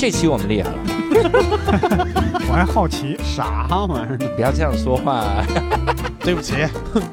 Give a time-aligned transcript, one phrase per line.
[0.00, 0.78] 这期我们厉害了，
[2.48, 4.26] 我还好奇，啥玩意儿呢？
[4.34, 5.22] 不要这样说话。
[6.24, 6.54] 对不起，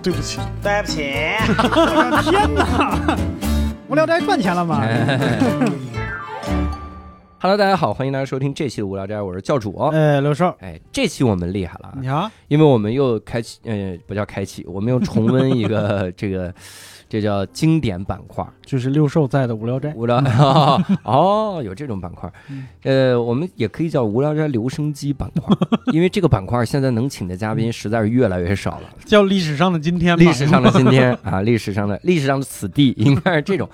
[0.02, 1.02] 对不起，对不起，
[1.50, 3.18] 我的天哪！
[3.89, 4.81] 无聊斋赚钱了吗？
[7.40, 9.78] Hello，大家好，欢迎大家收听这期的无聊斋，我是教主。
[9.94, 16.52] 哎，刘少，哎，这期我们厉害了啊，你好，因为我们又开启，呃，不叫开启，我们又重温一个 这个，
[17.08, 18.44] 这叫经典板块。
[18.66, 19.94] 就是六兽在的无聊斋。
[19.95, 20.18] 无聊
[21.05, 22.27] 哦，有这种板块，
[22.82, 25.55] 呃，我们也可以叫无聊斋留声机板块，
[25.94, 28.90] 因为这个板块现在能请的嘉宾实在是越来越少了。
[29.05, 33.70] 叫历史上的今天，历史上的今天啊，历史上的历史上的此地应该是这种。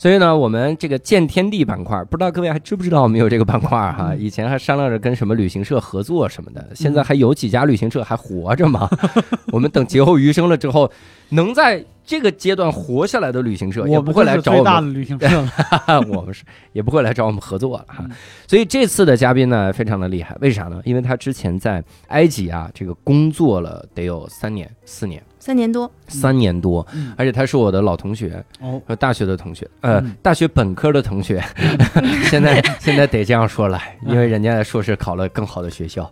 [0.00, 4.14] 所以呢，我们这个见天地板块，不知道各位还知不知道我们有这个板块哈？
[4.18, 8.88] 以前还商量着跟什么旅行社合作什么的，现在还有几家旅行社还活着吗？
[9.52, 10.90] 我们等劫后余生了之后，
[11.28, 16.00] 能在这个阶段活下来的旅行社也我不会来找我们最大的旅行社了。
[16.08, 18.02] 我们是也不会来找我们合作了哈。
[18.48, 20.80] 所以这次的嘉宾呢，非常的厉害，为啥呢？
[20.86, 31.42] 因为他之前在埃及啊，这个工作了得有三年、四年、三年多，三年多，嗯而且他是我的老同学，哦，呃，大学的同学，呃嗯，大学本科的同学。
[32.30, 36.08] 现在现在得这样说了，因为人家硕士考了更好的学校，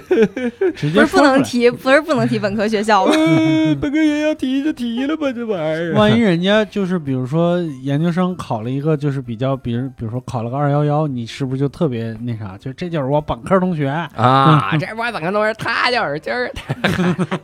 [0.74, 1.20] 直不是不。
[1.22, 3.12] 能提，不是不能提本科学校吗。
[3.16, 5.92] 呃 本科学校提就提了吧，这玩意儿。
[5.94, 12.56] 万一人家就是比如说研究生考了一个就是比较，比如比如说考了个二幺幺，你是不是就特别那啥？
[12.58, 16.50] 就这就是我本科同学，啊，这我本科同学他就是今儿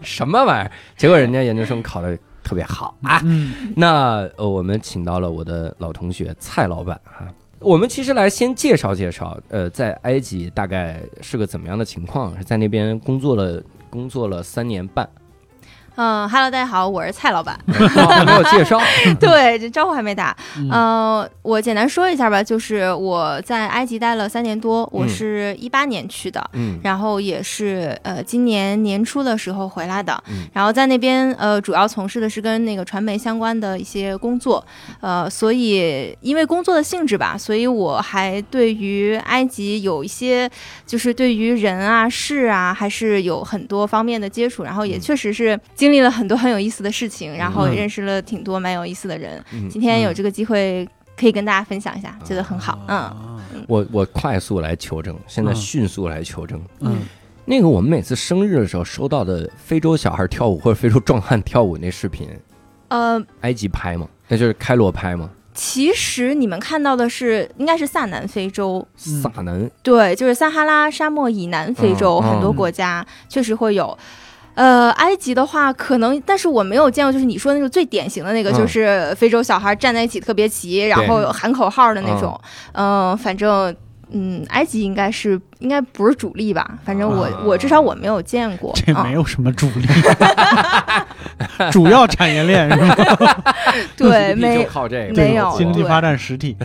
[0.00, 0.70] 什么玩意儿？
[1.08, 2.14] 结果人家研究生考的
[2.44, 3.22] 特别好啊。
[3.24, 7.26] 嗯，那呃，我们请到了我的老同学蔡老板哈。
[7.60, 12.36] 我们其实来先介绍介绍，呃，在埃及大概是个怎么样的情况？
[12.36, 15.08] 是在那边工作了工作了三年半，
[16.00, 17.58] 嗯哈喽，大家好，我是蔡老板。
[17.66, 18.80] 还没有介绍。
[19.18, 20.34] 对，这招呼还没打。
[20.56, 26.38] 嗯呃，我简单说一下吧，就是我在埃及待了三年多，我嗯是一八年去的。
[26.52, 34.64] 嗯然后也是呃今年年初的时候回来的，嗯然后在那边呃主要从事的是跟那个传媒相关的一些工作，
[35.00, 40.48] 呃所以因为工作的性质吧，所以我还对于埃及有一些
[40.86, 47.76] 就是对于人啊事啊还是有很多方面的接触，然后也嗯确实是经历了很多很有意思的事情，然后也嗯。
[47.76, 52.98] 认识了挺多蛮有意思的人，嗯，今天有这个机会可以跟大家分享一下，觉得很好，嗯。
[52.98, 53.16] 啊
[53.66, 55.54] 我我快速来求证，现在嗯。
[55.54, 56.60] 迅速来求证。
[56.80, 56.98] 嗯，
[57.44, 62.28] 那个我们每次生日的时候收到的非洲小孩跳舞或者非洲壮汉跳舞那视频，
[62.88, 64.08] 呃，埃及拍吗？
[64.28, 65.30] 那就是开罗拍吗？
[65.54, 73.98] 其实你们看到的是，应该是萨南非洲，嗯撒能对，就是撒哈拉沙漠以南非洲、很多国家确实会有。
[74.58, 82.38] 呃，埃及的话，可能，但是我没有见过，就是你说那种最典型的那个，嗯就是非洲小孩站在一起特别齐，然后喊口号的那种。
[82.72, 83.72] 嗯、反正，
[84.10, 86.68] 嗯，埃及应该是应该不是主力吧？
[86.84, 88.72] 反正我、啊我至少我没有见过。
[88.72, 89.86] 啊这没有什么主力，
[91.70, 92.96] 主要产业链是吧？
[93.96, 96.56] 对，就没靠这个没有经济发展实体。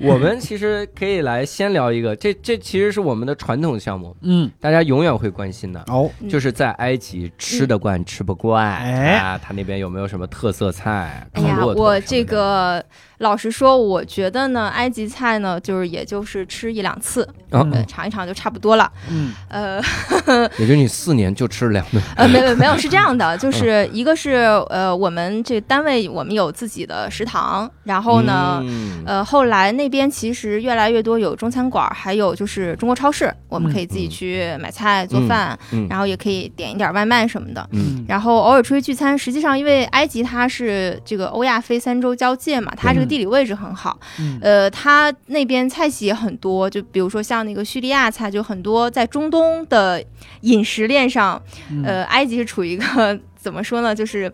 [0.00, 9.16] 我们其实可以来先聊一个，这这其实是我们的传统项目，嗯，大家永远会关心的，哦，嗯就是在埃及吃得惯吃不惯，哎。
[9.18, 11.26] 啊，他那边有没有什么特色菜？
[11.32, 12.84] 哎呀，我这个
[13.18, 18.90] 老实说，我觉得呢，埃及菜呢，就是也就是吃一两次，啊，呃，尝一尝就差不多了。
[19.10, 19.80] 嗯呃
[20.58, 24.30] 也就你四年就吃两顿，呃，没有没有，是这样的， 嗯就是一个是
[24.70, 28.60] 呃，我们这单位我们有自己的食堂，然后呢。
[28.62, 37.66] 嗯呃，后来那边其实越来越多有中餐馆，还有就是中国超市，我们可以自己去买菜做饭，嗯然后也可以点一点外卖什么的。
[37.72, 50.04] 嗯然后偶尔出去聚餐，实际上因为埃及它是这个欧亚非三洲交界嘛，它这个地理位置很好，嗯呃，它那边菜系也很多，就比如说像那个叙利亚菜，就很多在中东的
[50.42, 54.32] 饮食链上，嗯呃，埃及是处于一个怎么说呢，就是。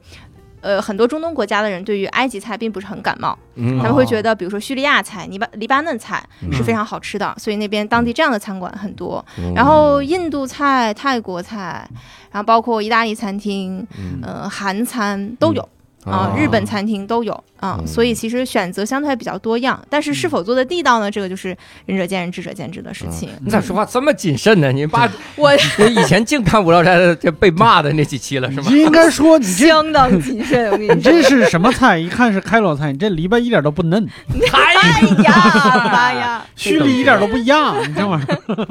[0.66, 9.22] 呃，很多中东国家的人对于埃及菜并不是很感冒，嗯他们会觉得，比如说叙利亚菜、黎巴黎巴嫩菜嗯是非常好吃的，所以那边当地这样的餐馆很多。
[9.36, 11.86] 嗯然后印度菜、泰国菜，
[12.30, 15.68] 然后包括意大利餐厅、嗯呃韩餐都有。
[16.04, 21.10] 啊、哦日本餐厅都有啊、嗯所以其实选择相对还比较多样，但是是否做的地道呢？
[21.10, 21.56] 这个就是
[21.86, 23.30] 仁者见仁，智者见智的事情。
[23.41, 24.71] 你咋说话这么谨慎呢？
[24.71, 28.71] 你爸 我 我以前净看《无聊斋》的这被骂的那几期了是吗？
[28.71, 30.95] 应该说你这相当谨慎，我跟你说。
[30.95, 31.97] 你这是什么菜？
[31.98, 34.06] 一看是开罗菜，你这篱笆一点都不嫩，
[34.53, 36.45] 哎哎呀 妈呀！
[36.56, 37.77] 蓄力一点都不一样。
[37.89, 38.68] 你这玩意儿，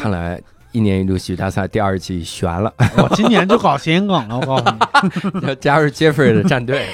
[0.00, 0.40] 看来
[0.72, 4.64] 一年一度喜剧大赛第二季悬了，我今年就搞谐音梗了，我告诉
[5.40, 5.46] 你。
[5.46, 6.86] 要 加入 Jeffrey 的战队。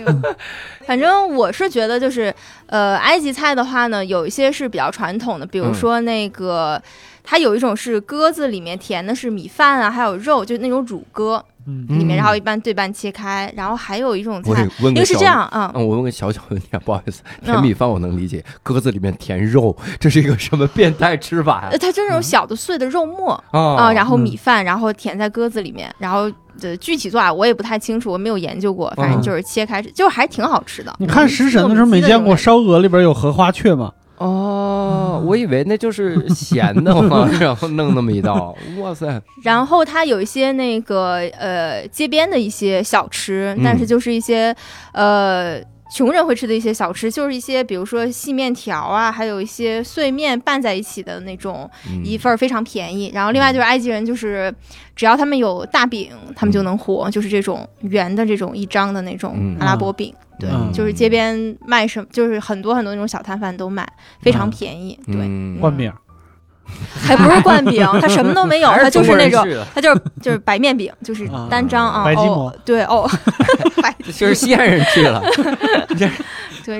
[0.84, 2.34] 反正我是觉得，就是
[2.66, 6.80] 呃，埃及菜的话呢，有一些是比较传统的，比如说那个，
[7.22, 21.78] 它有一种是鸽子里面填的是米饭啊，还有肉，就那种乳鸽嗯里面，嗯然后一般对半切开，然后还有一种我菜，因为是这样啊，嗯，我问个小小问题啊，不好意思，填嗯米饭我能理解，鸽子里面填肉，这是一个什么变态吃法呀呃，？
[21.78, 26.30] 它就是那种小的碎的肉末啊啊，然后嗯米饭，然后填在鸽子里面，然后
[26.60, 30.94] 的具体做法我也不太清楚，我没有研究过，反正嗯就是切开，就还挺好吃的。
[30.98, 33.92] 你看食神的时候没见过烧鹅里边有荷花雀吗？
[34.22, 43.62] 哦，我以为那就是咸的嘛， 然后弄那么一道，哇塞，然后它有一些那个呃街边的一些小吃，嗯。
[43.64, 44.54] 但是就是一些
[44.92, 45.60] 呃
[45.94, 52.02] 穷人会吃的一些小吃，就是一些比如说细面条啊，还有一些碎面拌在一起的那种，嗯。
[52.04, 53.10] 一份儿非常便宜。
[53.14, 54.52] 然后另外就是埃及人，就是
[54.96, 59.56] 只要他们有大饼，他们就能活，就是这种圆的这种一张的那种嗯。
[59.60, 60.14] 阿拉伯饼。
[60.42, 60.72] 对，嗯。
[60.72, 63.86] 就是街边卖什么，就是很多很多那种小摊贩都卖，
[64.20, 64.98] 非常嗯便宜。
[65.06, 65.58] 对，嗯。
[65.60, 65.92] 灌饼，
[67.02, 73.08] 还不是灌饼，它什么都没有，它就是那种它就是就是白面饼，就是啊单张啊，白吉馍哦，对哦，
[73.82, 75.22] 白 就是西安人去了，
[75.96, 76.10] 对。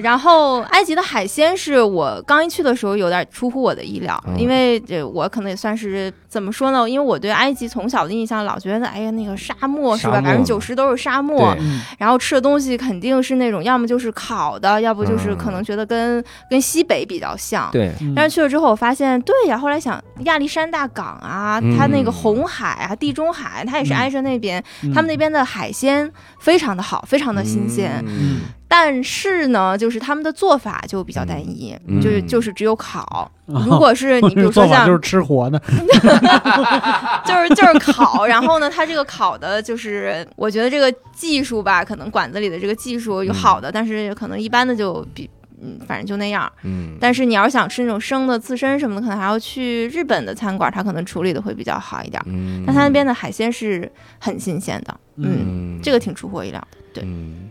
[0.01, 6.89] 然后埃及的海鲜是我刚一去的时候有点出乎我的意料，嗯因为这我可能也算是怎么说呢？
[6.89, 11.53] 因为我对埃及从小的印象老觉得，哎呀那个沙漠是吧，百分之九十都是沙漠
[11.99, 17.69] 然后吃的东西肯定是那种要么就是烤的，要不就是可能觉得跟、跟西北比较像。
[17.73, 19.59] 对，嗯但是去了之后，我发现对呀。
[19.59, 26.09] 后来想，亚历山大港啊，嗯它那个红海啊、地中海，它也是嗯挨着那边，嗯他们那边的海鲜
[26.39, 28.03] 非常的好，非常的新鲜。
[28.07, 28.41] 嗯
[28.75, 33.31] 但是呢，就是他们的做法就比较单一，嗯就是就是只有烤。
[33.53, 35.61] 啊如果是你 比如说像做法就是吃活的，
[37.27, 45.29] 就是就是烤，然后呢，它这个烤的，就是我觉得这个技术吧，可能馆子里的这个技术有好的，但是可能一般的就比。
[45.63, 46.51] 嗯，反正就那样。
[46.65, 52.23] 嗯，但是你要是想吃那种生的刺身什么的，可能还要去日本的餐馆，它可能处理的会比较好一点。
[52.27, 56.79] 嗯，但它那边的海鲜是很新鲜的，嗯，嗯，这个挺出乎我意料的。
[56.93, 57.51] 对嗯，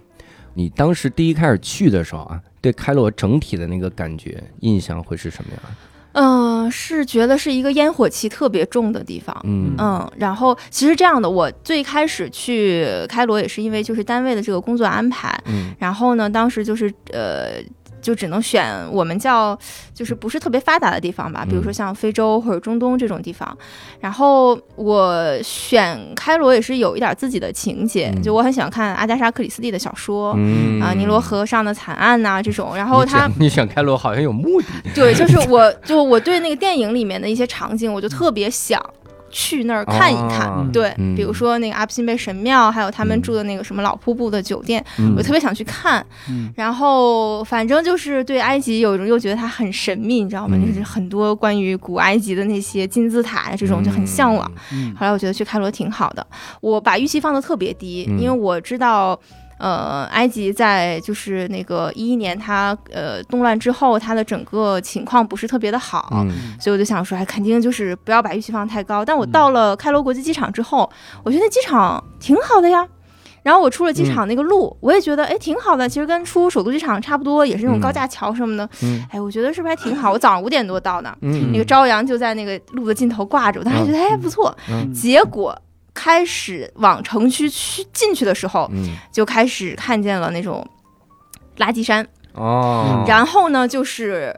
[0.54, 5.62] 你当时第一开始去的时候啊，对开罗整体的那个感觉印象会是什么样？
[6.13, 9.34] 嗯、是觉得是一个烟火气特别重的地方。
[9.46, 17.63] 嗯嗯，然后其实这样的，我最开始去开罗也是因为就是单位的这个工作安排，嗯然后呢，当时就是呃，
[18.01, 19.57] 就只能选我们叫
[19.94, 23.57] 就是不是特别发达的地方吧，比如说嗯像非洲或者中东这种地方。
[24.00, 30.33] 然后我选开罗也是有一点自己的情节，嗯就我很喜欢看阿加莎·克里斯蒂的小说。
[30.38, 38.83] 嗯啊，尼罗河上的惨案呐、这种，然后他选你选开罗好像有目的，对，就是我就我对那个电影里面的一些场景，我就特别想
[39.31, 40.42] 去那儿看一看。
[40.42, 46.06] 啊对，嗯比如说那个阿布辛贝神庙，还有他们嗯住的那个什么老瀑布的酒店，嗯我特别想去看。
[46.30, 50.56] 嗯然后反正就是对埃及有一种又觉得它很神秘，你知道吗？
[50.57, 54.50] 嗯就是很多关于古埃及的那些金字塔呀这种就很向往。。
[54.72, 56.25] 嗯后来我觉得去开罗挺好的，
[56.62, 59.19] 我把预期放的特别低，嗯因为我知道。
[59.62, 69.06] 呃，埃及在就是那个一一年它呃动乱之后，它的整个情况不是特别的好，嗯所以我就想说，哎，肯定就是不要把预期放太高。
[69.06, 70.90] 但我到了开罗国际机场之后，
[71.24, 72.88] 我觉得那机场挺好的呀。
[73.44, 78.70] 然后我出了机场那个路，我也觉得哎挺好的，其实跟出首都机场差不多，也是那种高架桥什么的。
[78.84, 80.12] 嗯哎，我觉得是不是还挺好？
[80.12, 84.56] 我早上五点多到的，嗯那个朝阳就在那个路的尽头挂着，我当时觉得哎不错。
[84.70, 85.60] 嗯结果
[85.93, 88.95] 开始往城区去进去的时候，嗯。
[89.12, 90.67] 就开始看见了那种
[91.57, 94.36] 垃圾山，哦，然后呢就是。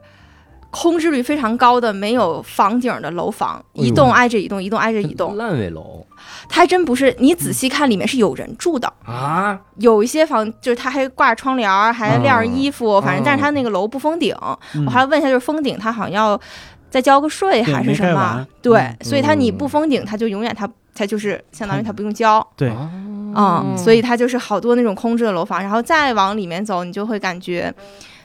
[0.76, 6.04] 空置率非常高的没有房顶的楼房，一栋挨着一栋，一栋挨着一栋，烂尾楼。
[6.50, 7.16] 它还真不是。
[7.20, 14.36] 你仔细看，里面是有人住的，啊，有一些房就是它还挂着窗帘，还晾着衣服，反正但是它那个楼不封顶。
[14.74, 16.42] 嗯我还问一下，就是封顶，它好像要
[16.90, 18.44] 再交个税还是什么？
[18.60, 18.98] 对，嗯。
[19.04, 22.46] 所以它你不封顶，它就永远它它就是相当于它不用交。
[22.56, 22.90] 对，哦
[23.36, 27.74] 嗯，所以它就是好多那种空置的楼房，然后再往里面走，你就会感觉。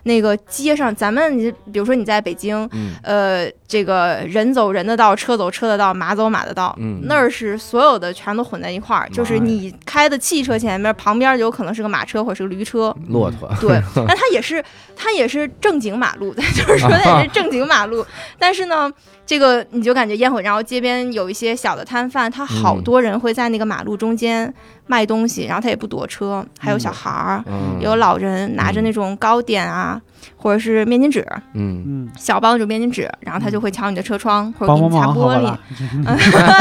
[0.09, 2.95] 那个街上，咱们你比如说你在北京，嗯。
[3.03, 7.00] 呃，这个人走人的道，车走车的道，马走马的道，嗯。
[7.05, 14.65] 那儿是所有的全都混在一块儿，就是你开的汽车前面旁边有可能是个马车或者是个驴车，骆驼，对， 但它也是
[14.97, 18.05] 它也是正经马路， 就是说它也 是正经马路，
[18.38, 18.91] 但是呢，
[19.27, 24.53] 这个你就感觉烟火，然后街边有一些小的摊贩，他好嗯多人会在那个马路中间
[24.88, 27.45] 卖东西，然后他也不躲车，还有小孩儿。
[27.47, 30.00] 嗯有老人拿着那种糕点啊，
[30.37, 35.57] 或者是面巾纸，嗯，嗯，小包那种面巾纸，然后他就会敲你的车窗或者给你擦玻璃。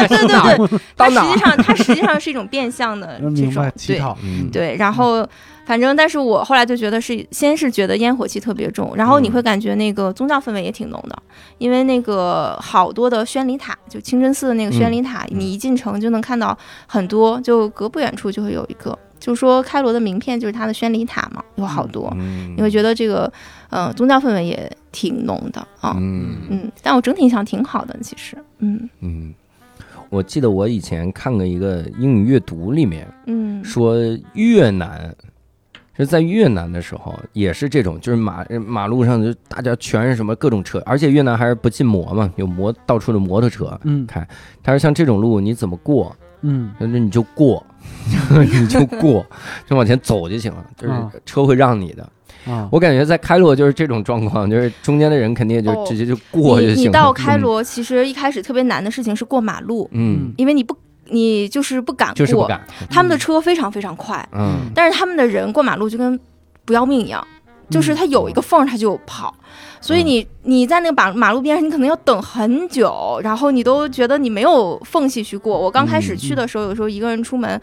[0.07, 0.27] 对对
[0.67, 5.27] 对， 它到哪儿实际上它实际上是一种变相的这种对乞讨，嗯，对，然后
[5.65, 9.31] 反正，但是我后来就觉得是，先是觉得烟火气特别重，然后你嗯。
[9.31, 11.23] 会感觉那个宗教氛围也挺浓的，
[11.57, 23.31] 因为那个好多的宣礼塔，就清真寺的那个宣礼塔，嗯你一进城就能看到很多，就隔不远处就会有一个，就说开罗的名片就是它的宣礼塔嘛，有好多，嗯，你会觉得这个
[23.69, 29.33] 呃宗教氛围也挺浓的啊，嗯嗯，但我整体印象挺好的，其实，嗯嗯，
[30.09, 33.95] 我记得我以前看过一个英语阅读里面嗯说
[34.33, 35.15] 越南。
[35.99, 43.75] 是在越南的时候，也是这种，就是马马路上就大家全是什么各种车，而且越南还是不禁摩嘛，有摩到处的摩托车。
[43.83, 44.27] 嗯开
[44.61, 46.15] 他说像这种路你怎么过？
[46.41, 46.71] 嗯。
[46.79, 47.65] 那你就过，
[48.29, 49.25] 你就过，
[49.67, 51.11] 就往前走就行了，就是啊。
[51.25, 52.09] 车会让你的。
[52.45, 56.75] 啊，我感觉在开罗就是这种状况，就是中间的人肯定也就哦直接就过就行了。
[56.75, 60.77] 你你到开罗，其实一开始特别难的事情是过马路，嗯，因为你不
[61.09, 64.61] 你就是不敢过，就是不敢，他们的车非常非常快，嗯。
[64.73, 66.17] 但是他们的人过马路就跟
[66.63, 67.25] 不要命一样，
[67.69, 69.33] 就是它有一个缝儿他就跑，
[69.81, 75.59] 所以你你在那个马马路边上，你可能要等很久，然后你都觉得你没有缝隙去过。
[75.59, 77.61] 我刚开始去的时候，有时候一个人出门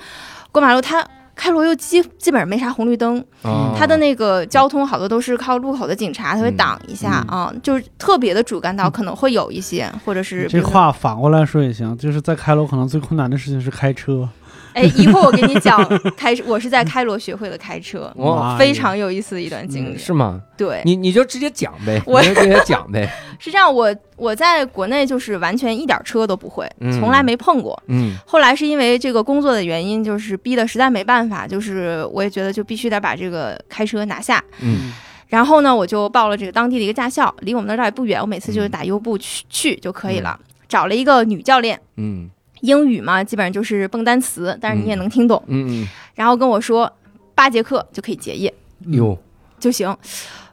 [0.53, 1.07] 过马路，它。
[1.37, 3.75] 开罗又基基本上没啥红绿灯，哦。
[3.77, 7.39] 它的那个交通好多都是靠路口的警察，他会挡一下嗯。
[7.39, 14.29] 啊，就是特别的主干道可能会有一些，或者是这话反过来说也行，就是在开罗可能最困难的事情是开车，
[14.75, 15.81] 哎，一会儿我给你讲
[16.17, 19.95] 开，我是在开罗学会的开车， 哇非常有意思的一段经历。
[19.95, 20.43] 嗯是吗？
[20.57, 23.09] 对，你你就直接讲呗，我就直接讲呗。
[23.39, 27.81] 是这样，我我在国内就是完全一点车都不会，嗯从来没碰过。
[27.87, 34.43] 嗯后来是因为这个工作的原因，就是逼得实在没办法，就是我也觉得就必须得把这个开车拿下。
[34.61, 34.93] 嗯
[35.29, 40.39] 然后呢，我就报了这个当地的一个驾校，离我们那儿倒也不远，我每次就是嗯打优步去去就可以了。
[40.69, 42.29] 找了一个女教练，嗯
[42.65, 45.41] 英语嘛，基本上就是蹦单词，但是你也嗯能听懂。
[45.47, 46.91] 嗯然后跟我说
[47.35, 48.53] 八节课就可以结业。
[48.87, 49.19] 嗯，哟，
[49.61, 49.95] 就行。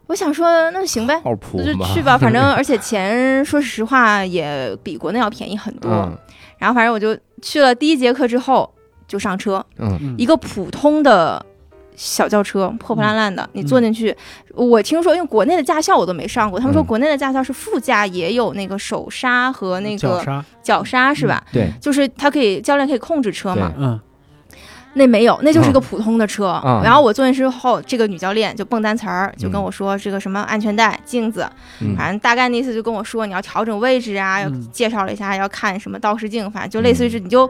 [0.08, 5.90] 我想说那就行呗，那就，去吧，反正 而且钱说实话也比国内要便宜很多。
[5.90, 6.18] 嗯。
[6.58, 8.70] 然后反正我就去了第一节课之后
[9.08, 9.98] 就上车，嗯。
[10.02, 10.16] 嗯。
[10.18, 11.44] 一个普通的
[12.04, 14.16] 小轿车，破破烂烂的，你坐进去，
[14.56, 16.86] 我听说因为国内的驾校我都没上过，他们说嗯。
[16.86, 21.14] 国内的驾校是副驾也有那个手刹和那个脚刹。
[21.14, 21.44] 是吧？
[21.54, 24.00] 对，就是他可以教练可以控制车嘛，嗯。
[24.94, 26.60] 那没有，那就是个普通的车。
[26.66, 31.48] 嗯然后我坐进去之后，这个女教练就蹦单词儿，就跟我说这个什么安全带、镜子，
[31.82, 31.96] 嗯。
[31.96, 34.68] 反正大概那意思就跟我说你要调整位置啊，要嗯。
[34.72, 37.48] 介绍了一下要看什么倒视镜，反正就类似于是你就。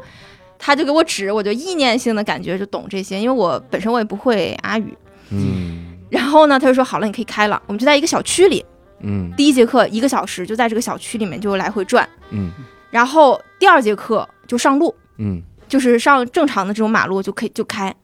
[0.63, 4.95] 他就给我指，我就意念性的感觉就懂这些，因为我本身我也不会阿语。
[5.31, 5.97] 嗯。
[6.11, 7.59] 然后呢，他就说好了，你可以开了。
[7.65, 8.63] 我们就在一个小区里，
[8.99, 9.33] 嗯。
[9.35, 12.51] 第一节课一个小时就在这个小区里面就来回转，嗯。
[12.91, 17.95] 然后第二节课就上路，嗯，就是上正常的这种马路就可以就开，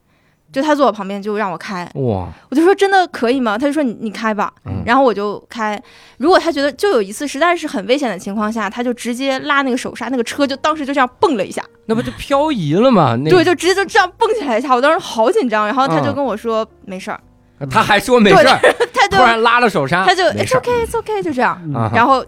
[0.50, 3.58] 就他坐我旁边就让我开，哇，我就说真的可以吗？
[3.58, 4.82] 他就说你你开吧，嗯。
[4.86, 5.80] 然后我就开。
[6.16, 13.14] 如果他觉得就有一次实在是很危险的情况下，他就直接拉那个手刹，那个车就当时就这样蹦了一下，那不就漂移了吗？
[13.22, 15.66] 那对，就直接就这样蹦起来一下，我当时好紧张。
[15.66, 17.20] 然后他就嗯跟我说、没事儿，
[17.70, 18.58] 他还说没事儿，
[18.94, 21.60] 他就突然拉了手刹，他就没 it's okay it's okay 就这样。
[21.94, 22.24] 然后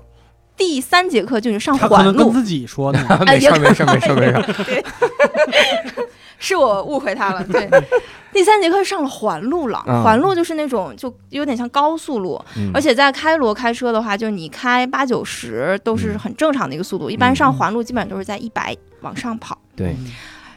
[0.57, 6.11] 第三节课就是上他可环路，能跟自己说的， 没事没事儿没事儿没事
[6.41, 7.45] 是我误会他了。
[7.45, 7.71] 对，
[8.33, 19.57] 第三节课上了环路了，嗯环路就是那种就有点像高速路，嗯而且在开罗开车的话，就是你开八九十都是很正常的一个速度，一般上环路基本上都是在一百往上跑。
[19.77, 19.95] 对，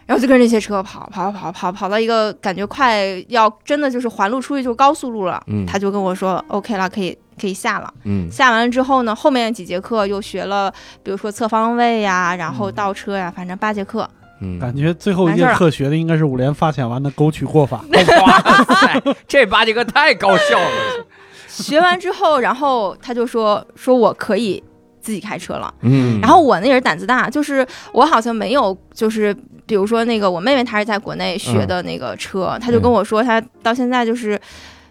[0.06, 7.94] 然后就跟着这些车跑跑跑跑跑到一个感觉快要真的就是环路出去就是高速路了，嗯他就跟我说 OK 了，可以可以下了。
[8.06, 10.74] 嗯下完了之后呢，后面几节课又学了，
[11.04, 14.08] 比如说侧方位呀，然后倒车呀，反正八节课。
[14.22, 14.23] 嗯，
[14.60, 17.84] 感觉最后一节课学的应该是五连发卡完的沟渠过法。
[17.92, 21.06] 哇塞，这八节课太高效了，
[21.48, 24.64] 学完之后，然后他就说说我可以
[25.02, 25.74] 自己开车了。
[25.82, 29.36] 嗯，然后我那也是胆子大，就是我好像没有，就是
[29.66, 34.40] 比如说那个我妹妹她是在国内学的那个车，她就跟我说她到现在就是。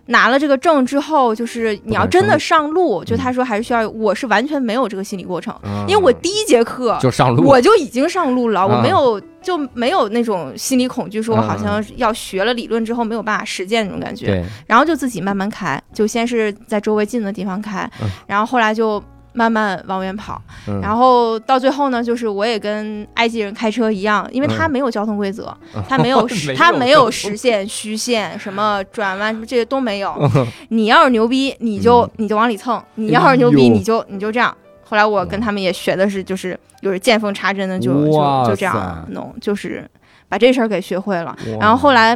[0.06, 14.26] 拿了这个证之后，就是你要真的上路，就她说还是需要，我是完全没有这个心理过程，嗯因为我第一节课就上路，我就已经上路了，我啊没有就没有那种心理恐惧，说我嗯好像要学了理论之后没有办法实践那种感觉。
[14.26, 18.08] 对，然后就自己慢慢开，就先是在周围近的地方开，嗯。
[18.26, 20.40] 然后后来就慢慢往远跑。
[20.68, 20.80] 嗯。
[20.80, 25.54] 然后到最后呢，就是我也跟埃及人开车一样，因为他没有交通规则，
[25.88, 30.14] 他没有 实他没有实线、虚线、什么转弯什么这些都没有。
[30.68, 32.10] 你要是牛逼，你就、嗯。
[32.18, 34.54] 你就往里蹭；你要是牛逼，你就你就这样。
[34.92, 39.88] 后来我跟他们也学的是，就是就是见缝插针的就，就就这样弄，就是
[40.28, 41.34] 把这事儿给学会了。
[41.58, 42.14] 然后后来，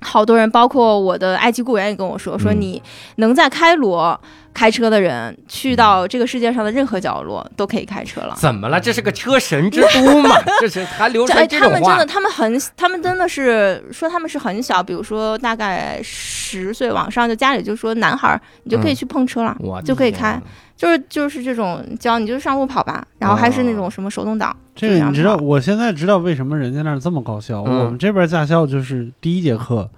[0.00, 2.80] 好多人，包括我的埃及雇员也跟我说，说嗯你
[3.16, 4.20] 能在开罗
[4.52, 8.36] 开车的人，去到这个世界上的任何角落都可以开车了。
[8.38, 8.78] 怎么了？
[8.78, 10.36] 这是个车神之都嘛？
[10.60, 20.40] 这是还流传这种话他们真的，他们很，他们真的是说他们是很小，比如说大概十岁往上，就家里就说男孩儿你就可以嗯去碰车了，我就可以开
[20.76, 27.62] 就是就是这种教你就上路跑吧，然后还是那种什么手动挡，这个你知道，我现在知道为什么人家那儿这么高效。
[27.66, 29.88] 嗯我们这边驾校就是第一节课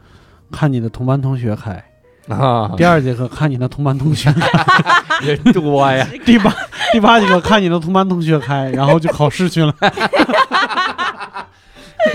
[0.53, 1.83] 看你的同班同学开，
[2.29, 4.49] 啊，第二节课看你的同班同学开，
[5.27, 6.55] 人多呀，第八
[6.93, 9.75] 第八节课看你的同班同学开，然后就考试去了。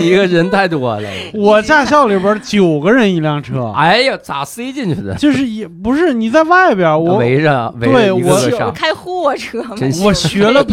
[0.00, 1.08] 一个人太多了。
[1.34, 5.14] 我驾校里边九个人一辆车，哎呀，咋塞进去的？
[5.16, 10.64] 就是也不是你在外边，我围着围对我，开货车嘛，我学了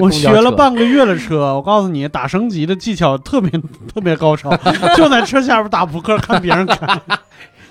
[0.00, 3.50] 我学了半个月的车，我告诉你，打升级的技巧特别
[3.92, 4.50] 特别高超，
[4.96, 7.00] 就在车下边打扑克，看别人开。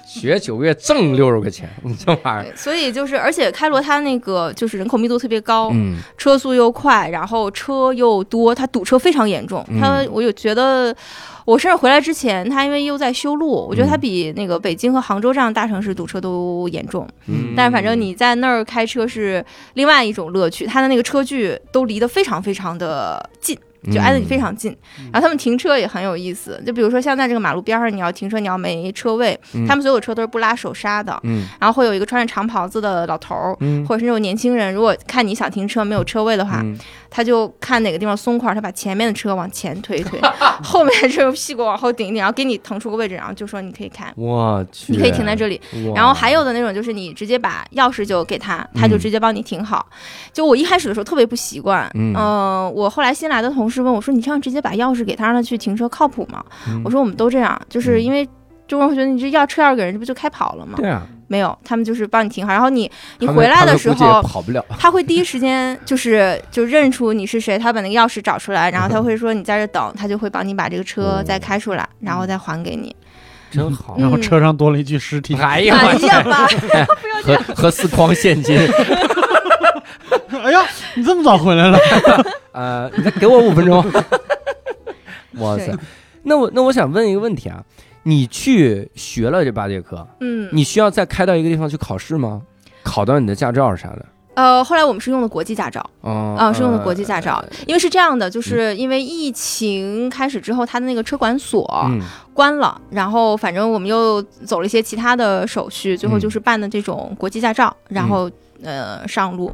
[0.10, 9.64] 学九个月挣六十块钱，你这玩意儿，所以就是，而且开罗它那个就是人口密度特别高，嗯车速又快，然后车又多，它堵车非常严重。
[9.70, 10.96] 嗯它我有觉得，
[11.46, 17.08] 我甚至回来之前，它因为又在修路，我觉得它嗯比那个北京和杭州这样的大城市堵车都严重。
[17.28, 23.56] 嗯，但是反正你在那儿开车是另外一种乐趣，它的那个车距都离得非常非常的近。
[23.92, 24.76] 就挨得你非常近，
[25.12, 29.66] 然后他们停车也很有意思，就比如说像在这个马路边上，你要停车，你要没车位，嗯。
[29.68, 31.46] 他们所有车都是不拉手刹的，嗯。
[31.60, 33.86] 然后会有一个穿着长袍子的老头儿，嗯。
[33.86, 36.78] 或者是那种年轻人，如果看你想停车没有车位的话，嗯。
[37.12, 40.20] 他就看哪个地方松快，他把前面的车往前推一推，
[40.62, 45.60] 后面的车屁股往后顶一顶，然后给你腾出个位置，然后就说你可以开，我去，你可以停在这里。
[45.96, 49.00] 然后还有的那种就是你直接把钥匙就给他，他就嗯。
[49.00, 49.88] 直接帮你停好。
[50.34, 52.14] 就我一开始的时候特别不习惯，嗯。
[52.14, 58.28] 呃我后来新来的同事问我说：“你这样直接把钥匙给他，让他去停车靠谱吗？”嗯我说：“我们都这样，就是嗯因为。”
[58.70, 60.74] 中国人会觉得你这要车钥匙给人，这不就开跑了吗？
[60.78, 72.96] 对啊，没有，他们就是帮你停好，然后你你回来的时候，跑不了， 他会第一时间就是就认出你是谁，他把那个钥匙找出来，然后他会说你在这等，他就会帮你把这个车再开出来，然后再还给你。
[73.50, 73.96] 真好。
[73.98, 75.34] 嗯然后车上多了一具尸体。
[75.34, 76.24] 哎呀，哎我呀！
[77.24, 78.56] 和和四筐现金，
[80.44, 81.78] 哎呀，你这么早回来了？
[82.54, 83.84] 呃，你再给我五分钟。
[85.40, 85.74] 哇塞，
[86.24, 87.64] 那我那我想问一个问题啊，
[88.04, 92.42] 你去学了这八节课，嗯，你需要再开到一个地方去考试吗？
[92.84, 94.06] 考到你的驾照啥的？
[94.36, 102.00] 呃，后来我们是用的国际驾照哦啊、是用的国际驾照，呃因为是这样的，就是因为疫情开始之后，他的那个车管所嗯
[102.34, 108.30] 关了，然后反正我们又走了一些其他的手续，最后嗯就是办的这种国际驾照，然后
[108.64, 109.54] 呃上路。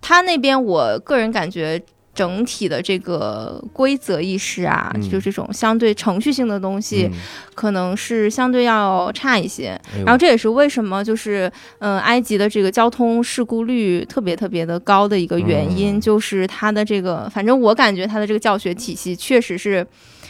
[0.00, 1.80] 他那边我个人感觉
[2.14, 7.18] 整体的这个规则意识啊，嗯就这种相对程序性的东西，嗯
[7.54, 9.68] 可能是相对要差一些。
[9.94, 19.86] 哎然后这也是为什么就是嗯、呃埃及的这个交通事故率特别特别的高的一个原因，嗯就是它的这个，反正我感觉它的这个教学体系确实是。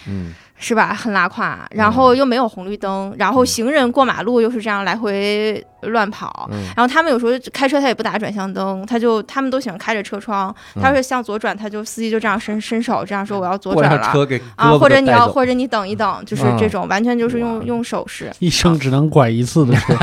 [0.06, 0.92] 嗯是吧？
[0.94, 19.94] 很拉胯，然后又没有红绿灯，然后行人过马路又是这样来回乱跑，嗯然后他们有时候开车他也不打转向灯，他就他们都喜欢开着车窗，嗯他说向左转，他就司机就这样伸伸手这样说我要左转了辆车给啊，或者你要或者你等一等，就是嗯这种完全就是用用手势，一生只能拐一次的 车。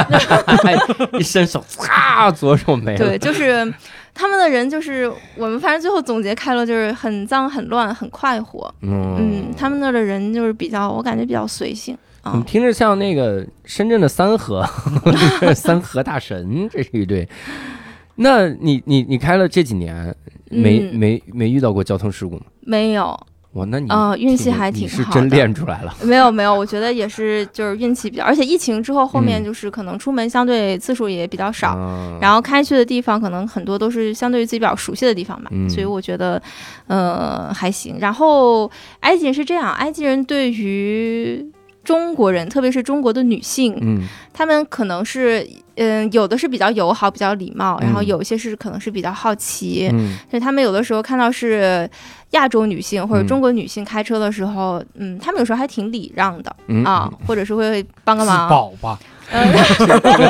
[0.64, 0.76] 哎
[1.20, 2.98] 一伸手，擦，左手没了。
[2.98, 3.72] 对，就是
[4.16, 14.66] 他们的人就是我们反正最后总结开了就是很脏很乱很快活，嗯嗯，他们那儿的人就是比较我感觉比较随性啊怎么，听着像那个深圳的三河，
[15.54, 17.28] 三河大神，这是一对。
[18.16, 20.16] 那你你你开了这几年，
[20.50, 22.44] 没、嗯没没遇到过交通事故吗？
[22.62, 23.20] 没有。
[23.56, 25.28] 哇，那你啊运气挺还你是真挺好的。
[25.36, 25.96] 练出来了。
[26.04, 29.46] 没有没有，我觉得也是，就是运气比较，而且疫情之后，后面嗯。
[29.46, 32.18] 就是可能出门相对次数也比较少，啊。
[32.22, 36.42] 然后开去的地方可能很多都是相对于自己比较熟悉的地方吧，嗯所以我觉得，
[36.88, 37.96] 呃，还行。
[38.00, 38.70] 然后
[39.02, 41.46] 埃及人是这样，埃及人对于
[41.84, 44.02] 中国人，特别是中国的女性，嗯。
[44.34, 51.90] 他们可能是，嗯、有的是比较友好、比较礼貌，然后嗯有一些是可能是比较好奇，嗯所以他们有的时候看到是
[52.32, 56.56] 亚洲女性或者嗯中国女性开车的时候，嗯他们有时候还挺礼让的。
[56.68, 58.98] 嗯啊，或者是会帮个忙，保吧，
[59.32, 59.54] 嗯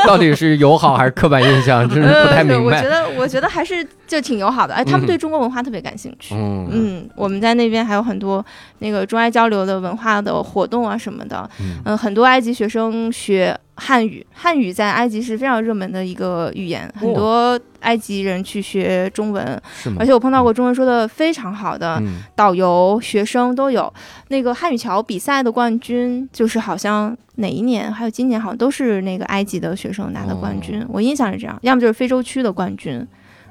[0.08, 2.78] 到底是友好还是刻板印象，真是不太呃对明白。
[2.78, 4.74] 我觉得，我觉得还是就挺友好的。
[4.74, 6.34] 哎，他嗯们对中国文化特别感兴趣。
[6.36, 8.44] 嗯嗯，我们在那边还有很多
[8.80, 11.50] 那个中埃交流的文化的活动啊什么的。
[11.60, 19.62] 嗯嗯，很多埃及学生学汉语，汉语在埃及是非常热门的一个语言，很多埃及人去学中文？
[20.00, 23.92] 而且我碰到过中文说的非常好的嗯导游、学生都有。
[24.30, 33.06] 那个汉语桥比赛的冠军，就是好像哪一年，还有今年好像都是那个埃及的学生拿的冠军，我印象是这样，要么就是非洲区的冠军。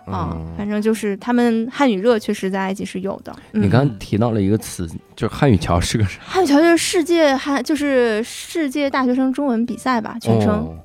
[0.07, 0.55] 啊、嗯。
[0.57, 3.35] 反正就是他们汉语热确实在埃及是有的。
[3.53, 3.63] 嗯。
[3.63, 6.21] 你刚刚提到了一个词，就是汉语桥是个啥？
[6.25, 10.77] 汉语桥就是世界汉，就是世界大学生中文比赛吧，全称、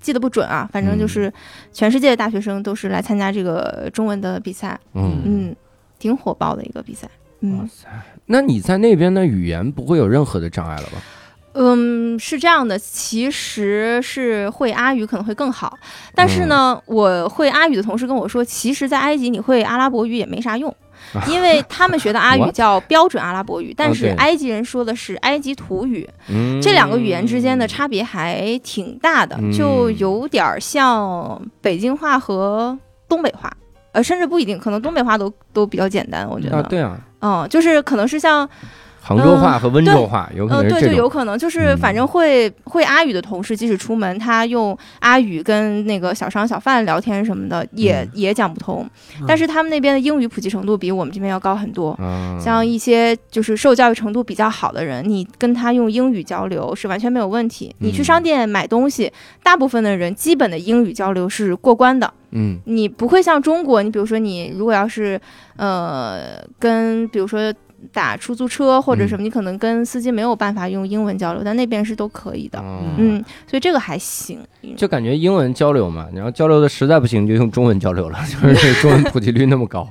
[0.00, 1.32] 记得不准啊，反正就是
[1.72, 5.56] 全世界的大学生都是来参加这个中文的比赛，嗯，嗯，
[5.98, 7.08] 挺火爆的一个比赛。
[7.40, 7.68] 嗯。
[8.26, 11.02] 那你在那边的语言不会有任何的障碍了吧？
[11.54, 15.78] 嗯，是这样的，其实是会阿语可能会更好，
[16.14, 16.94] 但是呢，嗯。
[16.96, 20.74] 我会阿语的同事跟我说，其实，在埃及你会阿拉伯语也没啥用。
[21.28, 33.52] 因为他们学的阿语叫标准阿拉伯语，但是埃及人说的是埃及土语，嗯，这两个语言之间的差别还挺大的，嗯就有点儿像北京话和东北话，
[33.90, 38.48] 呃，甚至不一定，可能东北话都都比较简单，我觉得，啊，对啊，嗯，就是可能是像，
[39.04, 40.92] 杭州话和温州话有可能，对，就。
[40.92, 48.88] 有可能就是嗯反正会、会阿语的同事，即使出门，他用阿语跟那个小商小贩聊天什么的，也、嗯也讲不通，
[49.18, 51.98] 嗯但是他们那边的英语普及程度比我们这边要高很多。
[52.00, 57.74] 嗯，像一些就是受教育程度比较好的人，你跟他用英语交流是完全没有问题。
[57.80, 59.12] 你去嗯商店买东西，
[59.42, 62.12] 大部分的人基本的英语交流是过关的。
[62.30, 65.20] 嗯你不会像中国，你比如说你如果要是
[65.56, 67.52] 呃跟比如说
[67.90, 72.58] 打出租车或者什么，你可能跟司机没有办法用英文交流，但那边是都可以的。
[72.62, 74.38] 嗯，嗯，所以这个还行。
[74.76, 79.88] 就感觉英文交流嘛，然后交流的实在不行就用中文交流了， 就是中文普及率那么高。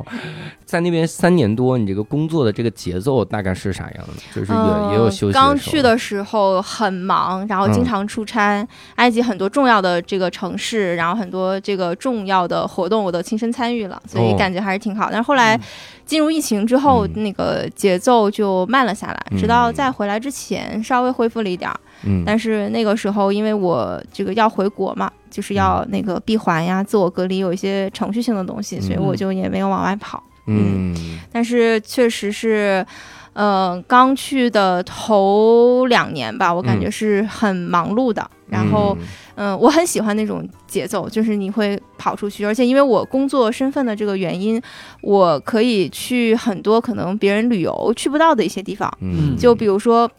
[0.72, 4.14] 在那边三年多，你这个工作的这个节奏大概是啥样的？
[4.34, 5.34] 就是也、也有休息。
[5.34, 15.10] 刚去的时候很忙，然后经常出差，埃及很多重要的这个城市，然后很多这个重要的活动我都亲身参与了，所以哦感觉还是挺好。
[15.12, 15.60] 但是后来
[16.06, 21.78] 进入疫情之后，嗯那个节奏就慢了下来，嗯直到再回来之前稍微恢复了一点儿。
[22.06, 30.24] 嗯，但是那个时候因为我这个要回国嘛，就是要那个闭环呀、自我隔离，有一些程序性的东西，所以我就也没有往外跑。
[30.48, 30.96] 嗯。
[31.32, 32.86] 但是确实是，
[33.34, 38.30] 呃，刚去的头两年吧，我感觉是很忙碌的。
[38.50, 38.98] 然后，
[39.36, 44.62] 嗯、我很喜欢那种节奏，就是你会跑出去，而且因为我工作身份的这个原因，
[45.02, 50.10] 我可以去很多可能别人旅游去不到的一些地方，嗯，就比如说。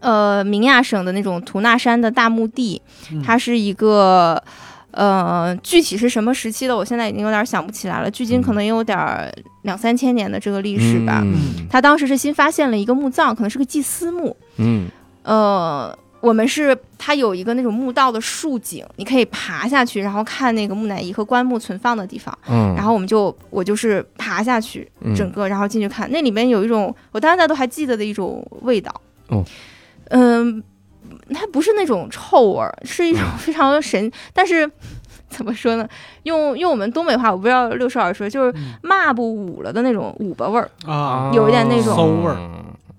[0.00, 3.22] 呃，明亚省的那种图纳山的大墓地，嗯。
[3.22, 4.42] 它是一个，
[4.92, 8.10] 呃，具体是什么时期的，我现在已经有点想不起来了。
[8.10, 11.20] 距今可能也有点儿两三千年的这个历史吧。
[11.24, 14.36] 嗯他当时是新发现了一个墓葬，可能是个祭司墓。
[14.58, 14.88] 嗯
[15.22, 22.36] 呃，我们是它有一个那种墓道的竖井，你可以爬下去，然后看那个木乃伊和棺木存放的地方。
[22.48, 28.92] 嗯，然后我们就我就是爬下去，嗯整个然后进去看，那里面有一种我到现在都还记得的一种味道。
[29.28, 29.42] 哦，
[30.10, 30.62] 嗯，
[31.32, 34.70] 它不是那种臭味儿，是一种非常神，但是。
[35.32, 35.88] 怎么说呢？
[36.24, 40.70] 用用我们东北话，我不知道六十二说，就是嗯抹布捂了的那种捂巴味儿。
[40.84, 42.36] 啊，有一点那种馊味儿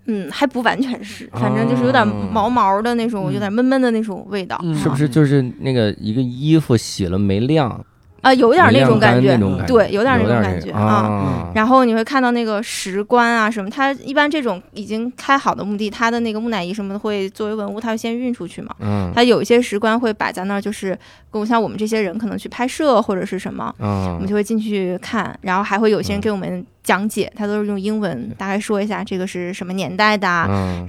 [0.08, 4.60] 嗯，还不完全是，反正就是有点哦毛毛的那种，嗯有点闷闷的那种味道。
[4.63, 7.86] 嗯是不是就是那个一个衣服洗了没晾，
[8.23, 11.51] 啊、有点那种感觉那，种感觉，对有点那种感觉啊啊。
[11.53, 18.73] 然后你会看到那个石棺啊什么，它一般这种已经开好的墓地，它的那个木乃伊什么的会作为文物，它会先运出去嘛。
[18.79, 20.97] 嗯它有一些石棺会摆在那儿，就是
[21.29, 30.28] 跟像我们这些人可能去拍摄或者是什么，我嗯们就会进去看，然后还会有些人嗯给我们讲解，他都是用英文大概说一下这个是什么年代的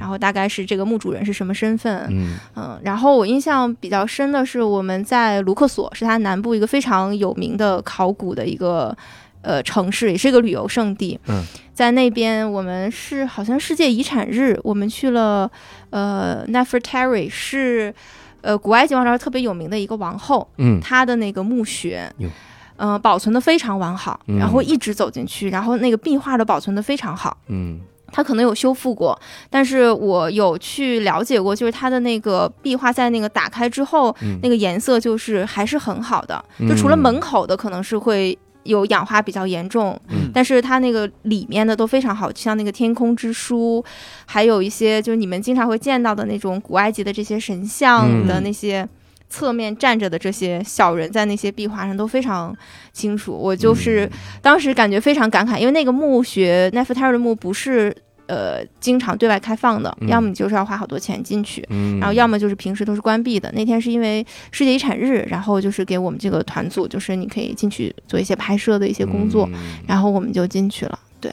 [0.01, 2.37] 然后大概是这个墓主人是什么身份，嗯。
[2.57, 8.97] 嗯，然后我印象比较深的是我们在卢克索，是它南部一个非常有名的考古的一个
[9.43, 11.19] 呃城市，也是一个旅游胜地。
[11.29, 15.49] 嗯，在那边我们是好像世界遗产日，我们去了
[15.91, 17.95] 呃 Nefertari 是
[18.41, 20.81] 呃古埃及王朝特别有名的一个王后，嗯。
[20.81, 22.11] 她的那个墓穴
[22.79, 22.87] 哟。
[22.87, 27.37] 呃，保存的非常完好，嗯然后一直走进去，然后那个壁画都保存的非常好。
[27.49, 27.81] 嗯
[28.13, 29.19] 它可能有修复过，
[29.51, 43.85] 但是我有去了解过，就是它的那个壁画在那个打开之后，嗯那个颜色就是还是很好的，就除了门口的可能是会有氧化比较严重，嗯但是它那个里面的都非常好，像那个天空之书，
[44.27, 48.89] 还有一些就是你们经常会见到的那种古埃及的这些神像的嗯那些。
[49.35, 52.57] 侧面站着的这些小人在那些壁画上都非常
[52.93, 53.33] 清楚。
[53.33, 54.09] 我就是
[54.41, 57.93] 当时感觉非常感慨，因为那个墓穴奈夫泰尔的墓不是
[58.29, 61.67] 呃经常对外开放的，嗯要么你就是要花好多钱进去。
[61.71, 63.51] 嗯，然后要么就是平时都是关闭的。
[63.53, 70.97] 那天是因为世界遗产日，然后就是给我们这个团组，就是你可以进去做一些拍摄的一些工作，嗯然后我们就进去了。
[71.21, 71.33] 对，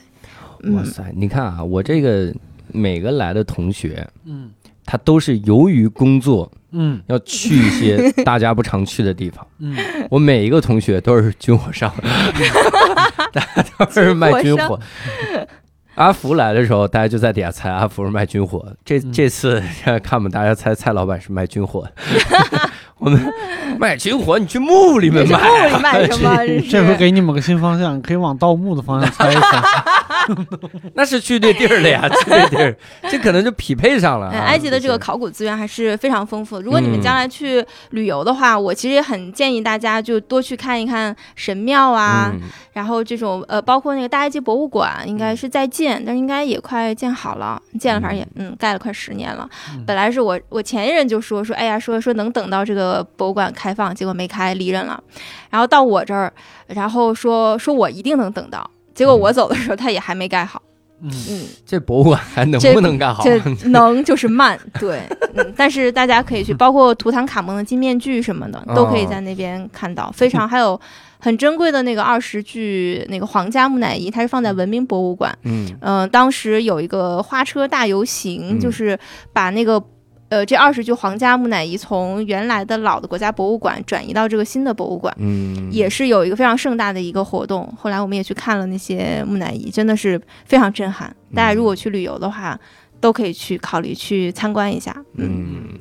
[0.64, 2.34] 嗯，哇塞，你看啊，我这个
[2.72, 4.50] 每个来的同学，嗯
[4.92, 9.48] 他都是由于工作嗯要去一些 大家不常去的地方。
[9.60, 9.74] 嗯，
[10.12, 11.90] 我每一个同学都是军火商，
[13.32, 14.78] 大家都是卖军火。
[15.96, 18.66] 阿福来的时候，大家就在底下猜阿福是卖军火。
[18.84, 19.64] 这嗯这次
[20.04, 21.88] 看我们大家猜蔡老板是卖军火，
[23.02, 23.20] 我们
[23.80, 26.38] 卖军火，你去墓里面这是卖啊，墓里卖什么？
[26.46, 29.64] 这这回给你们个新方向，可以往盗墓的方向猜一猜。
[30.94, 32.76] 那是去对地儿了呀，去对地儿，
[33.10, 36.62] 这可能就匹配上了埃及的这个考古资源还是非常丰富的。
[36.62, 42.42] 如果你们嗯将来去旅游的话，我其实也很建议大家就多去看一看神庙啊，嗯
[42.74, 49.50] 然后这种呃，包括那个大埃及博物馆，应该是在建，但是应该也快建好了，建了，反正也嗯盖了快十年了。
[49.74, 55.02] 嗯本来是我我前一任就说说，哎呀，说说能等到这个博物馆开放，结果没开，离任了。
[55.52, 56.34] 然后到我这儿，
[56.66, 60.62] 然后说说我一定能等到，结果我走的时候，他也还没盖好。
[61.04, 63.24] 嗯嗯，这博物馆还能这不能盖好？
[63.24, 65.02] 这能就是慢， 对，
[65.34, 70.80] 嗯，但是大家可以去，包括图坦卡蒙的金面具什么的，都可以在那边看到，非常还有
[71.18, 75.36] 很珍贵的那个二十具那个皇家木乃伊，它是放在文明博物馆。
[75.44, 79.00] 嗯嗯、当时有一个花车大游行，嗯就是
[79.34, 79.84] 把那个。
[80.32, 87.70] 呃，这二十具皇家木乃伊从原来的老的国家博物馆转移到这个新的博物馆，嗯，也是有一个非常盛大的一个活动。
[87.78, 91.14] 后来我们也去看了那些木乃伊，真的是非常震撼。
[91.36, 92.58] 大家如果去旅游的话，
[93.02, 94.96] 都可以去考虑去参观一下。
[95.18, 95.80] 嗯嗯。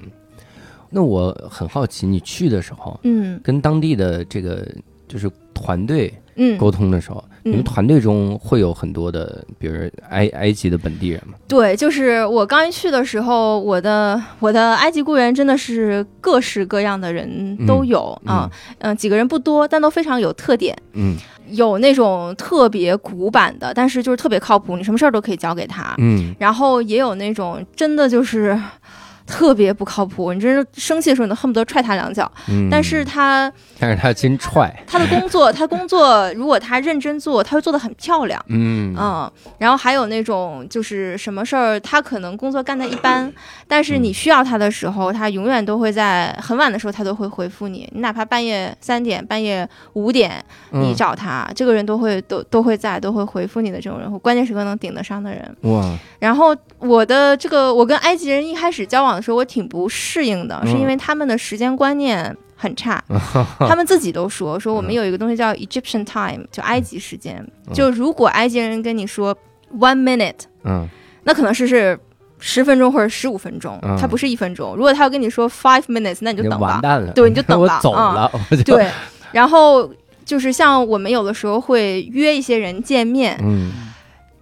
[0.90, 4.66] 那我很好奇，你去的时候嗯跟当地的这个
[5.10, 9.74] 就是团队嗯，沟通的时候，你们嗯团队中会有很多的，比如
[10.08, 11.34] 埃埃及的本地人吗？
[11.48, 20.76] 对，就是我刚一去的时候，我的我的埃及雇员真的是各式各样的人都有嗯啊，嗯、几个人不多，但都非常有特点。
[20.92, 21.16] 嗯
[21.50, 25.96] 有那种特别古板的，但是就是特别靠谱，你什么事儿都可以交给他。
[25.98, 28.56] 嗯然后也有那种真的就是
[29.30, 32.30] 特别不靠谱，你真是生气的时候你都恨不得踹他两脚。
[32.48, 38.44] 嗯，但是他但是他真踹， 他的工作， 他工作如果他认真做，他会做得很漂亮。
[38.48, 43.32] 嗯嗯，然后还有那种就是什么事儿，他可能工作干得一般，
[43.68, 47.88] 但是你需要他的时候，他永远都会在很晚的时候，他都会回复你。
[47.92, 55.56] 你哪怕半夜三点、半夜五点，你嗯找他，这个人都会都都会在，都会回复你的这种人，关键时刻能顶得上的人。
[55.62, 63.02] 哇，然后我的这个，我跟埃及人一开始交往的时候，我挺不适应的，是因为他们的时间观念很差，
[63.60, 67.46] 他们自己都说说我们有一个东西叫 Egyptian time，就埃及时间。
[67.72, 69.36] 就如果埃及人跟你说
[69.78, 70.88] one minute，嗯
[71.22, 71.98] 那可能是是
[72.38, 74.74] 十分钟或者十五分钟，嗯它不是一分钟。
[74.74, 76.68] 如果他要跟你说 five minutes，那你就等吧。
[76.68, 77.80] 完蛋了，对你就等吧
[78.50, 78.90] 嗯对，
[79.32, 79.90] 然后
[80.24, 83.70] 就是像我们有的时候会约一些人见面，嗯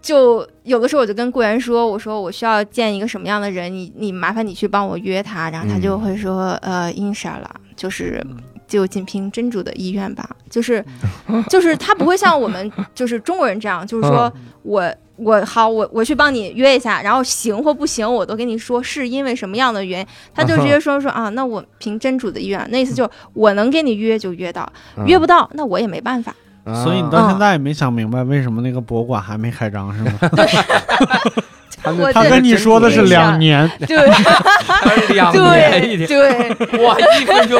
[0.08, 8.24] 就有的时候我就跟雇员说，我说我需要见一个什么样的人，你你麻烦你去帮我约他，然后他就会说，呃，，insha 了，就是
[8.66, 10.82] 就仅凭真主的意愿吧，就是
[11.50, 24.72] 就是他不会像我们就是中国人这样，就是说我我好我我去帮你约一下，然后行或不行我都跟你说是因为什么样的原因，他就直接说说啊，那我凭真主的意愿，那意思就是我能给你约就约到，
[25.04, 26.34] 约不到那我也没办法。
[26.74, 30.12] 所以你啊到现在也没想明白为什么那个博物馆还没开张是吗？
[31.80, 33.96] 他他跟你说的是两年，对。
[35.14, 37.58] 两年一对，对，哇，一分钟。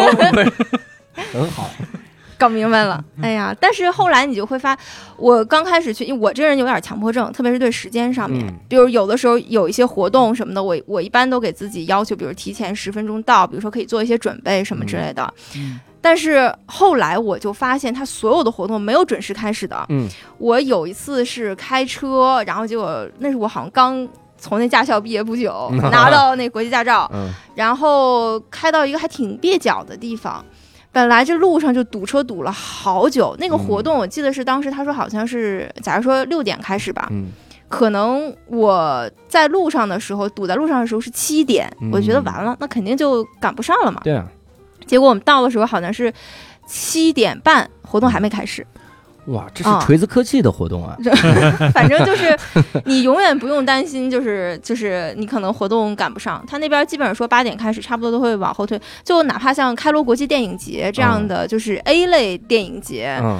[2.37, 3.53] 搞明白了，哎呀！
[3.59, 4.77] 但是后来你就会发，
[5.17, 8.55] 我刚开始去，因为我这人有点强迫症，特别是对时间上面，嗯。
[8.69, 15.35] 比如有的时候有一些活动什么的，我我一般都给自己要求，比如提前十分钟到，比如说可以做一些准备什么之类的。
[15.57, 19.85] 嗯但是后来我就发现，他所有的活动没有准时开始的。
[19.89, 20.09] 嗯
[20.39, 24.07] 我有一次是开车，然后结果那是我好像刚
[24.39, 30.45] 从那驾校毕业不久， 拿到那国际驾照，嗯然后开到一个还挺蹩脚的地方。
[30.91, 37.29] 本来这路上就堵车堵了好久，那个活动我记得是当时他说好像是，假如说六点开始吧，嗯
[37.69, 44.01] 可能我在路上的时候堵在路上的时候是七点，嗯我觉得完了，那肯定就赶不上了嘛。
[44.03, 44.27] 对啊，
[44.89, 46.13] 结果我们到的时候好像是
[46.67, 48.67] 七点半，活动还没开始。
[49.27, 50.97] 哇，这是啊锤子科技的活动啊！
[51.75, 52.35] 反正就是
[52.87, 56.43] 你永远不用担心，就是就是你可能活动赶不上。
[56.49, 58.81] 他那边基本上说八点开始，差不多都会往后推。
[59.05, 63.39] 就哪怕像开罗国际电影节这样的，就是 A 类电影节，嗯，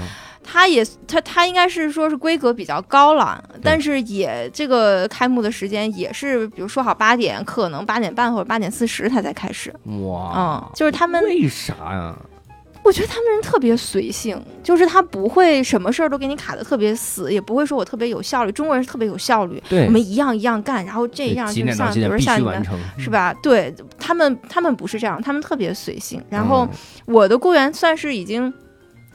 [0.51, 9.71] 它也它它应该是说是规格比较高了，但是也这个开幕的时间也是，比如说好八点，可能八点半或者八点四十它才开始。
[10.03, 12.17] 哇嗯，，就是他们，为啥呀？
[12.83, 18.53] 我觉得他们人特别随性，就是他不会什么事儿都给你卡的特别死，也不会说我特别有效率。
[18.53, 22.65] 中国人是特别有效率，我，们一样一样干，然后这样就像比如像你们。
[22.97, 23.35] 是吧？
[23.43, 26.23] 对他们，他们不是这样，他们特别随性。
[26.31, 28.51] 然后嗯我的雇员算是已经，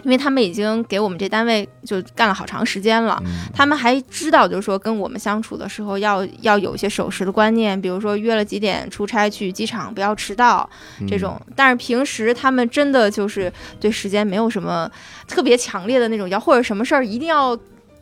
[0.04, 10.70] 因为他们已经给我们这单位就干了好长时间了，嗯他们还知道，就是说跟我们相处的时候要要有一些守时的观念，比如说约了几点出差去机场，不要迟到
[11.08, 11.42] 这种。
[11.56, 14.90] 但是平时他们真的就是对时间没有什么
[15.28, 17.58] 特别强烈的那种要，或者什么事儿一定要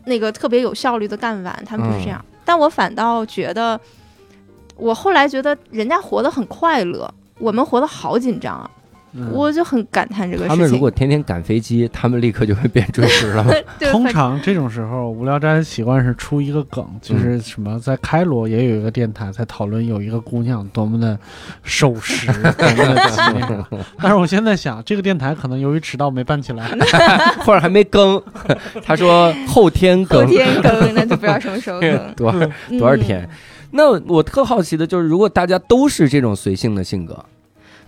[0.05, 2.23] 那个特别有效率的干完，他们不是这样。
[2.43, 3.79] 但我反倒觉得，
[4.75, 8.69] 我后来觉得人家活得很快乐，我们活得好紧张啊，
[9.13, 10.49] 嗯我就很感叹这个事情。
[10.49, 13.45] 他们如果天天赶飞机，他们立刻就会变准时了。
[13.91, 21.17] 通常这种时候，无聊斋的习惯是出一个梗，就是嗯什么在开罗也有一个电台在讨论有一个姑娘多么的
[21.63, 23.65] 守时， 多么的那个。
[23.99, 26.69] 但是我现在想，这个电台可能由于迟到没办起来。
[27.45, 28.21] 或者还没更，
[28.83, 31.91] 他说后天更后，天更，那就不知道什么时候更。
[32.15, 32.39] 多少
[32.79, 33.27] 多少天？
[33.71, 37.25] 那我特好奇的就是，如果大家都是这种随性的性格，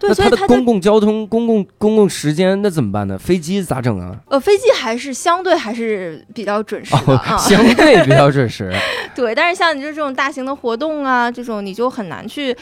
[0.04, 3.18] 对，那他的所以它公共交通、公共公共时间那怎么办呢？
[3.18, 4.14] 飞机咋整啊？
[4.28, 7.38] 呃，飞机还是相对还是比较准时的哦，啊。
[7.40, 8.70] 相对比较准时。
[9.16, 12.56] 对，但是像你就这种大型的活动啊，这种你就很难去。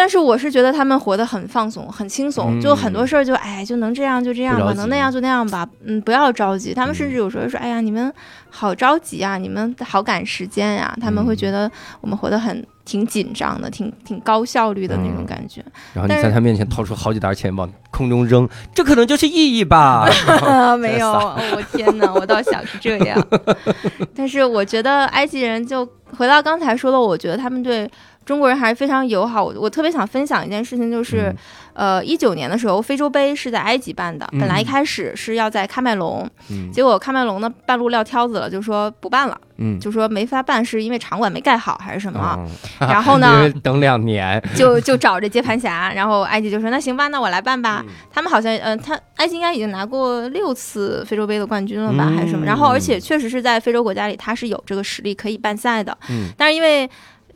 [0.00, 6.72] 但是我是觉得他们活得很放松，很轻松，就很多事儿就哎就能这样就这样吧，能那样就那样吧，嗯，不要着急。
[6.72, 8.10] 他们甚嗯至有时候说，哎呀，你们
[8.48, 15.62] 好着急啊，你们好赶时间呀、他们会嗯觉得我们活得很挺紧张的，挺挺高效率的那种嗯感觉。
[15.92, 20.08] 然后你在他面前掏出好几沓钱往空中扔，这可能就是意义吧？
[20.46, 23.22] 啊，没有，我天哪，我倒想是这样。
[24.16, 25.86] 但是我觉得埃及人就
[26.16, 27.88] 回到刚才说的，我觉得他们对
[28.24, 29.42] 中国人还是非常友好。
[29.42, 31.34] 我我特别想分享一件事情，就是、
[31.72, 42.20] 呃，一九年的时候，非洲杯是在埃及办的，本来一嗯开始是要在喀麦隆，嗯结果喀麦隆呢半路撂挑子了，就说不办了，嗯，就说没法办，是因为场馆没盖好还是什么？
[42.20, 42.46] 啊
[42.78, 47.82] 然后因呢为，等两年，就就找这接盘侠，然后埃及就说那行吧，那我来办吧。
[47.86, 52.44] 嗯他们好像，呃，他埃及应该已经拿过六次非洲杯的冠军了吧，嗯还是什么？
[52.44, 55.96] 然后，而且确实是在非洲国家里，他是有这个实力可以办赛的。
[56.10, 56.88] 嗯但是因为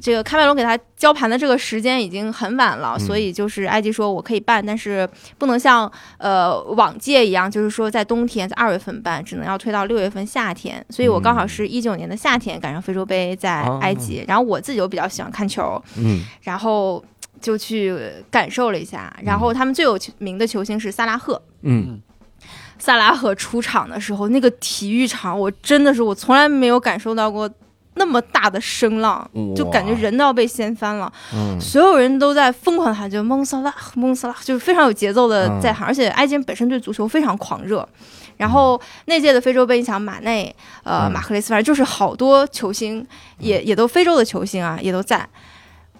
[0.04, 10.84] 这个喀麦隆给他交盘的这个时间已经很晚了，嗯所以就是埃及说我可以办，但是不能像呃往届一样，就是说在冬天在二月份办，只能要推到六月份夏天。
[10.90, 17.02] 所以我刚好是一九年的夏天赶上非洲杯在埃及，然后我自己又比较喜欢看球，嗯然后
[17.40, 17.96] 就去
[18.30, 19.10] 感受了一下。
[19.22, 21.40] 然后他们最有名的球星是萨拉赫。
[21.62, 21.98] 嗯
[22.78, 27.48] 萨拉赫出场的时候，那个体育场，我真的是我从来没有感受到过
[27.94, 31.12] 那么大的声浪，就感觉人都要被掀翻了。
[31.32, 35.86] 嗯所有人都在疯狂地喊，就蒙萨拉，蒙萨拉，就是非常有节奏的在喊。
[35.86, 37.88] 而且埃及人本身对足球非常狂热。
[38.36, 43.06] 然后那届的非洲杯，你想马内、呃嗯马克雷斯，反正就是好多球星，
[43.38, 45.26] 也也都非洲的球星啊，也都在。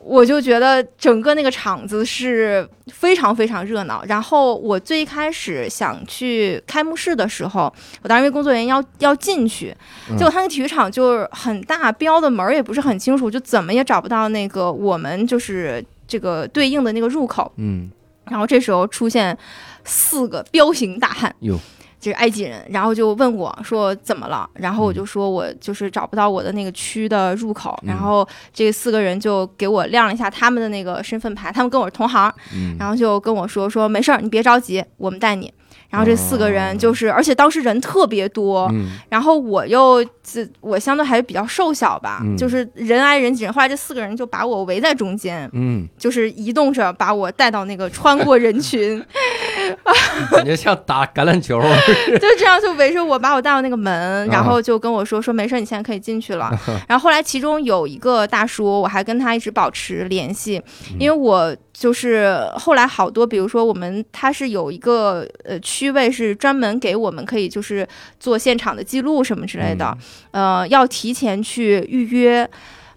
[0.05, 4.05] 我就觉得整个那个场子是非常非常热闹。
[4.07, 9.75] 然后我最一开始想去开幕式的时候，我当时因为工作人员要要进去，
[10.11, 17.51] 嗯结果他那个体育场就是很大，标的门儿也不是很清楚，就怎么也找不到那个我们就是这个对应的那个入口。
[17.57, 17.91] 嗯
[18.27, 19.37] 然后这时候出现
[19.85, 21.61] 四个彪形大汉，哟，
[22.05, 24.47] 这个埃及人，然后就问我说怎么了？
[24.53, 35.51] 然后我嗯就说我就是找不到我的那个区的入口，嗯然后这四个人就给我亮了一下他们的那个身份牌，他们跟我是同行，嗯，然后就跟我说说没事儿，你别着急，我们带你。
[35.91, 43.53] 然后这四个哦人就是，而且当时人特别多，嗯然后我又自我相对还是比较瘦小吧，嗯就是人挨人挤人。
[43.53, 49.01] 后来这四个人就把我围在中间，嗯，就是移动着把我带到那个穿过人群，
[50.31, 51.61] 感觉像打橄榄球。
[52.21, 56.51] 就这样就围着我把我带到那个啊门，然后就跟我说说没事，你现在可以进去了。
[56.89, 67.87] 然后后来其中有一个大叔，我还跟他一直保持联系，嗯因为我就是后来好多，比如说我们他是有一个呃区位是专门给我们可以就是
[68.19, 69.97] 做现场的记录什么之类的，
[70.33, 72.49] 嗯呃，要提前去预约。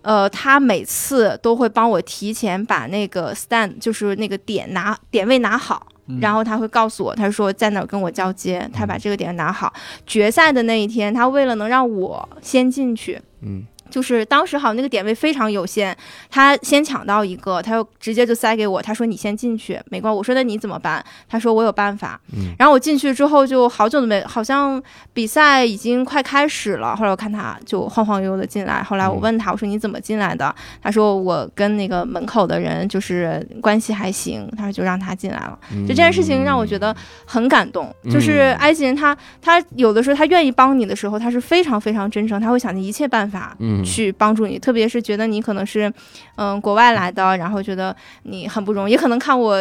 [0.04, 9.74] 呃，他每次都会帮我提前把那个 stand，就是那个点拿点位拿好，嗯然后他会告诉我，他说在哪儿跟我交接，他把这个点拿好。
[10.06, 15.96] 决赛的那一天，他为了能让我先进去，嗯就是当时好像那个点位非常有限，
[16.30, 20.18] 他先抢到一个，他又直接就塞给我，他说你先进去，没关系。
[20.18, 21.04] 我说那你怎么办？
[21.28, 22.20] 他说我有办法。
[22.34, 24.82] 嗯然后我进去之后就好久都没，好像
[25.14, 26.96] 比赛已经快开始了。
[26.96, 30.54] 后来我看他就晃晃悠悠的进来，后来我问他，我说你怎么进来的？
[30.82, 35.58] 他说我跟那个门口的人就是关系还行，他说就让他进来了。
[35.72, 45.92] 嗯就这件事情让我觉得很感动，嗯就是埃及人他他有的时候他愿意帮你的时候，他是非常非常真诚，他会想尽一切办法嗯去帮助你，特别是觉得你可能是
[46.36, 49.58] 嗯国外来的，然后觉得你很不容易，也可能看我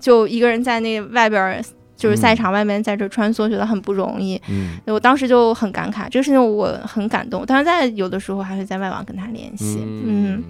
[0.00, 1.62] 就一个人在那外边儿。
[1.98, 4.40] 就是赛场外面在这穿梭，觉得很不容易。
[4.48, 7.42] 嗯我当时就很感慨，这个事情我很感动。
[7.44, 9.82] 但是在有的时候还会在外网跟他联系。
[10.04, 10.40] 嗯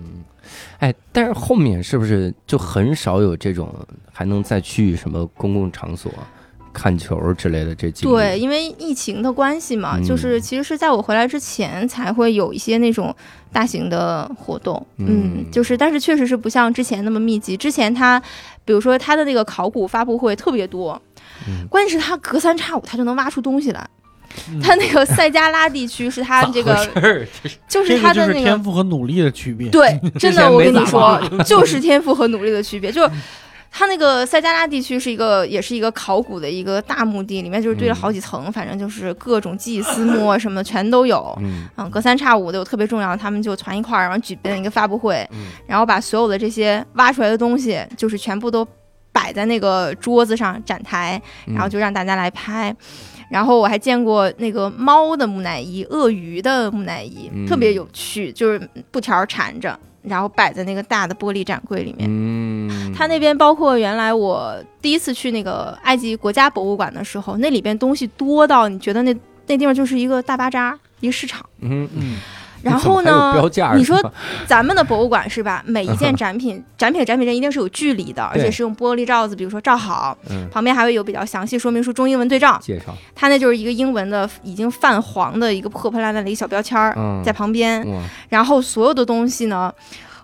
[0.79, 3.75] 哎，但是后面是不是就很少有这种
[4.13, 6.13] 还能再去什么公共场所
[6.79, 8.07] 看球之类的这几？
[8.07, 13.13] 对，，因为疫情的关系嘛，嗯就是其实是在我回来之前才会有一些那种
[13.53, 17.57] 大型的活动，嗯就是但是确实是不像之前那么密集。
[17.57, 18.23] 之前他，
[18.65, 21.01] 比如说他的那个考古发布会特别多，
[21.49, 23.85] 嗯关键是他隔三差五他就能挖出东西来。
[24.53, 26.87] 嗯 他那个塞加拉地区是他这个，
[27.67, 29.69] 就是他的那个，天赋和努力的区别。
[29.71, 33.11] 对， 真的，我跟你说，就是天赋和努力的区别，就是。
[33.71, 41.37] 它那个塞加拉地区是一个，也是一个考古的一个大墓地，里面就是堆了好几层，反正就是各种祭司墓啊什么的全都有。
[41.41, 41.69] 嗯。
[41.77, 45.47] 嗯，隔三差五的有特别重要的，他们就团一块儿，然后举办一个发布会，嗯。
[45.67, 48.67] 然后把所有的这些挖出来的东西，就是全部都
[49.13, 51.55] 摆在那个桌子上展台，嗯。
[51.55, 52.75] 然后就让大家来拍。
[53.31, 57.47] 然后我还见过那个猫的木乃伊、鳄鱼的木乃伊，嗯。
[57.47, 62.09] 特别有趣，就是布条缠着，然后摆在那个大的玻璃展柜里面。
[62.11, 69.15] 嗯，它那边包括原来我第一次去那个埃及国家博物馆的时候，那里边东西多到你觉得那
[69.47, 71.45] 那地方就是一个大巴扎，一个市场。
[71.61, 72.17] 嗯嗯，
[72.63, 73.35] 然后呢，
[73.77, 73.99] 你 说
[74.47, 75.63] 咱们的博物馆是吧？
[75.67, 80.49] 每一件展品，展品和展品这一定是有距离的，而且是用玻璃罩子，比如说罩好，嗯。
[80.51, 82.59] 旁边还会有比较详细说明书中英文对照。
[82.63, 87.87] 介绍，它那就是一个英文的已经泛黄的一个破破烂烂的一个小标签儿嗯，在旁边，
[88.29, 89.73] 然后所有的东西呢，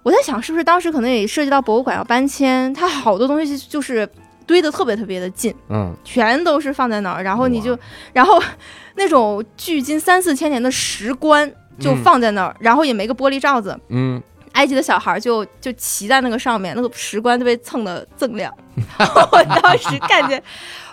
[0.03, 4.09] 我在想是不是当时可能也涉及到博物馆要搬迁，它好多东西就是
[4.47, 5.95] 堆得特别特别的近，嗯。
[6.05, 7.79] 全都是放在那儿，然后你就，
[8.13, 8.43] 然后
[8.97, 13.79] 那种距今三四千年的石棺就嗯放在那儿，然后也没个玻璃罩子。
[13.89, 14.23] 嗯，
[14.53, 18.53] 埃及的小孩就就骑在那个上面，那个石棺都被蹭得锃亮。
[19.33, 20.43] 我当时看见，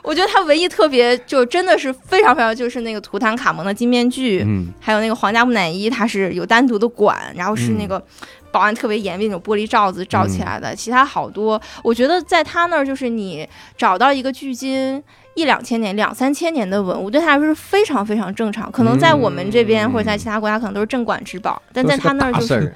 [0.03, 8.03] 我觉得他唯一特别就真的是非常非常就是那个图坦卡蒙的金面具，嗯还有那个皇家木乃伊，它是有单独的馆，然后是那嗯个
[8.51, 10.75] 保安特别严密那种玻璃罩子罩起来的。
[10.75, 15.03] 其他好多，我觉得在他那儿就是你找到一个距今。
[15.35, 18.71] 一两千年、两三千年的文物，对他来说是非常非常正常。
[18.71, 22.73] 可能在我们这边、嗯或者在其他国家，可能都是镇馆之宝，但在他那儿就是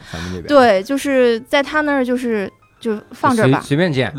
[0.47, 4.13] 对，就是在他那儿就是就放这吧，随随便捡，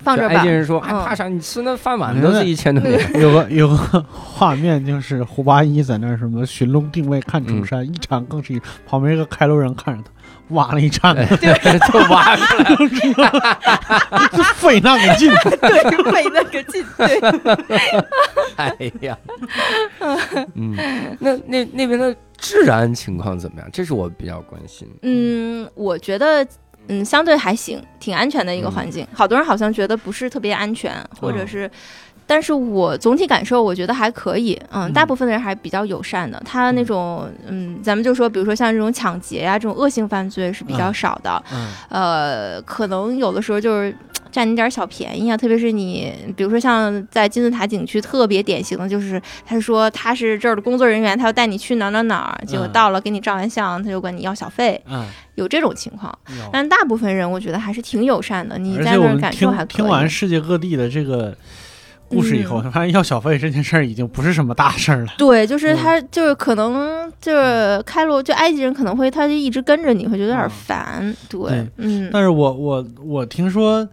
[0.00, 0.48] 放这吧就埃及。
[0.48, 1.28] 人说还嗯怕啥？
[1.28, 10.10] 你吃那饭碗都是一千多年，有个有个画面就是胡八一在那儿什么寻龙定位看中山，一场更是一，旁边一个开罗人看着他，
[10.52, 12.42] 挖了一铲子，就挖出
[13.20, 14.28] 来了。
[14.32, 15.30] 就费那个劲。
[15.60, 16.84] 对，费那个劲。
[16.96, 17.78] 对，
[18.56, 19.18] 哎呀，
[20.54, 20.76] 嗯，
[21.18, 23.68] 那那那边的治安情况怎么样？
[23.72, 24.88] 这是我比较关心。
[25.02, 26.46] 嗯，我觉得。
[26.88, 29.06] 嗯，相对还行，挺安全的一个环境。
[29.12, 31.70] 好多人好像觉得不是特别安全，或者是，
[32.32, 34.58] 但是我总体感受我觉得还可以。
[34.70, 36.42] 嗯，嗯大部分的人还比较友善的。
[36.46, 41.42] 他那种，嗯，咱们就说，比如说像这种抢劫呀、这种恶性犯罪是比较少的。
[41.52, 43.94] 嗯呃，可能有的时候就是
[44.30, 56.18] 占你点儿小便宜啊，特别是你，比如说像在金字塔景区特别典型的就是，他说他是这儿的工作人员，他要带你去哪儿哪儿哪儿，结果嗯到了给你照完相，他就管你要小费，嗯，有这种情况。
[56.50, 59.76] 但大部分人我觉得还是挺友善的，你在那儿感受还可以。
[59.76, 61.36] 听听完世界各地的这个
[62.12, 65.12] 故事以后，他发现要小费这件事儿已经不是什么大事儿了。
[65.18, 71.16] 对，就是嗯他，就是可能就是开罗，就埃及人可能会，他就一直跟着你，会觉得有点嗯烦。
[71.28, 73.86] 对对，嗯，但是我我我听说，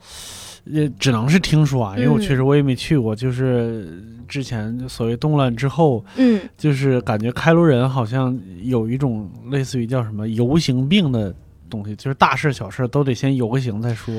[0.66, 11.34] 也只能是听说啊，因为我嗯确实我也没去过，就是之前所谓动乱之后，嗯，就是感觉开罗人好像有一种类似于叫什么游行病的
[11.70, 14.14] 东西，就是大事小事都得先游个行再说。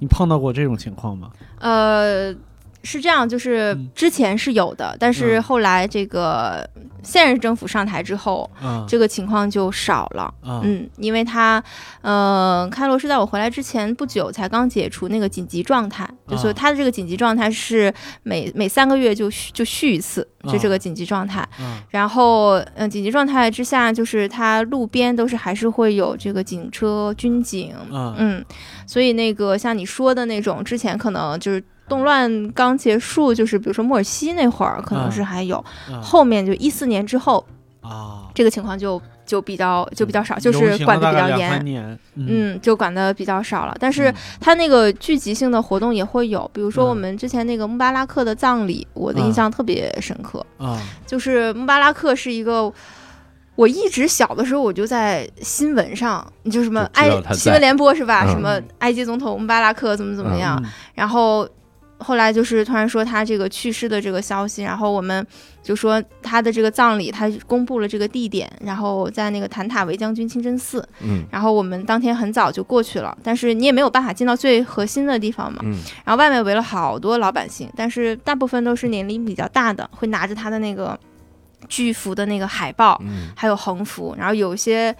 [0.00, 1.30] 你碰到过这种情况吗？
[1.60, 2.34] 呃，
[2.82, 3.88] 是这样，就是嗯。
[3.94, 5.42] 之前是有的，但是嗯。
[5.42, 6.68] 后来这个
[7.02, 8.84] 现任政府上台之后，嗯。
[8.88, 10.32] 这个情况就少了。
[10.42, 10.60] 嗯。
[10.64, 11.62] 嗯，因为他，
[12.00, 20.70] 呃，开罗是在我回来之前不久才刚解除那个紧急状态，就所以他的这个紧急状态是每每三个月就续就续一次，就这啊。
[20.70, 21.48] 个紧急状态。
[21.60, 21.78] 嗯。
[21.90, 28.14] 然后，嗯、紧急状态之下，就是他路边都是还是会有这个警车、军警，嗯。
[28.18, 28.44] 嗯，
[28.86, 37.44] 所以那个像你说的那种，之前可能就是动乱刚结束，就是比如说莫尔西那会儿，可能嗯是还有，嗯后面就一四年之后，
[37.80, 41.98] 啊，这个情况就就比较就比较少，就是管的比较严。
[42.14, 44.14] 嗯，就管的比较少了，但是嗯。
[44.40, 46.88] 它那个聚集性的活动也会有，比如说嗯。
[46.88, 50.44] 我们之前那个穆巴拉克的葬礼，我的印嗯象特别深刻。
[50.58, 50.78] 啊。
[51.06, 52.70] 就是穆巴拉克是一个，
[53.54, 58.24] 我一直小的时候我就在新闻上，就什么埃新闻联播是吧？
[58.26, 58.30] 嗯。
[58.30, 60.60] 什么埃及总统穆巴拉克怎么怎么样？
[60.62, 60.70] 嗯。
[60.94, 61.48] 然后
[62.02, 65.26] 后来就是突然说他这个去世的这个消息，然后我们
[65.62, 71.24] 就说他的这个葬礼，他公布了这个地点，然后在那个坦塔维将军清真寺，嗯。
[71.30, 75.78] 然后我们当天很早就过去了，但是你也没有办法进到最核心的地方嘛，嗯。
[76.04, 80.98] 然后外面围了好多老百姓，但是大部分都是年龄比较大的，会拿着他的那个
[81.68, 83.28] 巨幅的那个海报，嗯。
[83.36, 84.94] 还有横幅，然后有些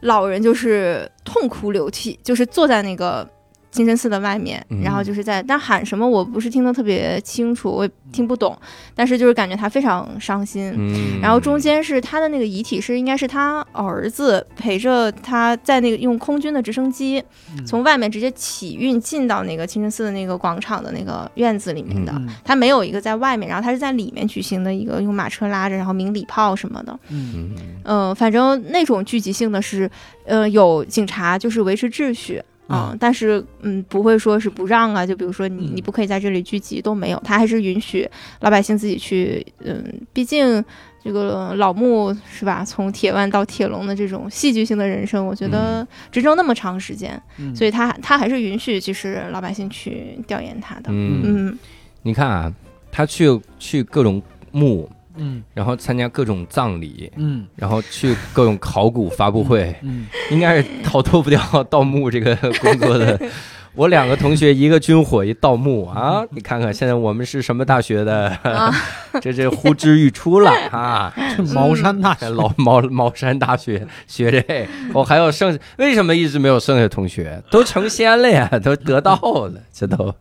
[0.00, 3.28] 老人就是痛哭流涕，就是坐在那个
[3.72, 8.56] 清真寺的外面，嗯然后就是在但喊什么我不是听得特别清楚，我也听不懂，
[8.94, 10.72] 但是就是感觉他非常伤心。
[10.76, 17.22] 嗯，然后中间是他的那个遗体是应该是他儿子陪着他在那个用空军的直升机
[17.56, 26.92] 嗯从外面直接起运进到那个清真寺的那个广场的那个院子里面的，嗯他没有一个在外面，然后他是在里面举行的一个用马车拉着，然后鸣礼炮什么的。
[27.08, 29.90] 嗯嗯嗯、反正那种聚集性的是，
[30.26, 32.42] 呃，有警察就是维持秩序。
[32.72, 35.76] 啊、嗯但是嗯，不会说是不让啊，就比如说你嗯。
[35.76, 38.08] 你不可以在这里聚集都没有，他还是允许
[38.40, 40.64] 老百姓自己去，嗯，毕竟
[41.02, 42.64] 这个老穆是吧？
[42.64, 51.58] 从铁腕到铁笼的这种戏剧性的人生，我觉得执政那么长时间，嗯所以他他还是允许其实老百姓去调研他的，嗯，嗯。
[52.02, 52.52] 你看啊，
[52.90, 63.18] 他去去各种墓，嗯然后参加各种葬礼，嗯然后去各种考古发布会，嗯应该是逃脱不掉盗墓这个工作的。
[63.74, 66.22] 我两个同学，一个军火，一盗墓啊！
[66.32, 68.70] 你看看现在我们是什么大学的，啊，
[69.22, 71.10] 这这呼之欲出了啊！
[71.34, 77.42] 这茅山大学老茅茅山大学学这，我还有剩，为什么一直没有剩下同学？
[77.50, 80.14] 都成仙了呀，都得道了，这都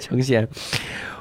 [0.00, 0.48] 成仙。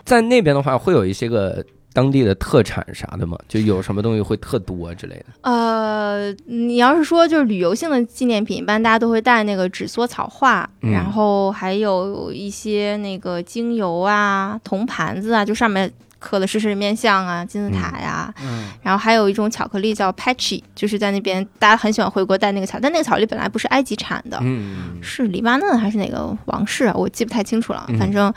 [0.04, 1.64] 在那边的话，会有一些个
[1.96, 3.38] 当地的特产啥的吗？
[3.48, 5.26] 就有什么东西会特多之类的？
[5.50, 15.90] 呃，你要是说就是旅游性的纪念品，一般大家都会带那个纸梭草画，嗯然后还有一些那个精油啊、铜盘子啊，就上面
[16.20, 26.94] 刻的是人面像啊、金字塔呀、嗯然后还有一种巧克力叫 Patchy，就是在那边大家很喜欢回国带那个巧，但那个巧克力本来不是埃及产的，嗯是黎巴嫩还是哪个王室啊？
[26.94, 28.28] 我记不太清楚了，嗯反正。
[28.28, 28.34] 嗯、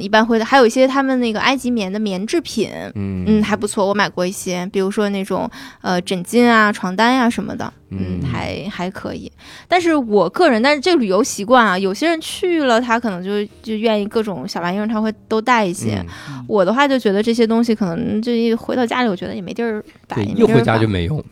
[0.00, 5.50] 一般会的，还有一些他们那个埃及棉的棉制品，嗯嗯，还不错，我买过一些，比如说那种
[5.82, 9.30] 呃枕巾啊、床单呀、什么的，嗯，嗯还还可以。
[9.68, 15.96] 但是我个人，但是这个旅游习惯啊，有些人去了，他可能就就愿意各种小玩意儿，他会都带一些。
[15.96, 16.06] 嗯
[16.48, 21.24] 我的话就觉得这些东西可能就一回到家里，我觉得也没地儿摆，一回家就没用，嗯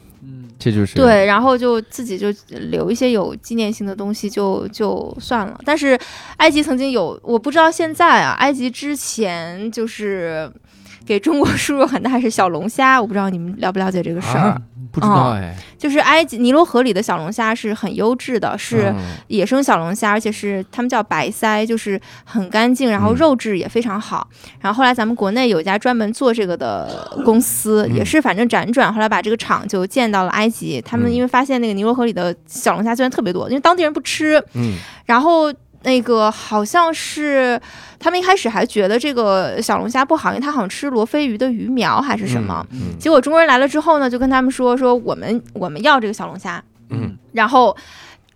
[0.64, 5.60] 这就是对，然后就自己就留一些有纪念性的东西就就算了。
[5.62, 5.98] 但是
[6.38, 10.50] 埃及曾经有，我不知道现在啊，埃及之前就是
[11.06, 14.50] 给中国输入很大是小龙虾， 我不知道你们了不了解这个事儿。
[14.50, 14.58] 啊，
[14.92, 24.28] 不知道哎，就是埃及尼罗河里的小龙虾是很优质的，是嗯野生小龙虾，而且是他们叫白鳃，就是很干净，然后嗯肉质也非常好。
[24.60, 30.80] 然后后来咱们国内有一家专门做这个的公司，嗯也是反正辗转，后来把这个厂就建到了埃及。
[30.82, 35.52] 他们嗯因为发现那个尼罗河里的小龙虾虽然特别多，因为当地人不吃，嗯然后。
[35.84, 37.60] 那个好像是
[37.98, 42.66] 他们一开始还觉得这个小龙虾不好，因为它好像吃罗非鱼的鱼苗还是什么。
[42.72, 47.76] 嗯结果中国人来了之后呢，就跟他们说说我们我们要这个小龙虾，嗯然后，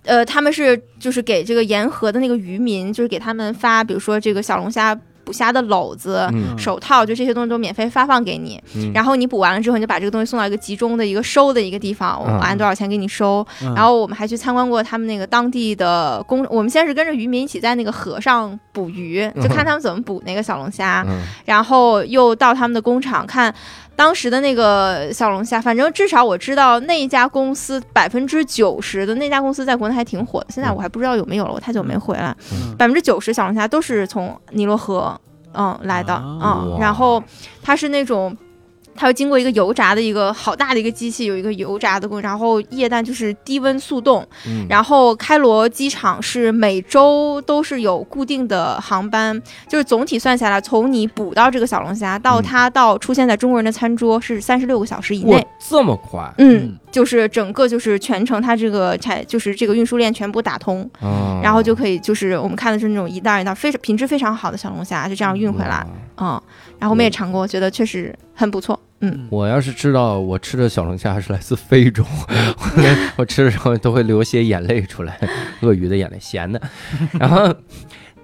[0.04, 4.98] 呃，他们是就是给这个沿河的那个渔民，就是给他们发，比如说这个小龙虾
[5.28, 8.58] 捕虾的篓子、嗯手套，就这些东西都免费发放给你。
[8.74, 13.46] 嗯，然后你捕完了之后，你就把这个东西送到一个集中的一个收的一个地方，我嗯按多少钱给你收。
[13.62, 21.04] 嗯然后我们还去参观过他们那个当地的工，我们先是跟着渔民一起在那个河上捕鱼，就看他们怎么捕那个小龙虾。
[21.06, 23.54] 嗯然后又到他们的工厂看
[23.96, 32.34] 当时的那个小龙虾，反正至少我知道那一家公司百分之九十的那家公司在国内还挺火的，现在我还不知道有没有了，我太久没回来。
[32.52, 35.17] 嗯百分之九十小龙虾都是从尼罗河
[35.58, 37.22] 嗯来的啊嗯，然后
[37.62, 38.34] 他是那种。
[38.98, 55.46] 它要经过一个油炸的一个好大的一个机器，有一个油炸的过程，然后液氮就是低温速冻，嗯然后开罗机场是每周都是有固定的航班，就是总体算下来，从你捕到这个小龙虾到嗯它到出现在中国人的餐桌是三十六个小时以内。
[55.60, 65.68] 这么快，嗯，就是整个就是全程它这个产就是这个运输链全部打通，嗯然后就可以就是我们看的是那种一袋一袋非常品质非常好的小龙虾，就这样运回来。
[65.68, 65.86] 哇
[66.20, 66.42] 嗯，
[66.80, 68.78] 然后我们也尝过，觉得确实很不错。
[69.00, 72.04] 嗯，我要是知道我吃的小龙虾是来自非洲，
[73.16, 75.18] 我吃的时候都会流些眼泪出来，
[75.62, 76.60] 鳄鱼的眼泪，咸的。
[77.18, 77.54] 然后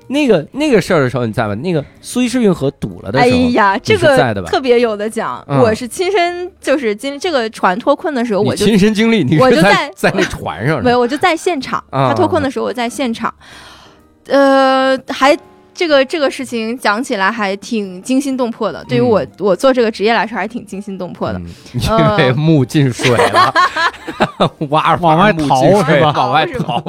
[0.09, 1.55] 那个那个事儿的时候你在吗？
[1.55, 11.83] 那个苏伊士运河堵了的哎时候，哎呀，这个在的吧个特别有的讲，嗯我是亲身就是经这个船脱困的时候，我就亲身经历，你我就在在 在那船上没有，我就在现场。
[11.91, 13.33] 啊他脱困的时候，我在现场。
[14.27, 15.37] 呃，还
[15.75, 18.85] 这个这个事情讲起来还挺惊心动魄的。
[18.89, 21.39] 对于嗯我我做这个职业来说，还挺惊心动魄的。
[21.39, 23.53] 嗯因为 木进水了，
[24.71, 26.83] 挖着往外逃是吧往外 逃。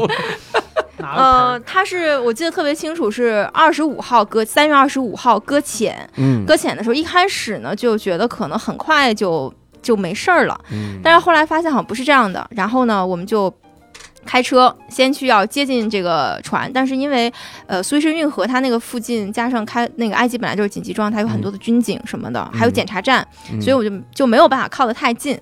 [0.98, 6.08] 拿个呃，他是我记得特别清楚，是二十五号搁三月二十五号搁浅。
[6.18, 12.48] 嗯搁浅的时候，一开始呢就觉得可能很快就就没事儿了，嗯但是后来发现好像不是这样的。
[12.52, 13.54] 然后呢，我们就
[14.26, 17.32] 开车先去要接近这个船，但是因为
[17.68, 25.40] 呃苏伊士运河它那个附近加上开那个埃及本来就是紧急状态，有很多的军警什么的，还有检查站，嗯所以我就就没有办法靠得太近。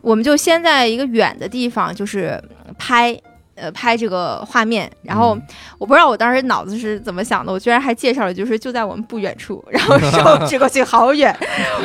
[0.00, 2.42] 我们就先在一个远的地方，就是
[2.78, 3.16] 拍。
[3.62, 5.42] 呃，拍这个画面，然后嗯
[5.78, 11.32] 我不知道我当时脑子是怎么想的，我居然还介绍了，就是就在我们不远处，然后手指过去好远。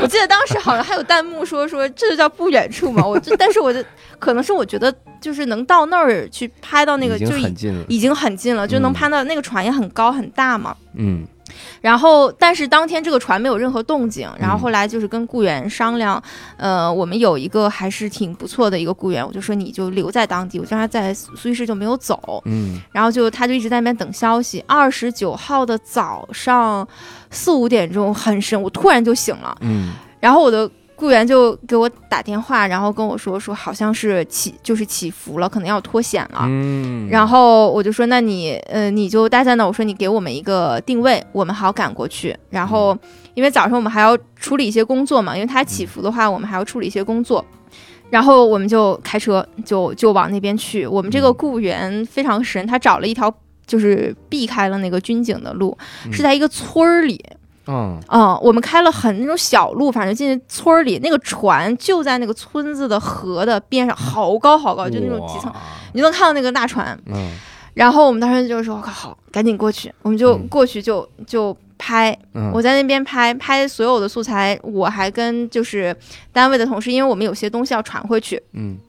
[0.02, 3.84] 我记得当时好像还有弹幕说说这就叫不远处嘛，我就但是我就
[4.18, 10.76] 可能是我觉得就是能到那儿去拍到那个已经就已很近了，已经很近了，就能嗯拍到那个船也很高很大嘛。
[10.96, 11.24] 嗯
[11.82, 14.30] 然后，但是当天这个船没有任何动静。
[14.40, 16.22] 然后嗯后来就是跟雇员商量，
[16.58, 22.42] 呃，我们有一个还是挺不错的一个雇员，我就说你就留在当地，我叫他在苏伊士就没有走。
[22.46, 24.64] 嗯然后就他就一直在那边等消息。
[24.68, 26.88] 二十九号的早上
[27.30, 30.70] 四五点钟很深，我突然就醒了，嗯然后我的
[31.00, 36.40] 雇员就给我打电话，然后跟我说说好像是起就是起伏了，可能要脱险了。
[36.48, 39.66] 嗯，然后我就说，那你呃，你就待在那。
[39.66, 42.36] 我说你给我们一个定位，我们好赶过去。
[42.50, 42.98] 然后
[43.36, 47.46] 因为早上我们还要处理一些工作嘛，因为它起伏的话，我们还要处理一些工作。
[48.10, 50.88] 然后我们就开车就就往那边去。
[50.88, 53.32] 我们这个雇员非常神，他找了一条
[53.68, 57.24] 就是避开了那个军警的路，嗯是在一个村儿里。
[57.68, 65.52] 嗯嗯，我们开了很那种小路，反正进村儿里，那个船就在那个村子的河的边上，好高好高，就那种几层，
[65.94, 66.98] 你就能看到那个大船。
[67.08, 67.32] 嗯
[67.74, 75.96] 然后我们当时就说：“好，赶紧过去。”我们就嗯过去就就拍，嗯，我在那边拍拍所有的素材，我还跟就是
[76.34, 78.80] 单位的同事，因为我们有些东西要传回去，嗯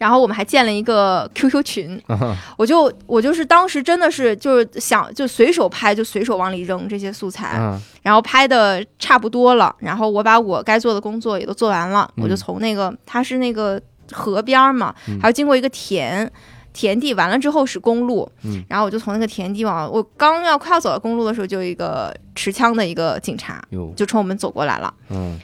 [0.00, 7.78] 然后我们还建了一个 QQ 群，啊我就我就是当时真的是就是想就随手拍，就随手往里扔这些素材，啊。
[8.00, 12.24] 然后拍的差不多了，然后我把我该做的工作也都做完了，嗯。
[12.24, 13.78] 我就从那个它是那个
[14.10, 15.20] 河边儿嘛，嗯。
[15.20, 16.32] 还要经过一个田。
[16.72, 18.64] 田地完了之后是公路，嗯。
[18.68, 23.60] 然后我就从那个田地往我刚要快要走到公路的时候，就有一个持枪的一个警察
[23.96, 24.94] 就冲我们走过来了。
[25.10, 25.38] 嗯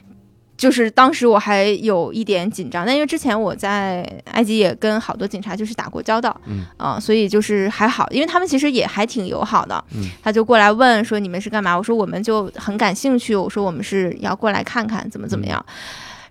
[0.56, 4.02] 就是当时我还有一点紧张，但因为之前我在
[4.32, 9.84] 埃及也跟好多警察就是打过交道，嗯啊、所以就是还好，因为他们其实也还挺友好的。
[9.94, 11.76] 嗯他就过来问说你们是干嘛？
[11.76, 15.64] 我说我们就很感兴趣，我说我们是要过来看看怎么怎么样。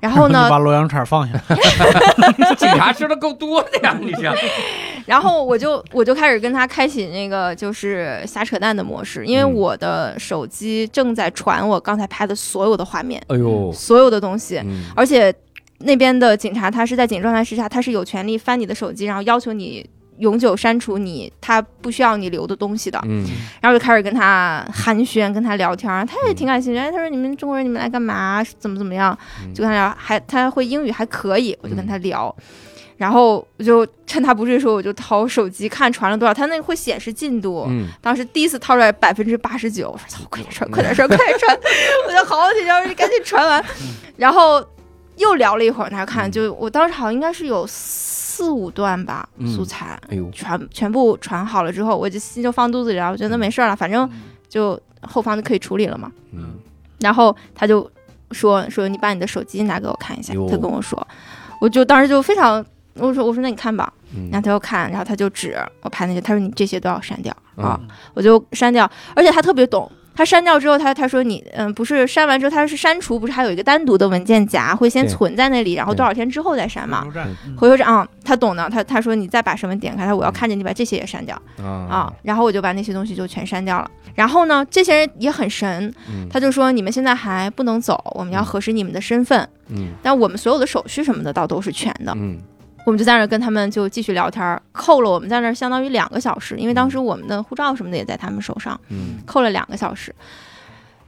[0.06, 1.40] 然后就呢， 把洛阳铲放下，
[2.56, 4.34] 警察吃的够多的呀，你想。
[5.06, 9.54] 然后我就我就开始跟他开启那个就是瞎扯淡的模式，因为嗯。
[9.56, 14.86] 我的手机正在传我刚才拍的所有的画面，哎呦，所有的东西，嗯。
[14.96, 15.34] 而且
[15.80, 19.88] 那边的警察他是在紧急状态之下，他是有权利翻你的手机，然后要求你
[20.20, 23.00] 永久删除你他不需要你留的东西的。
[23.06, 23.26] 嗯
[23.62, 26.80] 然后就开始跟他寒暄，跟他聊天，他也挺感兴趣。
[26.80, 28.44] 哎，他说你们中国人你们来干嘛？
[28.60, 29.18] 怎么怎么样？
[29.44, 32.34] 嗯就跟他聊，还他会英语还可以，我就跟他聊。
[32.98, 37.66] 然后我就趁他不注意的时候，我就掏手机看传了多少，他那个会显示进度。
[37.68, 41.60] 嗯当时第一次掏出来百分之八十九，我说操，快点传，快点传，快点传，
[42.08, 43.62] 我就好紧张，赶紧传完。
[44.16, 44.66] 然后
[45.18, 50.30] 又聊了一会儿，他看，就我当时好像应该是有四五段吧嗯素材，哎呦。
[50.32, 54.10] 全全部传好了之后，我就心就放肚子里了，我觉得没事儿了，反正
[54.50, 56.12] 就后方就可以处理了嘛。
[56.32, 56.56] 嗯。
[57.00, 57.90] 然后他就
[58.32, 61.08] 说说你把你的手机拿给我看一下，他跟我说，
[61.60, 62.66] 我就当时就非常。
[62.98, 64.30] 我说我说那你看吧，嗯。
[64.32, 67.88] 然后他就看，然后他就指我拍那些，他说你这些都要删掉啊，嗯。
[68.14, 77.08] 我就删掉，而且他特别懂，他删掉之后，他他说你嗯，不是删完之后他是删除，不是还有一个单独的文件夹会先存在那里，然后多少天之后再删嘛回。
[77.08, 83.92] 头站嗯回头站啊，他懂的，他他说你再把什么点开，他说我要看见你把这些也删掉啊啊，然后我就把那些东西就全删掉了。
[84.16, 92.14] 然后呢，这些人也很神，嗯他就说你们现在还不能走，我们要核实你们的身份，嗯但我们所有的手续什么的倒都是全的。
[92.16, 92.40] 嗯
[92.86, 100.16] 我们就在那儿跟他们就继续聊天儿，扣了我们在那儿相当于两个小时，因为当时我们的护照什么的也在他们手上，嗯扣了两个小时。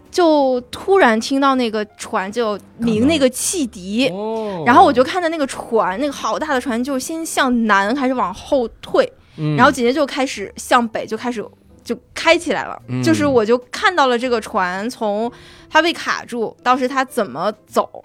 [0.09, 11.45] 就突然听到那个船就鸣那个汽笛，哦然后我就看到那个船，那个好大的船，就先向南开始往后退，嗯然后紧接着就开始向北，就开始
[11.83, 12.81] 就开起来了。
[12.87, 15.31] 嗯就是我就看到了这个船从
[15.69, 18.03] 它被卡住，到时它怎么走，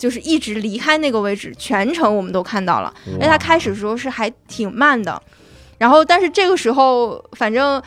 [0.00, 2.92] 就是一直离开那个位置，全程我们都看到了。
[3.20, 5.22] 而且他开始的时候是还挺慢的，
[5.76, 7.80] 然后但是这个时候反正。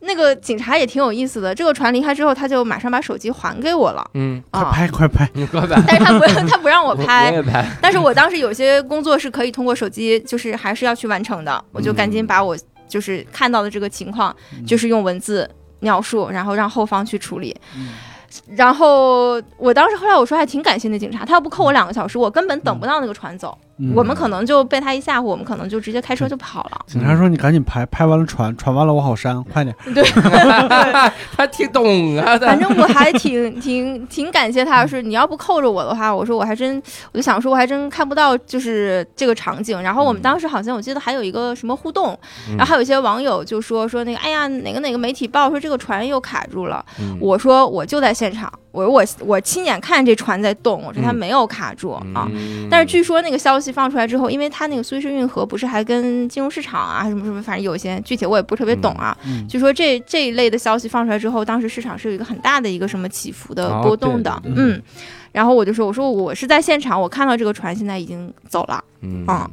[0.00, 4.08] 那个警察也挺有意思的，这个船离开之后，他就马上把手机还给我了。
[4.14, 7.30] 嗯，快啊，拍快拍，你快拍， 但是他不让他不让我拍。
[7.32, 12.56] 我，也拍，但是我当时有些工作是可以通过手机，就是还是要去完成的，我就赶紧把我
[12.86, 15.50] 就是看到的这个情况，就是用文字
[15.80, 17.56] 描述，然后让后方去处理。
[18.46, 26.80] 然后我当时后来我说还挺感谢那警察，他要不扣我两个小时，我根本等不到那个船走，嗯我们可能就被他一吓唬，我们可能就直接开车就跑了。
[26.86, 29.74] 警察说你赶紧拍，拍完了传，传完了我好删，快点。
[29.94, 30.02] 对，
[31.36, 39.80] 他挺懂啊，反正我还挺挺挺感谢他，是你要不扣着我的话，我说我还真，我就想说我还真看不到就是这个场景。
[39.82, 42.18] 然后我们嗯当时好像我记得还有一个什么互动，
[42.48, 52.26] 嗯然后还有一些网友就说说那个哎呀哪个哪个媒体报说这个船又卡住了，嗯我说我就在现场，我说我我亲眼看这船在动，我说它嗯没有卡住啊。
[52.32, 59.16] 嗯但是据说那个消息放出来之后，因为它那个苏伊士运河不是还跟金融市场啊什么什么，反正有一些具体我也不是特别懂啊。
[59.26, 64.80] 嗯，据说这这一类的消息放出来之后，当时市场是有一个很大的一个什么起伏的哦波动的，嗯。
[65.32, 69.50] 然后我就说，我说我是在现场，我看到这个船现在已经走了，嗯啊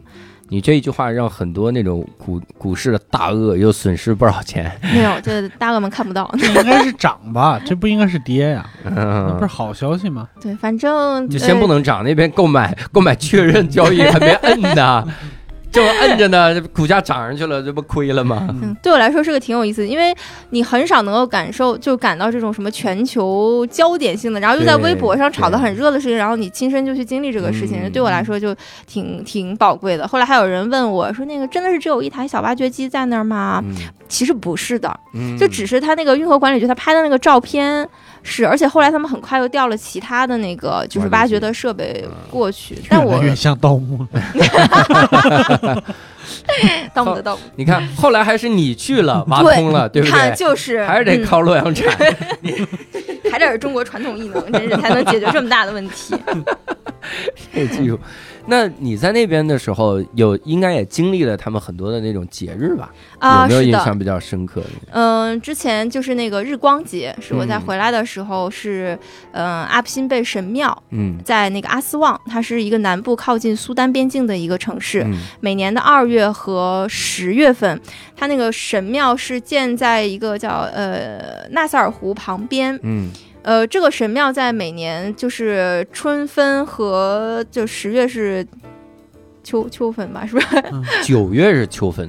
[0.54, 6.32] 你这一句话让很多那种股股市的大鳄又损失不少钱，没有，这大鳄们看不到。
[6.38, 7.60] 这应该是涨吧？
[7.66, 8.64] 这不应该是跌呀？
[8.86, 10.30] 那不是嗯，好消息吗？
[10.40, 15.04] 对，反正就先不呃能涨，那边购买购买确认交易还没摁呢，
[15.74, 18.48] 正摁着呢， 这股价涨上去了，这不亏了吗？
[18.62, 20.16] 嗯，对我来说是个挺有意思的，因为
[20.52, 28.56] 你很少能够感受，就感到这种什么全球焦点性的，然后又在微博上炒得很热的事情，然后你亲身就去经历这个事情，嗯对我来说就
[28.86, 30.08] 挺挺宝贵的。
[30.08, 33.74] 后来还有人问我说：“那个真的是只有一台小挖掘机在那儿吗？”嗯
[34.10, 37.88] 其实不是的，嗯就只是他那个运河管理局他拍的那个照片
[38.24, 45.84] 是，而且后来他们很快又调了其他的那个就是挖掘的设备过去，但我越来越像盗墓了。
[46.94, 50.34] 盗墓的盗墓，你看后来还是你去了挖对通了，对不对看？
[50.36, 51.92] 就是 还是得嗯靠洛阳铲，
[53.32, 56.16] 还得是中国传统艺能，真是才能解决这么大的问题。
[57.54, 58.00] 这技术。
[58.46, 62.92] 那你在那边的时候，有应该也经历了他们很多的那种节日吧？
[63.20, 64.68] 啊，有没有，印象比较深刻的？
[64.92, 68.98] 嗯，之前就是那个日光节，是我在嗯回来的时候是，
[69.32, 75.04] 嗯，阿布辛贝神庙嗯在那个阿斯旺，它是一个南部靠近苏丹边境的一个城市。
[75.06, 77.80] 嗯每年的二月和十月份，
[78.16, 82.78] 它那个神庙是建在一个叫呃纳萨尔湖旁边。
[82.84, 83.10] 嗯
[83.44, 88.46] 呃，这个神庙在每年就是春分和就十月是
[89.44, 90.48] 秋秋分吧，是不是？
[91.04, 92.08] 九月是秋分，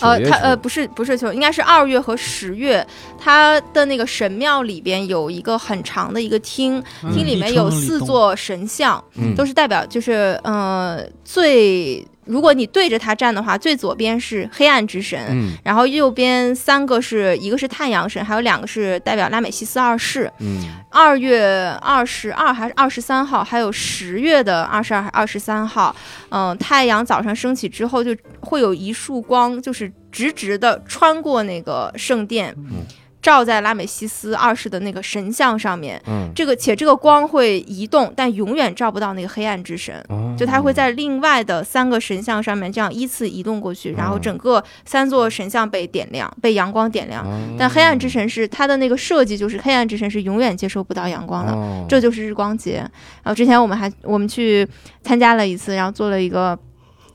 [0.00, 2.84] 呃，它呃不是不是秋，应该是二月和十月，
[3.16, 7.12] 它的那个神庙里边有一个很长的一个厅，嗯。
[7.12, 9.34] 厅里面有四座神像，嗯。
[9.36, 15.18] 都是代表就是呃最，如果你对着它站的话，最左边是黑暗之神。
[15.30, 20.30] 嗯然后右边三个是一个是太阳神，还有两个是代表拉美西斯二世。
[20.40, 25.94] 嗯二月二十二还是二十三号，还有十月的二十二、二十三号，
[26.28, 32.84] 嗯、太阳早上升起之后，就会有一束光，就是直直的穿过那个圣殿，嗯
[33.24, 35.98] 照在拉美西斯二世的那个神像上面。
[36.06, 39.94] 嗯，这个且这个光会移动，但永远照不到那个黑暗之神。
[40.10, 47.24] 哦就它会在另外的三个神像上面这样依次移动过去，然后哦整个三座神像被点亮，被阳光点亮。
[47.24, 52.78] 哦但黑暗之神是它的那个设计，就是黑暗之神是永远接收不到阳光的，哦这就是日光节。
[53.22, 54.68] 然后之前我们还我们去
[55.02, 56.58] 参加了一次，然后做了一个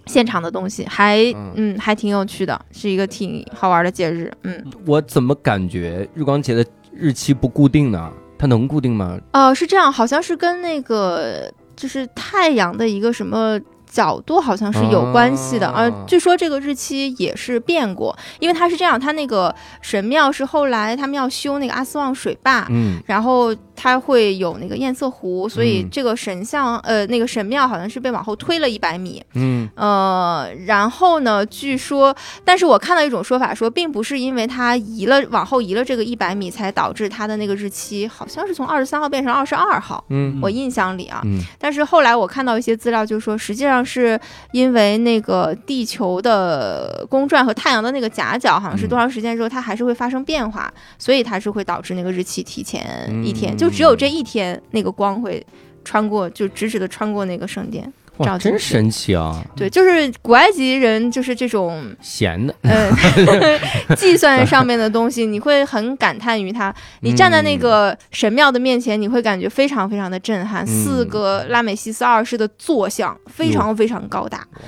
[0.06, 4.32] 现场的东西，还嗯嗯还挺有趣的，是一个挺好玩的节日。
[4.44, 8.12] 嗯，我怎么感觉日光节的日期不固定呢？
[8.38, 9.20] 它能固定吗？
[9.32, 25.90] 呃，是这样，好像是跟那个就是太阳的一个什么角度好像是有关系的，哦而据说这个日期也是变过，因为它是这样，它那个神庙是后来他们要修那个阿斯旺水坝，嗯然后它会有那个堰塞湖，所以嗯。
[25.90, 29.70] 这个神像，呃，那个神庙好像是被往后推了一百米，嗯。
[29.76, 32.14] 呃，然后呢，据说，
[32.44, 40.38] 但是我看到一种说法说，并不是因为它移了往后移了这个一百米，才导致它的那个日期好像是从二十三号变成二十二号，嗯。
[40.42, 41.40] 我印象里啊，嗯。
[41.58, 44.20] 但是后来我看到一些资料，就是说，实际上是
[44.52, 52.84] 因为那个地球的公转和太阳的那个夹角，好像是多长时间之后，它还是会发生变化，所以它是会导致那个日期提前
[53.24, 55.46] 一天，嗯就只有这一天那个光会
[55.86, 57.92] 穿过，就直直的穿过那个圣殿。
[58.18, 59.42] 哇，真神奇啊！
[59.56, 62.92] 对，就是古埃及人就是这种闲的，嗯
[63.96, 66.74] 计算上面的东西，你会很感叹于它。
[67.00, 70.66] 你站在那个神庙的面前，你会感觉非常非常的震撼。
[70.66, 74.46] 嗯四个拉美西斯二世的坐像非常非常高大。
[74.58, 74.64] 嗯，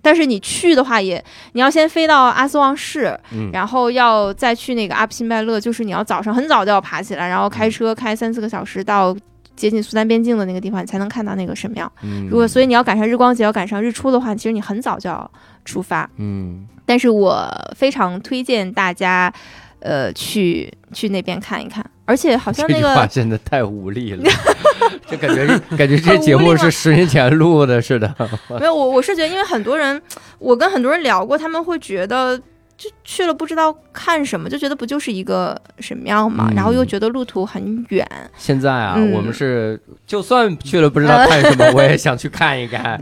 [0.00, 3.50] 但是你去的话也，你要先飞到阿斯旺市，嗯。
[3.52, 9.16] 然后要再去那个阿布辛拜勒，就是你要早上很早就要爬起来，然后开车开三四个小时到
[9.56, 11.90] 接近苏丹边境的那个地方，你才能看到那个神庙。
[12.02, 12.28] 嗯。
[12.30, 15.30] 如果所以你要赶上日光节，要赶上日出的话，其实你很早就要
[15.64, 16.08] 出发。
[16.16, 16.66] 嗯。
[16.86, 17.46] 但是我
[17.76, 19.32] 非常推荐大家，
[19.80, 21.84] 呃，去去那边看一看。
[22.04, 24.24] 而且好像那这句话真的太无力了，
[25.06, 28.14] 就感觉 感觉这节目是十年前录的似的。
[28.58, 30.00] 没有我，我是觉得，因为很多人，
[30.38, 32.40] 我跟很多人聊过，他们会觉得。
[32.78, 39.76] 就去了不知道看什么，就觉得不就是一个神庙嘛，嗯然后又觉得路途很远，现在啊，嗯我们是
[40.06, 42.96] 就算去了不知道看什么，我也想去看一看。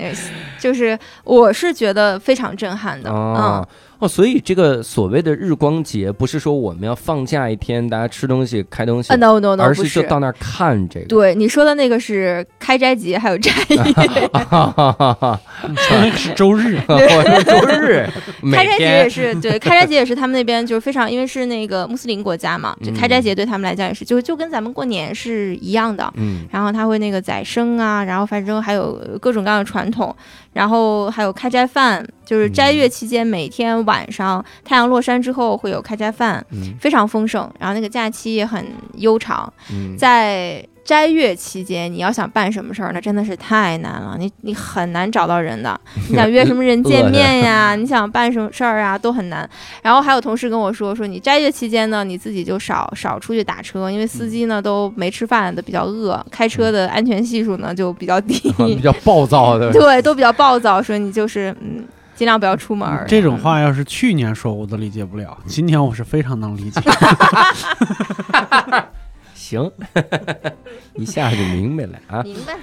[0.58, 3.68] 就是我是觉得非常震撼的，哦
[3.98, 11.06] 哦，所以这个所谓的日光节，不是说我们要放假一天，大家吃东西、开东西嗯、，uh,，no no no，而不是就到那儿看这个。
[11.06, 13.76] 对你说的那个是开斋节，还有斋夜。
[14.32, 15.40] 哈哈哈哈！
[15.62, 16.78] 那个是周日，
[17.44, 18.06] 周日，
[18.52, 26.12] 开斋节也是对，开斋节也是他们那边就是非常，因为是那个穆斯林国家嘛，就开斋节对他们来讲也是，就就跟咱们过年是一样的。
[26.16, 30.14] 嗯然后他会那个宰牲啊，然后反正还有各种各样的传统，
[30.56, 36.74] 然后还有开斋饭，就是斋月期间每天晚上太阳落山之后会有开斋饭，嗯。
[36.80, 44.16] 非常丰盛，然后那个假期也很悠长，嗯，在斋月期间，你要想办什么事儿，那真的是太难了。
[44.16, 45.78] 你你很难找到人的，
[46.08, 49.48] 你想约 什么人见面呀，你想办什么事儿啊，都很难。
[49.82, 59.72] 然后还有同事跟我说，说你斋月期间呢，你自己就少少出去打车，因为司机呢都没吃饭的，比较饿，开车的安全系数呢就比较低， 比较暴躁的。
[59.74, 60.80] 对，都比较暴躁。
[60.80, 61.84] 说你就是嗯，
[62.14, 63.04] 尽量不要出门儿。
[63.08, 66.80] 这种话要是去年说我都理解不了，今年我是非常能理解。
[69.46, 69.70] 行，
[70.96, 72.22] 一下就明白了啊。
[72.22, 72.56] 明白。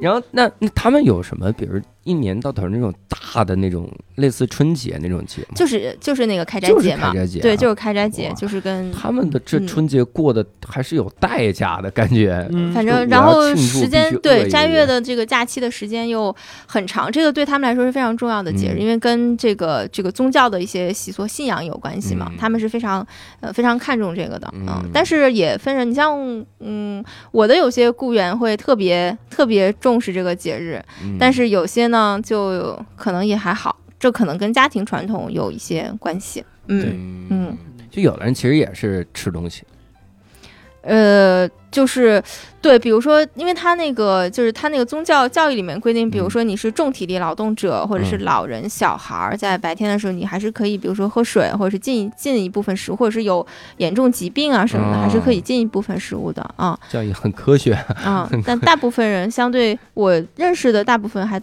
[0.00, 5.48] 然后那那他们有什么，比如一年到头那种大的那种类似春节那种节吗？
[5.56, 7.08] 就是就是那个开斋就是节嘛。
[7.12, 9.66] 开，斋节啊，对，就是开斋节，就是跟他们的这嗯。
[9.66, 12.48] 春节过得还是有代价的感觉。
[12.52, 16.34] 嗯，反正然后时间对斋月的这个假期的时间又
[16.66, 18.80] 很长，这个对他们来说是非常重要的节日，嗯。
[18.80, 22.36] 因为跟这个这个宗教的一些习俗信仰有关系嘛，嗯。
[22.38, 23.04] 他们是非常
[23.40, 24.64] 呃非常看重这个的嗯。
[24.68, 26.16] 嗯，但是也分人，你像
[26.60, 31.16] 嗯我的有些雇员会特别特别重视这个节日，嗯。
[31.18, 37.26] 但是有些呢就可能也还好，这可能跟家庭传统有一些关系，嗯。
[37.30, 37.58] 嗯嗯，
[37.90, 39.62] 就有的人其实也是吃东西，
[40.82, 42.22] 呃，就是
[42.60, 53.44] 对，比如说，因为他那个就是他那个宗教教育里面规定，比如说你是重体力劳动者，或者是嗯老人、小孩儿，在白天的时候，你还是可以，比如说喝水，或者是进进一部分食物，或者是有
[53.78, 57.72] 严重疾病啊什么的，还是可以进一部分食物的啊教育很科学。
[58.04, 58.30] 啊。
[58.44, 61.40] 但大部分人相对我认识的大部分还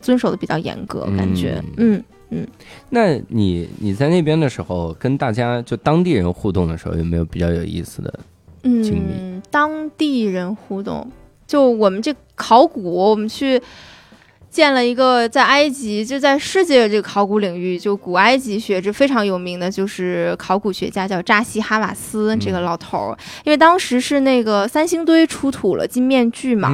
[0.00, 2.46] 遵守的比较严格，感觉嗯嗯。
[2.90, 8.20] 那你你在那边的时候，跟大家就当地人互动的时候，有没有比较有意思的？
[8.62, 11.08] 经历嗯，当地人互动，
[11.46, 13.62] 就我们这考古，我们去
[14.56, 22.64] 建了一个在埃及，就在世界这个考古领域，就古埃及学这非常有名的，就是考古学家叫扎西哈瓦斯这个嗯。
[22.64, 26.70] 老头儿，因为当时是那个三星堆出土了金面具嘛。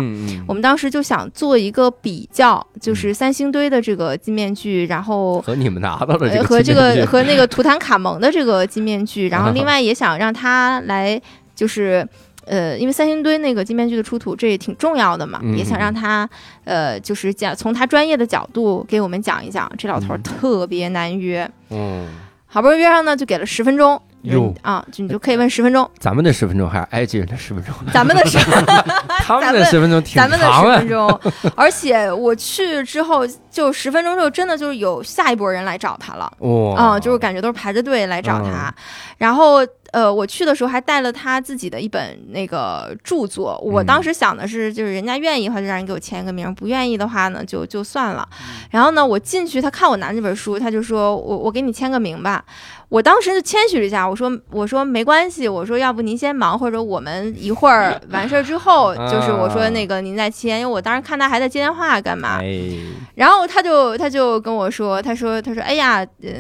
[0.47, 11.21] 我们当时就想做一个比较，就是三星堆的这个金面具，然后和你们拿到的这个呃和这个和那个图坦卡蒙的这个金面具， 然后另外也想让他来，
[11.57, 12.07] 就是
[12.47, 16.29] 呃，因为三星堆那个金面具的出土，这也挺重要的嘛，嗯也想让他
[16.65, 19.71] 呃，就是讲从他专业的角度给我们讲一讲。
[19.79, 22.09] 这老头特别难约，嗯
[22.47, 27.75] 好不容易约上呢，就给了十分钟，哟啊，就你就可以问十分钟，咱们的十分钟还是埃及人的十分钟？
[27.95, 28.37] 咱们的十，
[29.25, 30.89] 他们的十分钟挺咱们的十分。
[30.89, 31.21] 钟，
[31.57, 36.31] 而且我去之后就十分钟之后，真的就是有下一波人来找他了。
[36.41, 38.69] 哇，啊、就是感觉都是排着队来找他。
[38.69, 38.75] 嗯
[39.19, 43.57] 然后呃，我去的时候还带了他自己的一本那个著作。
[43.63, 48.29] 我嗯当时想的是，就是人家愿意的话就让人给我签个名，不愿意的话呢就就算了。
[48.33, 52.43] 嗯然后呢，我进去，他看我拿这本书，他就说我我给你签个名吧。
[52.89, 62.71] 我当时就谦虚了一下，我说我说没关系，我说要不您先忙，或者我们一会儿 完事儿之后，就是我说那个您再签，因为我当时看他还在接电话干嘛，哎，
[63.15, 66.31] 然后他就他就跟我说，他说他说哎呀，呃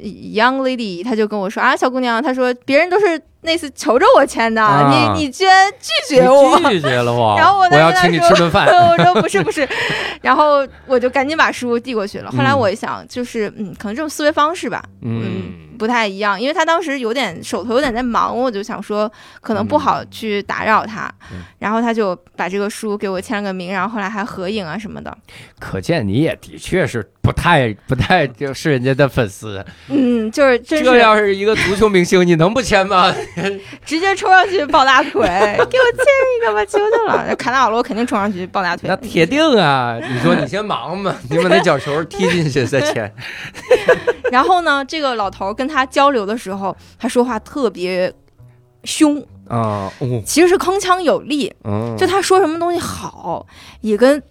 [0.00, 6.58] ，young lady，他就跟我说啊，小姑娘，他说别人都是那次求着我签的，啊你你居然拒绝我。
[6.70, 8.66] 拒绝了我，然后我我要请你在跟他说吃顿饭。
[8.90, 9.68] 我说不是不是，
[10.22, 12.30] 然后我就赶紧把书递过去了。
[12.30, 19.10] 后来嗯我一想，就是嗯，可能这种思维方式吧，嗯，不太一样，因为他当时有点手头有点在忙，我就想说
[19.40, 25.16] 可能不好去打扰他，嗯然后他就把这个书给我签了个名，然后后来还合影啊什么的。
[25.58, 29.64] 可见你也的确是不太不太就是人家的粉丝。
[29.88, 33.14] 嗯，就是真这要是一个足球明星，你能不签吗？
[33.86, 35.12] 直接冲上去抱大腿，
[35.70, 36.04] 给我签
[36.36, 37.34] 一个吧，求求了！
[37.36, 39.98] 卡纳瓦罗肯定冲上去抱大腿，那铁定啊！
[39.98, 43.10] 你说你先忙吧， 你把那脚球踢进去再签。
[44.30, 48.12] 然后呢，这个老头跟他交流的时候，他说话特别
[48.84, 51.52] 凶，啊，哦，其实是铿锵有力。
[51.64, 53.46] 嗯，就他说什么东西好，
[53.80, 54.22] 也跟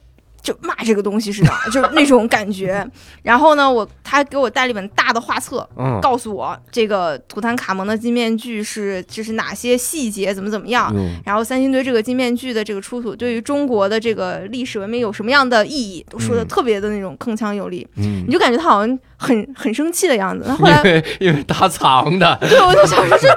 [0.41, 2.89] 就骂这个东西似的， 就是那种感觉。
[3.21, 10.91] 然后呢，我他给我带了一本大的画册，嗯，告诉我这个图坦卡蒙的金面具是就是哪些细节怎么怎么样。
[10.95, 11.01] 哟。
[11.25, 16.47] 然后三星堆这个金面具的这个出土，对于中国的这个历史文明有什么样的意义，都说的嗯。
[16.47, 18.23] 特别的那种铿锵有力，嗯。
[18.25, 20.45] 你，就感觉他好像很很生气的样子。
[20.47, 23.28] 那后因来，为因为他藏的，对，我就想说这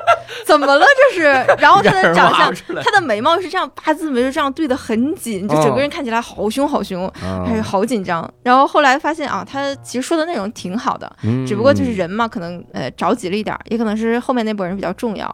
[0.47, 1.25] 怎么了这是？
[1.59, 2.53] 然后他的长相。
[2.83, 8.29] 他的眉毛是这样八字眉，就这样对的很紧，就整个人看起来好凶好凶，啊还是好紧张。
[8.43, 15.27] 然后后来发现啊，他其实说的内容挺好的，嗯只不过就是人嘛，可能呃着急了一点儿，也可能是后面那波人比较重要，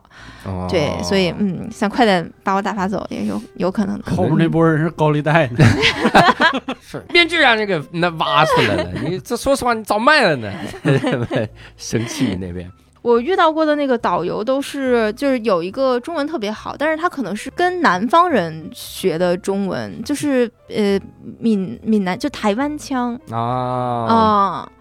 [0.44, 4.12] 哦对，所以嗯，想快点把我打发走也有有可能的。
[4.16, 5.64] 后面那波人是高利贷的，
[6.80, 10.52] 是面具让你给那挖出来了，你这说实话你早卖了呢，
[11.76, 12.70] 生气那边。
[13.00, 20.98] 我遇到过的那个导游都是，就是有一个中文特别好，但是他可能是跟南方人学的中文，就是呃
[21.38, 24.72] 闽闽南就台湾腔啊，啊、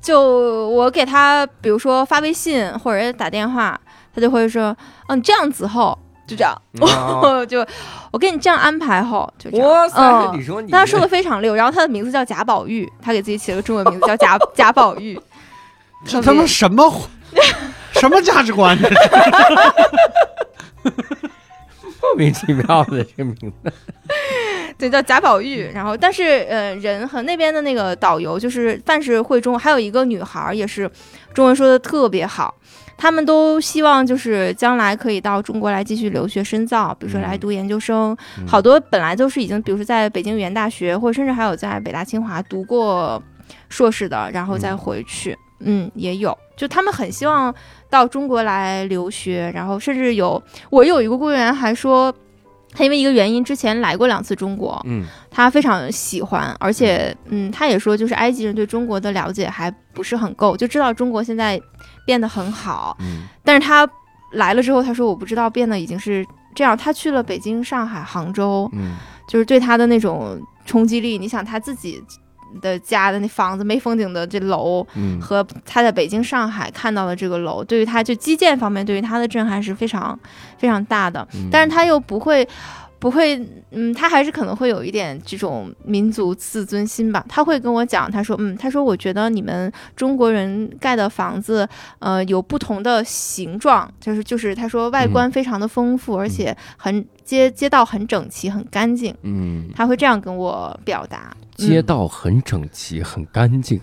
[0.00, 3.78] 就我给他，比如说发微信或者打电话，
[4.14, 4.74] 他就会说，
[5.06, 5.96] 哦，你这样子后
[6.28, 6.54] 就这样，
[7.48, 7.66] 就
[8.12, 9.66] 我给你这样安排哈就这样。
[9.66, 15.18] 哇塞，嗯你说你但他说的非常溜，然后他的名字叫贾宝玉，他给自己起了个中文名字叫贾 贾宝玉，
[16.04, 17.08] 这他妈什么
[17.94, 18.78] 什么价值观？
[22.00, 23.72] 莫名其妙的这个名字，
[24.78, 25.68] 对，叫贾宝玉。
[25.74, 30.90] 然后，但是呃，人和那边的那个导游就是但是会中文，还有一个女孩儿也是
[31.34, 32.54] 中文说的特别好。
[32.98, 38.14] 他们都希望就是将来可以到中国来继续留学深造，比如说来读研究生。
[38.36, 43.22] 嗯好多本来都是已经，比如说在北京语言大学，或者甚至还有在北大清华读过
[43.68, 45.38] 硕士的，然后再回去。
[45.60, 47.54] 嗯，也有，就他们很希望
[47.90, 50.40] 到中国来留学，然后甚至有
[50.70, 52.14] 我有一个雇员还说，
[52.78, 55.04] 他因为一个原因之前来过两次中国，嗯。
[55.28, 61.60] 他非常喜欢，而且嗯，他也说就是埃及人对中国的了解还不是很够，就知道中国现在
[62.06, 63.24] 变得很好，嗯。
[63.42, 63.88] 但是他
[64.34, 66.24] 来了之后，他说我不知道变得已经是
[66.54, 66.76] 这样。
[66.76, 68.94] 他去了北京、上海、杭州，嗯。
[69.28, 72.00] 就是对他的那种冲击力，你想他自己
[72.60, 74.86] 的家的那房子没风景的这楼。
[74.94, 80.18] 嗯和他在北京、上海看到的这个楼，对于他就基建方面，对于他的震撼是非常
[80.56, 81.26] 非常大的。
[81.34, 82.46] 嗯但是他又不会，
[82.98, 83.36] 不会，
[83.70, 87.24] 嗯，他还是可能会有一点这种民族自尊心吧。
[87.28, 91.68] 他会跟我讲，他说，嗯，他说我觉得你们中国人盖的房子，
[91.98, 99.14] 呃，有不同的形状，就是就是他说外观非常的丰富，而且很街街道很整齐、很干净。
[99.22, 101.36] 嗯，他会这样跟我表达。
[101.56, 103.78] 街嗯、道很整齐，很干净。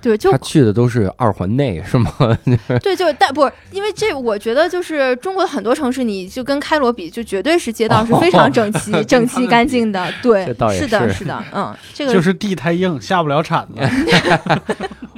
[0.00, 2.10] 对，就他去的都是二环内是吗？
[2.80, 10.10] 对，就但不是因为这，我觉得就是中国的很多城市，你就跟开罗比，就绝对是街道是非常整齐、跟 整齐、干净的。
[10.22, 13.80] 对是的，是是的，嗯，这个就是地太硬，下不了铲子。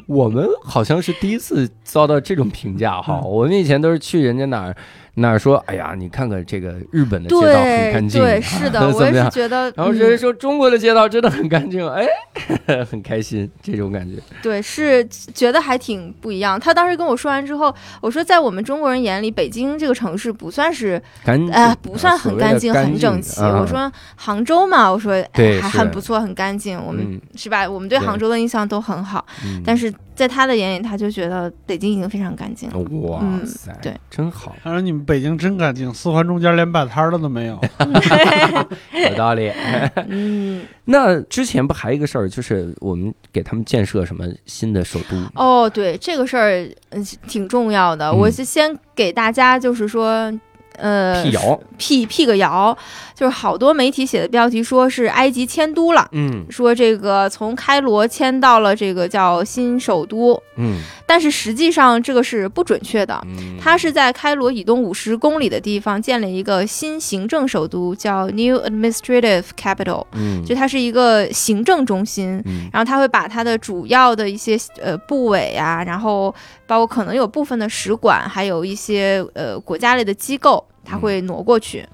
[0.07, 3.21] 我们好像是第一次遭到这种评价哈。
[3.23, 4.75] 嗯我们以前都是去人家哪儿
[5.21, 9.31] 哪儿说，哎呀，你看看这个日本的街道很对干净，对，是的， 我也是？
[9.31, 12.07] 觉得，然后人说中国的街道真的很干净，哎，
[12.91, 14.17] 很开心，这种感觉。
[14.43, 15.05] 对，是
[15.35, 16.59] 觉得还挺不一样。
[16.59, 23.41] 他当时跟我说完之后，我说在我们中国人眼里，北京这个城市不算是干净，呃不算很干净、很整齐。
[23.41, 26.79] 嗯我说杭州嘛，我说哎还很不错，很干净。
[26.81, 27.69] 我们、嗯是吧？
[27.69, 32.79] 我们对对杭州的印象都很好，嗯但是在他的眼里，他就觉得北京已经非常干净了。
[33.09, 37.57] 哇嗯塞，对，真好，他说你们北京真干净，四环中间连摆摊儿的都没有。
[39.09, 39.53] 有道理。
[40.09, 45.17] 嗯，那之前不还有一个事儿，就是我们给他们建设什么新的首都？
[45.37, 48.09] 哦，对，这个事儿嗯挺重要的。
[48.09, 50.33] 嗯我是先给大家就是说。
[50.79, 52.77] 呃，辟谣，辟辟个谣，
[53.15, 63.21] 就是好多媒体写的标题说是埃及迁都了，嗯说这个从开罗迁到了这个叫新首都，嗯但是实际上这个是不准确的。
[63.27, 72.41] 嗯，它是在开罗以东五十公里的地方建了一个新行政首都，叫 New Administrative Capital，嗯就它是一个行政中心。
[72.45, 76.35] 嗯然后它会把它的主要的一些呃部委啊，然后
[76.69, 81.85] 包括可能有部分的使馆，还有一些呃国家类的机构，它会挪过去。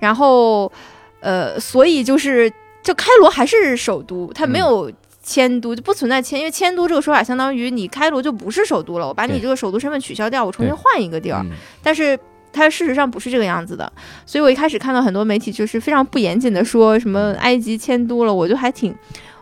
[0.00, 0.72] 然后
[1.20, 2.52] 呃，所以就是
[2.82, 4.90] 就开罗还是首都，它没有。
[5.24, 11.40] 迁都就不存在迁，因为迁都这个说法相当于你开罗就不是首都了，我把你这个首都身份取消掉，我重新换一个地儿。
[11.44, 12.18] 嗯但是
[12.52, 13.92] 它事实上不是这个样子的，
[14.26, 18.92] 所以我一开始看到很多媒体就是非常不严谨的说什么埃及迁都了，我就还挺。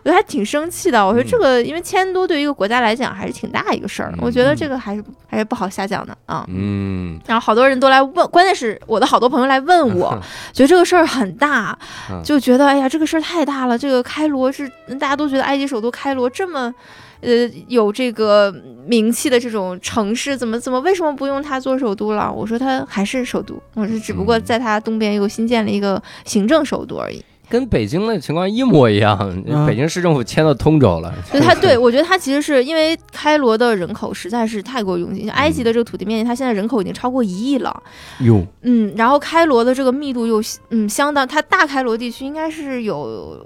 [0.03, 1.05] 我觉得还挺生气的。
[1.05, 6.45] 我说嗯这个，因为迁都对于一个国家来讲还是挺大一个事儿，嗯我觉得这个还是还是不好瞎讲的啊。
[6.49, 10.17] 嗯，然后好多人都来问，关键是我的好多朋友来问 我，
[10.53, 11.77] 觉得这个事儿很大
[12.09, 13.77] 嗯，就觉得哎呀，这个事儿太大了。
[13.77, 14.67] 这个开罗是
[14.99, 16.73] 大家都觉得埃及首都开罗这么。
[17.21, 18.51] 呃，有这个
[18.87, 22.33] 名气的这种城市，怎么怎么为什么不用它做首都了？
[22.33, 27.23] 我说它还是首都，我说只不过嗯在它东边又新建了一个行政首都而已。
[27.51, 31.13] 跟北京的情况一模一样，嗯北京市政府迁到通州了。
[31.29, 37.83] 所以它对我觉得他其实是因为开罗的人口实在是太过拥挤，像埃及的这个土地面积，它现在人口已经超过一亿了。
[38.21, 43.45] 哟，嗯，然后开罗的这个密度又嗯相当，它大开罗地区应该是有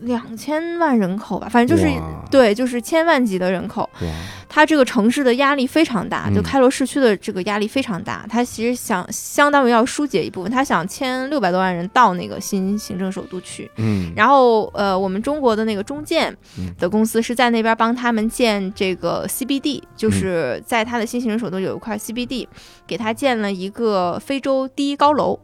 [0.00, 1.90] 两千万人口吧，反正就是
[2.30, 3.88] 对，就是千万级的人口。
[4.02, 4.08] 哇，
[4.48, 8.26] 它这个城市的压力非常大，就嗯开罗市区的这个压力非常大。
[8.28, 13.70] 它其实想相当于要疏解一部分，它想迁六百多万人到那个新行政首都去。
[13.76, 22.46] 嗯，然后呃，我们中国的那个中建嗯的公司是在那边帮他们建这个 CBD，就嗯是在它的新行政首都有一块 CBD，
[22.86, 25.38] 给他建了一个非洲第一高楼。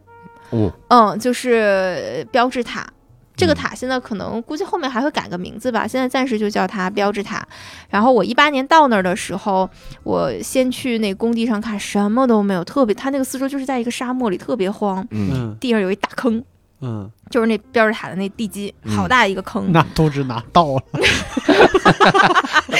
[0.51, 2.87] 哦，嗯，就是标志塔。
[3.35, 7.45] 这个嗯塔现在可能估计后面还会改个名字吧，现在暂时就叫它标志塔。
[7.89, 9.69] 然后我一八年到那儿的时候，
[10.03, 16.43] 我先去那工地上看，什么都没有，特别它那个四周就是在一个沙漠里，特别荒，嗯，嗯地上有一大坑，
[16.85, 19.71] 嗯，就是那标志塔的那地基，嗯好大一个坑。
[19.71, 20.81] 那都是拿刀了。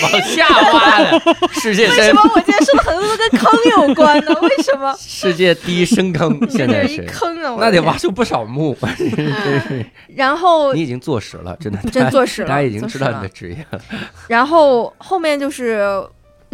[0.01, 1.21] 往下挖的，
[1.53, 4.33] 世界为什么，我今天说的很多都跟坑有关呢？
[4.41, 4.93] 为什么？
[4.99, 7.53] 世界第一深坑，现在这是一是，坑啊！
[7.53, 9.85] 我那得天挖出不少墓，真是。
[10.15, 13.79] 然后你已经坐实了，真的，真坐实了，大家已经知道你的职业了。
[14.27, 16.03] 然后后面就是，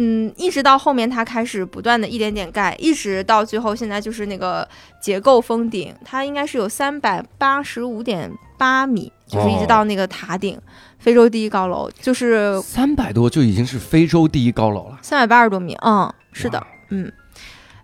[0.02, 4.66] 嗯，一直到后面它开始不断的一点点盖，一直到最后现在就是那个
[4.98, 10.58] 结构封顶，它应该是有三百八十五点八米，就是一直到那个塔顶，
[10.98, 14.98] 非洲第一高楼，就是三百多就已经是非洲第一高楼了。
[15.02, 17.12] 三百八十多米，嗯，是的，嗯。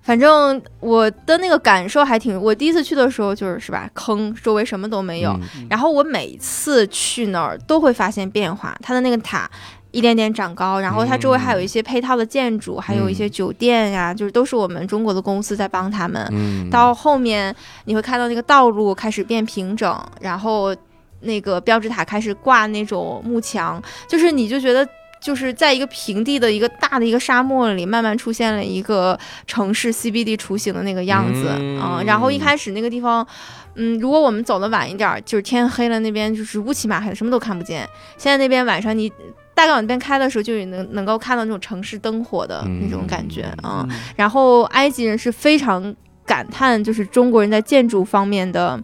[0.00, 9.50] 反正我的那个感受还挺，我第一次去的时候就是是吧，坑周围什么都没有，嗯然后我每次去那儿都会发现变化，它的那个塔
[9.96, 16.26] 一点点长高，然后它周围还有一些配套的建筑，还有一些酒店呀，就是都是我们中国的公司在帮他们。
[16.32, 17.54] 嗯，到后面
[17.86, 20.76] 你会看到那个道路开始变平整，然后
[21.20, 24.86] 那个标志塔开始挂那种幕墙，就是你就觉得。
[25.18, 33.26] 就是在一个平地的一个大的一个沙漠里，慢慢出现了一个城市 CBD 雏形的那个样子嗯啊、然后一开始那个地方，
[33.74, 37.88] 嗯，如果我们走的晚一点儿，就是天黑了，那边就是乌漆嘛黑的，什么都看不见。
[38.18, 39.10] 现在那边晚上你
[39.56, 45.94] 大概往那边开的时候，就有能能够看到那种城市灯火的那种感觉啊、嗯然后埃及人是非常
[46.26, 48.78] 感叹，就是中国人在建筑方面的，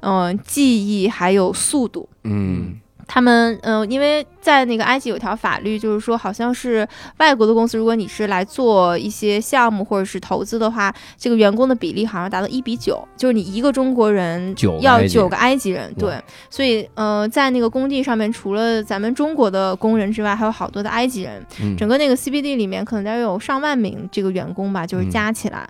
[0.00, 2.06] 嗯、技艺还有速度。
[2.24, 2.78] 嗯
[3.12, 6.86] 他们呃，因为在那个埃及有条法律，就是说好像是
[7.16, 21.76] 外国的公司，如果你是来做一些项目或者是投资的话，这个员工的比例好像达到一比九，就是你一个中国人要九个埃及人，对，所以呃，在那个工地上面，除了咱们中国的工人之外，还有好多的埃及人，嗯。
[21.76, 25.68] 整个那个 CBD 里面可能大概有上万名这个员工吧，就是嗯加起来，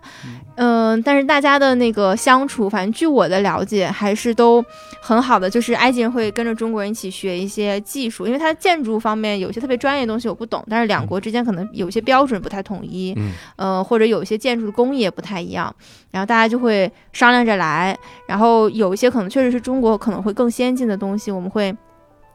[0.57, 4.63] 嗯、但是大家的那个相处，反正据我的了解，还是都
[5.01, 5.49] 很好的。
[5.49, 13.33] 就是埃及人会跟着中国人一起学一些技术，因为它建筑方面有些特别专业的东西我不懂，但是两国之间可能有些标准不太统一，嗯。
[13.57, 15.75] 呃，或者有一些建筑的工艺也不太一样，
[16.11, 17.97] 然后大家就会商量着来，
[18.27, 21.75] 然后有一些可能确实是中国可能会更先进的东西，我们会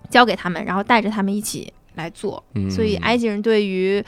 [0.09, 2.43] 交给他们，然后带着他们一起来做。
[2.53, 2.69] 嗯。
[2.69, 4.03] 所以埃及人对于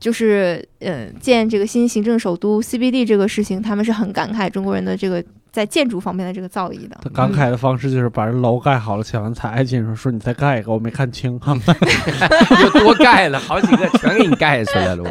[0.00, 5.22] 就是呃建这个新行政首都 CBD 这个事情，他们是很感慨中国人的这个
[5.54, 6.98] 在建筑方面的这个造诣的。
[7.00, 11.54] 他感慨的方式就是把人楼盖好了，抢完彩，埃及人说说你再盖一个，我没看清哈。
[12.60, 15.10] 就多盖了好几个，全给你盖出来了我。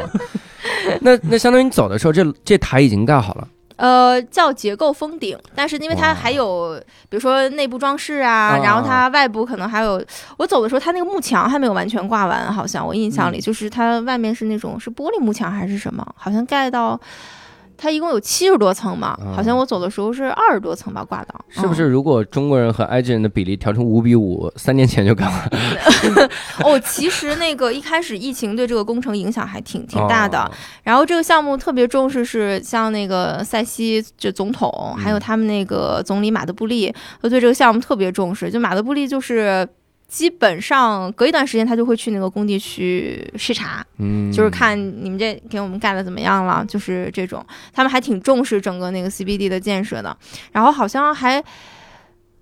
[1.00, 3.48] 那那相当于你走的时候，这这台已经盖好了。
[3.76, 10.00] 呃，叫结构封顶，但是因为它还有，比如说内部装饰啊，啊然后它外部可能还有，
[10.36, 16.98] 我走的时候它那个幕墙还没有完全挂完，好像我印象里、就是它外面是那种是玻璃幕墙还是什么，好像盖到
[17.76, 21.84] 它一共有七十多层嘛，啊好像我走的时候是二十多层吧挂到，是不是？
[21.84, 25.50] 如果中国人和埃及人的比例调成五比五，三年前就干完了，
[26.16, 26.30] 嗯？
[26.64, 30.50] 哦，其实那个一开始疫情对这个工程影响还挺挺大的，哦
[30.82, 38.50] 然后这个项目特别重视是像那个塞西这总统，还有他们那个总理马德布利，都对这个项目特别重视。
[38.50, 39.66] 就马德布利就是
[40.14, 50.16] 基本上隔一段时间他就会去那个工地去视察，嗯，就是看你们这给我们盖的怎么样了，就是这种，他们还挺重视整个那个 CBD 的建设的。
[50.52, 51.42] 然后好像还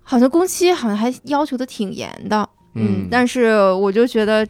[0.03, 4.47] 好像工期好像还要求的挺严的，嗯，但是我就觉得，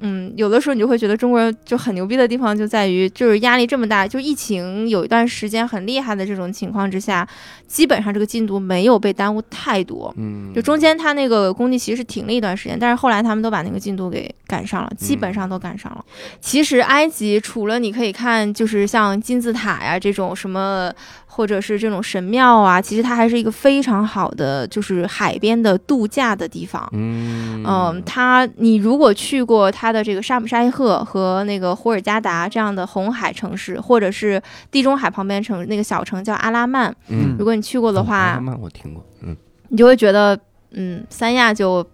[0.00, 7.26] 嗯，有的时候你就会觉得中国人就很牛逼的地方就在于，就是压力这么大，就疫情有一段时间很厉害的这种情况之下，
[7.66, 10.14] 基本上这个进度没有被耽误太多。
[10.16, 16.04] 嗯，就中间他那个工地其实是停了一段时间，但是后来他们都把那个进度给赶上了，基本上都赶上了。
[16.40, 20.92] 其实埃及除了你可以看，就是像金字塔呀这种什么，
[21.38, 26.88] 或者是这种神庙啊，其实它还是一个非常好的就是海边的度假的地方。
[26.90, 34.42] 嗯嗯，它你如果去过它的这个沙姆沙伊赫和那个胡尔加达这样的红海城市，或者是
[34.72, 39.36] 地中海旁边城那个小城叫阿拉曼，嗯如果你去过的阿话，拉曼我听过，嗯，
[39.68, 40.36] 你就会觉得，
[40.72, 41.86] 嗯，三亚就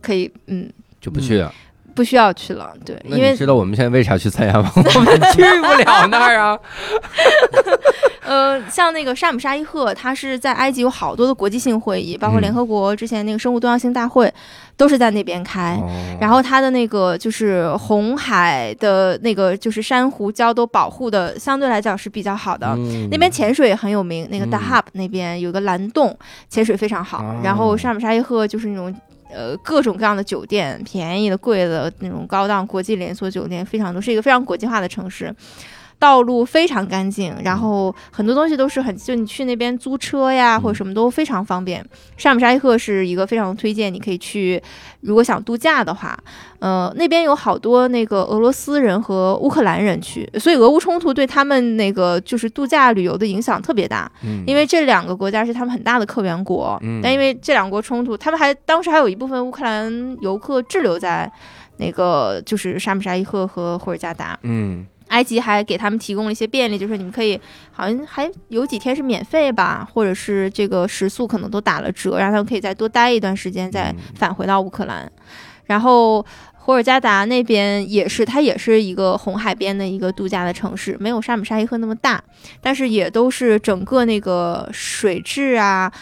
[0.00, 0.70] 可以，嗯，
[1.00, 1.52] 就不去了。
[1.94, 4.70] 不需要去了，对，因为知道我们现在为啥去三亚吗？
[4.74, 6.58] 我们去不了那儿啊。
[8.26, 14.32] 呃，像那个沙姆沙伊赫，它是在埃及有好多的国际性会议，包括嗯联合国之前那个生物多样性大会，
[14.78, 15.74] 都是在那边开。
[15.80, 22.68] 哦然后它的那个就是红海的那个就是珊瑚礁都保护的相对来讲是比较好的。
[22.78, 26.16] 嗯那边潜水也很有名，那个嗯 Dahab 那边有个蓝洞，
[26.48, 27.18] 潜水非常好。
[27.18, 28.94] 哦然后沙姆沙伊赫就是那种
[29.34, 35.34] 呃各种各样的酒店，便宜的、贵的那种高档国际连锁酒店非常多，是一个非常国际化的城市。
[35.98, 41.84] 道路非常干净，然后很多东西都是很，就你去那边租车呀或者什么都非常方便。
[42.16, 44.62] 沙姆沙伊赫是一个非常推荐，你可以去，
[45.00, 46.18] 如果想度假的话，
[46.58, 54.44] 呃，那边有好多那个俄罗斯人和乌克兰人去，所以俄乌冲突对他们那个就是度假旅游的影响特别大，嗯。
[54.46, 57.00] 因为这两个国家是他们很大的客源国，嗯。
[57.02, 61.30] 但因为这两国冲突，他们还当时还有一部分乌克兰游客滞留在
[61.78, 64.38] 那个就是沙姆沙伊赫和霍尔加达。
[64.42, 75.10] 嗯埃及还给他们提供了一些便利，就是你们可以好像还有几天是免费吧，或者是这个食宿可能都打了折，让他们可以再多待一段时间，再嗯返回到乌克兰。
[75.66, 82.20] 然后霍尔加达那边也是，它也是一个红海边的一个度假的城市，没有沙姆沙伊赫那么大，
[82.60, 85.92] 但是也都是整个那个水质啊。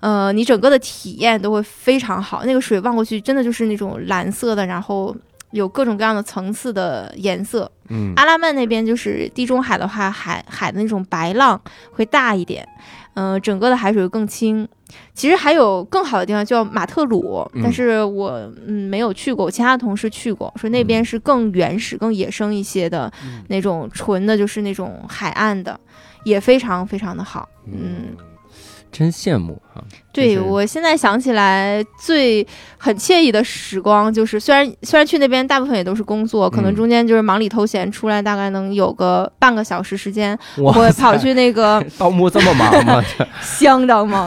[0.00, 2.44] 呃，你整个的体验都会非常好。
[2.44, 5.16] 那个水望过去，真的就是那种蓝色的，然后
[5.52, 7.70] 有各种各样的层次的颜色。
[7.88, 11.60] 嗯阿拉曼那边就是地中海的话，海海的那种白浪
[11.92, 12.66] 会大一点，
[13.14, 14.66] 嗯、整个的海水更清。
[15.14, 18.30] 其实还有更好的地方叫马特鲁，嗯但是我
[18.66, 25.78] 嗯没有去过，我其他的同事去过，说那边是更原始、更野生一些的嗯那种纯的，就是那种海岸的，
[26.24, 27.48] 也非常非常的好。
[27.66, 28.16] 嗯，
[28.96, 29.84] 真羡慕啊！
[30.10, 32.46] 对我现在想起来最
[32.78, 43.04] 很惬意的时光，就是虽然虽然去那边大部分也都是工作，可能嗯中间就是忙里偷闲，出来大概能有个半个小时时间， 我会跑去那个 盗墓这么忙吗？
[43.42, 44.26] 相当忙，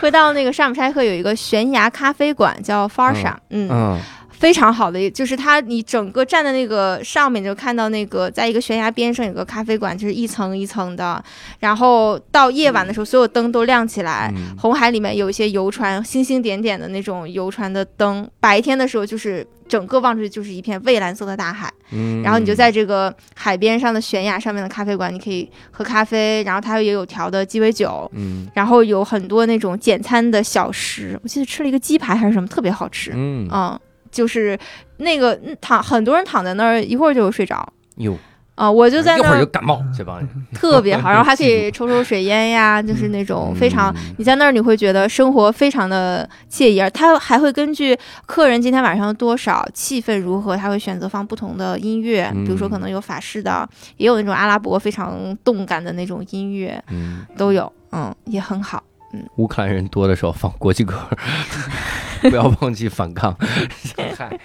[0.00, 4.00] 会到那个沙姆柴克有一个悬崖咖啡馆叫 Farsha，嗯嗯
[4.40, 11.22] 非常好的，就是它你整个站在那个上面就看到那个在一个悬崖边上有个咖啡馆，就是一层一层的，
[11.58, 14.32] 然后到夜晚的时候，所有灯都亮起来。
[14.34, 33.12] 嗯红海里面有一些游船，星星点点的那种游船的灯，白天的时候就是整个望出去就是一片蔚蓝色的大海，嗯，然后你就在这个海边上的悬崖上面的咖啡馆，你可以喝咖啡，然后它也有调的鸡尾酒，嗯然后有很多那种简餐的小食，我记得吃了一个鸡排还是什么，特别好吃。
[33.14, 33.78] 嗯嗯，
[34.10, 34.58] 就是
[34.98, 37.72] 那个嗯躺很多人躺在那儿，一会儿就睡着。
[37.96, 38.16] 哟，
[38.54, 40.28] 啊、我就在一会那儿儿就感冒，这帮人。
[40.52, 44.14] 特别好，然后还可以抽抽水烟呀，就是那种非常，嗯。
[44.18, 47.96] 你在那儿你会觉得生活非常的惬意，而他还会根据
[48.26, 53.66] 客人今天晚上多少气氛如何，他会选择放不同的音乐，比如说可能有法式的，
[53.96, 58.82] 也有那种阿拉伯非常动感的那种音乐嗯，都有，嗯，也很好。
[59.14, 59.24] 嗯。
[59.36, 60.94] 乌克兰人多的时候放国际歌，
[62.22, 63.36] 不要忘记反抗。
[64.16, 64.38] 嗨，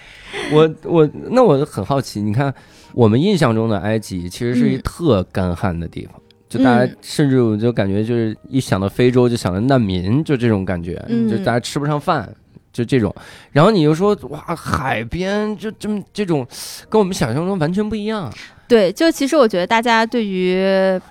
[0.52, 2.52] 我我那我很好奇，你看
[2.92, 6.20] 我们印象中的埃及其实是一嗯特干旱的地方。
[6.48, 12.32] 就大家嗯甚至我就感觉就是一想到非洲就想到难民，就这种感觉，嗯就大家吃不上饭，
[12.76, 13.14] 就这种。
[13.52, 16.46] 然后你又说哇，海边就这么这种，
[16.88, 18.32] 跟我们想象中完全不一样。
[18.68, 20.60] 对，就其实我觉得大家对于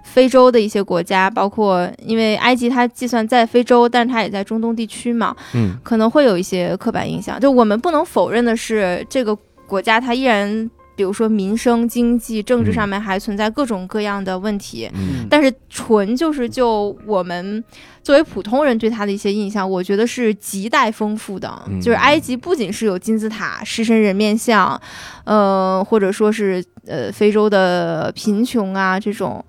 [0.03, 7.39] 非洲的一些国家，包括因为埃及它计算在非洲，但是它也在中东地区嘛，嗯可能会有一些刻板印象。
[7.39, 9.33] 就我们不能否认的是，这个
[9.65, 14.89] 国家它依然，比如说民生、经济、政治嗯上面还存在各种各样的问题。
[14.93, 17.63] 嗯但是纯就是就我们
[18.01, 21.51] 作为普通人对他的一些印象，我觉得是亟待丰富的。
[21.67, 24.79] 嗯就是埃及不仅是有金字塔、狮身人面像，
[25.25, 29.43] 呃，或者说是呃非洲的贫穷啊这种，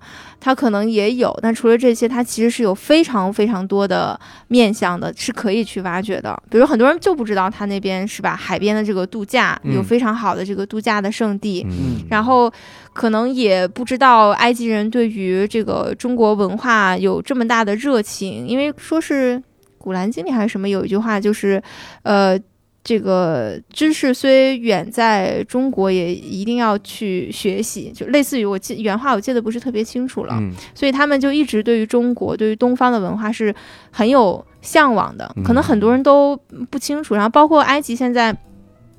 [0.47, 1.37] 它可能也有。
[1.41, 4.17] 但除了这些，它其实是有非常非常多的
[4.47, 6.41] 面向的，是可以去挖掘的。
[6.49, 11.67] 比如很多人就不知道它那边是吧，海边的这个度假嗯有非常好的这个度假的圣地。
[11.69, 12.49] 嗯，然后
[12.93, 19.37] 可能也不知道埃及人对于这个中国文化有这么大的热情，因为说是
[19.77, 21.61] 《古兰经》里还是什么有一句话，就是
[22.03, 22.39] 呃。
[22.87, 30.35] 这个知识虽远在中国，也一定要去学习，就类似于我记原话，我记得不是特别清楚了。
[30.39, 33.53] 嗯所以他们就一直对于中国、对于东方的文化是
[33.91, 35.29] 很有向往的。
[35.43, 36.33] 可能很多人都
[36.69, 37.13] 不清楚。
[37.13, 38.33] 然后包括埃及现在，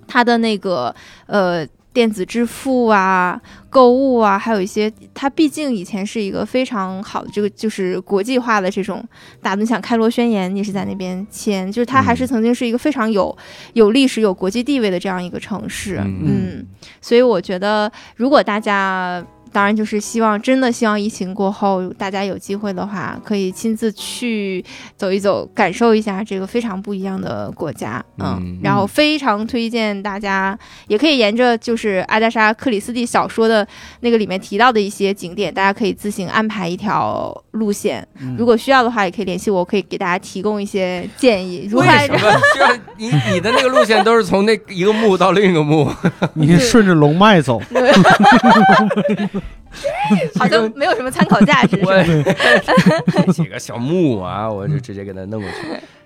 [0.07, 0.95] 它的那个
[1.25, 1.67] 呃
[1.99, 9.05] 电子支付啊、购物啊，还有一些，它毕竟以前是一个非常好的这个就是国际化的这种
[9.43, 12.29] 打的，你想开罗宣言也是在那边签，就是它还是嗯。
[12.29, 13.37] 曾经是一个非常有
[13.73, 15.97] 有历史、有国际地位的这样一个城市。
[16.05, 16.21] 嗯。
[16.25, 16.67] 嗯，
[17.01, 19.21] 所以我觉得，如果大家
[19.53, 24.65] 当然就是希望，真的希望疫情过后，大家有机会的话，可以亲自去
[24.97, 28.05] 走一走，感受一下这个非常不一样的国家。
[28.19, 33.67] 嗯嗯，然后非常推荐大家，也可以沿着就是阿加莎·克里斯蒂小说的
[34.01, 38.07] 那个里面提到的一些景点，大家可以自行安排一条路线。
[38.21, 41.67] 嗯如果需要的话，也可以联系我，我可以给大家提供一些建议。
[41.71, 45.91] 如何为什么需要 你你的那个路线都是从那一个墓到另一个墓？
[46.35, 47.61] 你顺着龙脉走，
[50.39, 51.79] 好像没有什么参考价值。
[51.85, 55.57] 我几 个小木啊，我就直接给他弄过去。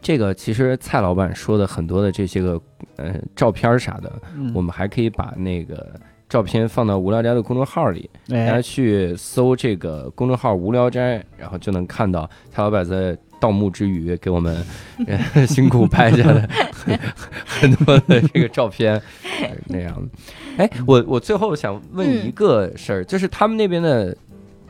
[0.01, 2.61] 这个其实蔡老板说的很多的这些个
[2.97, 5.95] 呃照片啥的，嗯我们还可以把那个
[6.29, 14.65] 照片放到无聊斋的公众号里，大家哎，去搜这个公众号“无聊斋”，然后就能看到蔡老板在盗墓之余给我们、
[15.07, 16.99] 呃、辛苦拍下的很
[17.45, 18.95] 很多的这个照片，
[19.43, 20.09] 呃那样的。
[20.57, 24.17] 哎，我我最后想问一个事儿，就是他们那边的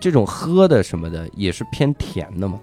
[0.01, 2.59] 这种喝的什么的也是偏甜的吗？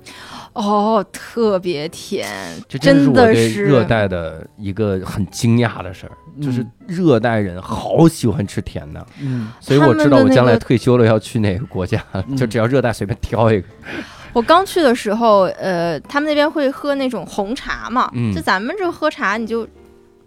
[0.54, 2.28] 哦，特别甜，
[2.68, 12.04] 这真的是热带的一个很惊讶的事儿，就是热带人好喜欢吃甜的，嗯所以我知道我将来退休了要去哪个国家，
[12.36, 13.68] 就只要热带随便挑一个。
[14.34, 19.68] 我刚去的时候，呃，他们那边会喝那种红茶嘛，嗯就咱们这喝茶，你就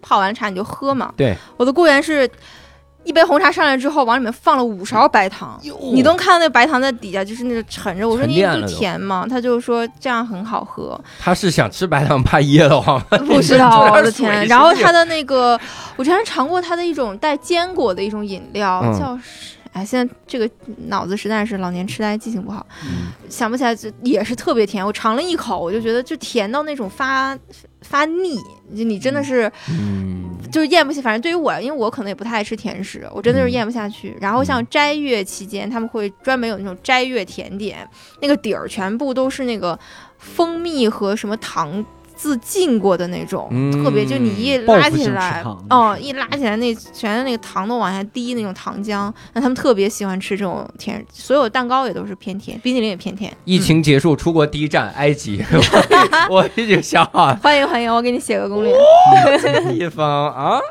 [0.01, 1.13] 泡完茶你就喝嘛。
[1.15, 2.29] 对，我的雇员是
[3.03, 5.59] 一杯红茶上来之后，往里面放了五勺白糖，
[5.93, 8.07] 你都看到那白糖在底下就是那个沉着。
[8.07, 9.25] 我说你不甜吗？
[9.29, 10.99] 他就说这样很好喝。
[11.19, 14.45] 他是想吃白糖怕噎得慌，不知道， 我的天！
[14.47, 15.59] 然后他的那个，
[15.95, 19.19] 我之前尝过他的一种带坚果的一种饮料，嗯叫
[19.73, 20.49] 哎，现在这个
[20.87, 24.85] 脑子实在是老年痴呆，记性不好，嗯想不起来，就也是特别甜。
[24.85, 27.37] 我尝了一口，我就觉得就甜到那种发
[27.81, 28.37] 发腻，
[28.75, 31.01] 就你真的是嗯就是咽不下。
[31.01, 34.15] 反正对于我，因为我可能也不太爱吃甜食，我真的是嗯咽不下去。
[34.21, 37.87] 然后像斋月期间，他们会专门有那种斋月甜点，
[38.21, 39.77] 那个底儿全部都是那个
[40.19, 41.83] 蜂蜜和什么糖。
[42.23, 53.35] 自浸过的那种，嗯特别就你一拉起来，哦，一拉起来那全是那个糖都往下滴那种糖浆，那他们特别喜欢吃这种甜，所有蛋糕也都是偏甜，冰淇淋也偏甜。
[53.43, 55.43] 疫情结束，出国第一站埃及，
[56.31, 58.73] 我已经想好了欢迎欢迎，我给你写个攻略。
[59.67, 60.61] 地方啊，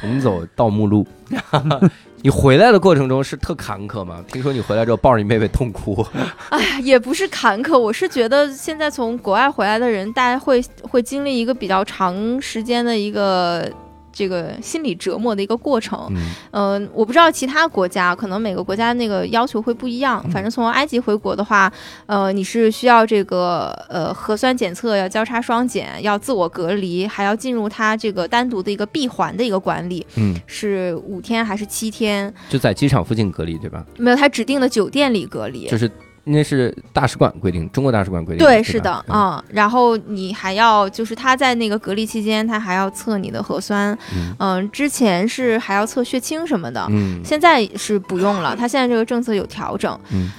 [0.00, 1.06] 重走盗墓路。
[2.22, 4.24] 你回来的过程中是特坎坷吗？
[4.26, 6.04] 听说你回来之后抱着你妹妹痛哭。
[6.50, 13.70] 哎呀，也不是坎坷，我是觉得现在从国外回来的人，大家会会经历一个比较长时间的一个。
[14.18, 16.16] 这个心理折磨的一个过程，嗯
[16.50, 20.20] 嗯、我不知道其他国家，可能每个国家那个要求会不一样。
[20.32, 21.72] 反正从埃及回国的话，
[22.06, 32.34] 呃，你是需要这个呃核酸检测要交叉双检，要自我隔离，还要进入它这个单独的一个闭环的一个管理，嗯，是五天还是七天？
[32.48, 33.86] 就在机场附近隔离，对吧？
[33.96, 35.68] 没有，他指定的酒店里隔离。
[35.68, 35.88] 就是
[36.28, 38.46] 那是大使馆规定，中国大使馆规定。
[38.46, 39.32] 对，是的，嗯。
[39.32, 44.34] 嗯，然后你还要就是他在那个隔离期间，他还要测你的核酸，嗯。
[44.38, 47.20] 嗯，之前是还要测血清什么的，嗯。
[47.24, 50.30] 现在是不用了，他现在这个政策有调整，嗯。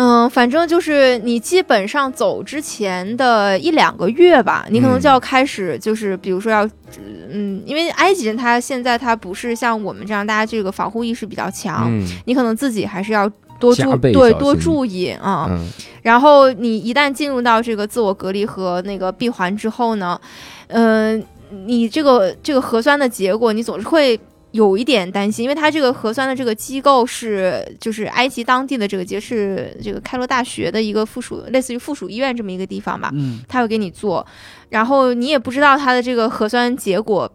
[0.00, 6.64] 嗯，反正就是你基本上走之前的一两个月吧，你可能就要开始，就是比如说要，
[7.28, 12.06] 嗯，因为埃及人他现在他不是像我们这样，大家这个防护意识比较强，嗯。
[12.26, 15.46] 你可能自己还是要多注对多注意啊。
[15.50, 15.68] 嗯
[16.02, 20.18] 然后你一旦进入到这个自我隔离和那个闭环之后呢，
[20.68, 21.22] 嗯、
[21.66, 24.18] 你这个这个核酸的结果，你总是会。
[24.52, 34.26] 有一点担心，因为它这个核酸的这个机构是就是埃及当地的这个节是这个开罗大学的一个附属，类似于附属医院这么一个地方吧，嗯，他会给你做，
[34.70, 37.30] 然后你也不知道他的这个核酸结果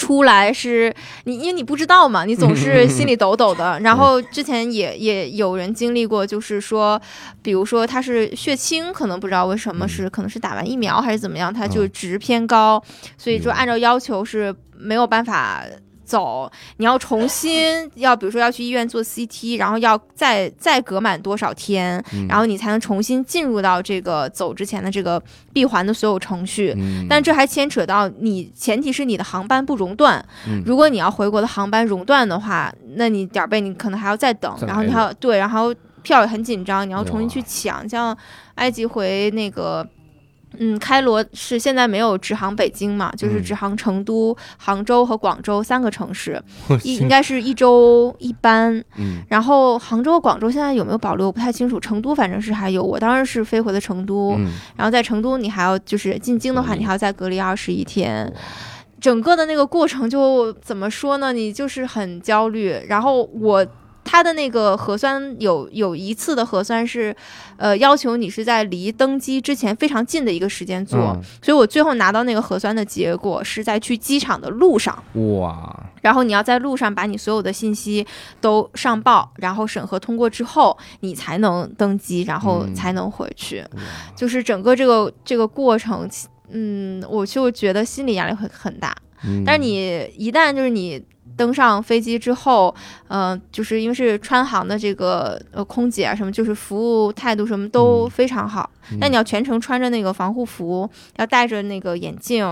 [0.00, 0.90] 出来是
[1.24, 3.78] 你，因为你不知道嘛，你总是 心里抖抖的。
[3.80, 6.98] 然后之前也也有人经历过，就是说，
[7.42, 12.82] 比如说他是血清，可能不知道为什么是，可能是打完疫苗还是怎么样，他就值偏高，
[13.18, 15.62] 所以就按照要求是没有办法。
[16.10, 25.22] 走，你要重新要，比如说要去医院做 CT，然后要再再隔满多少天，嗯然后你才能重新进入到这个走之前的这个
[25.52, 26.74] 闭环的所有程序。
[26.76, 30.24] 嗯但这还牵扯到你，前提是你的航班不熔断。
[30.48, 35.72] 嗯如果你要回国的航班熔断的话，那你点儿背你可能还要再等，然后你还要对，然后
[36.02, 37.88] 票也很紧张，你要重新去抢。
[37.88, 38.16] 像
[38.56, 39.86] 埃及回那个。
[40.58, 48.82] 嗯，开罗是现在没有直航北京嘛，就是嗯直航成都、杭州和广州三个城市， 我一应该是一周一班。
[48.96, 52.82] 嗯然后杭州、广州现在有没有保留我不太清楚，成都反正是还有。
[52.82, 58.32] 我当时是飞回的成都，嗯然后在成都你还要就是进京的话，你还要再隔离二十一天。
[59.00, 61.32] 整个的那个过程就怎么说呢？
[61.32, 62.76] 你就是很焦虑。
[62.86, 63.66] 然后我
[64.04, 67.14] 他的那个核酸有有一次的核酸是，
[67.56, 75.02] 呃，要求你是在离登机之前非常近的一个时间做，嗯所以我最后拿到那个核酸的结果是在去机场的路上。
[75.40, 78.06] 哇，然后你要在路上把你所有的信息
[78.40, 83.60] 都上报，然后审核通过之后，你才能登机，然后嗯才能回去。
[83.60, 83.80] 哇
[84.16, 86.08] 就是整个这个这个过程，
[86.50, 88.96] 嗯，我就觉得心理压力会很大。
[89.22, 91.02] 嗯但是你一旦就是你
[91.40, 92.74] 登上飞机之后，
[93.08, 96.76] 呃，就是因为是川航的这个呃空姐啊什么，就是服
[97.06, 98.68] 务态度什么都嗯非常好。
[98.92, 102.44] 嗯但你要全程穿着那个防护服，要戴着那个眼镜、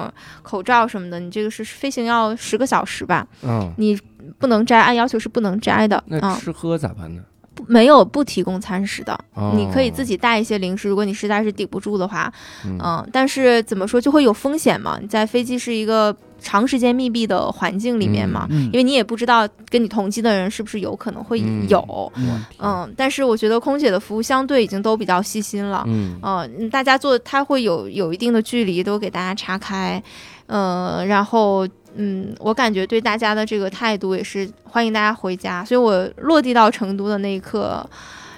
[0.42, 3.26] 口罩什么的，你这个是飞行要十个小时吧？
[3.42, 3.98] 嗯，你
[4.38, 7.20] 不能摘，按要求是不能摘的那啊、吃喝咋办呢？
[7.37, 7.37] 不
[7.68, 9.52] 没有不提供餐食的，哦。
[9.54, 12.32] 你可以自己带一些零食，如果你实在是抵不住的话，
[12.64, 12.78] 嗯。
[12.82, 14.98] 嗯，但是怎么说就会有风险嘛？
[15.00, 18.64] 你在飞机是一个长时间密闭的环境里面嘛，嗯。
[18.66, 21.68] 因为你也不知道跟你同机的人是不是有可能会嗯。
[21.68, 22.12] 有，我
[22.58, 26.18] 嗯但是我觉得空姐的服务相对已经都比较细心了，嗯。
[26.22, 30.02] 嗯，大家坐它会有有一定的距离，都给大家岔开，
[30.46, 37.88] 嗯，然后嗯，我感觉对大家的这个态度也是欢迎大家回家，所以我落地到成都的那一刻。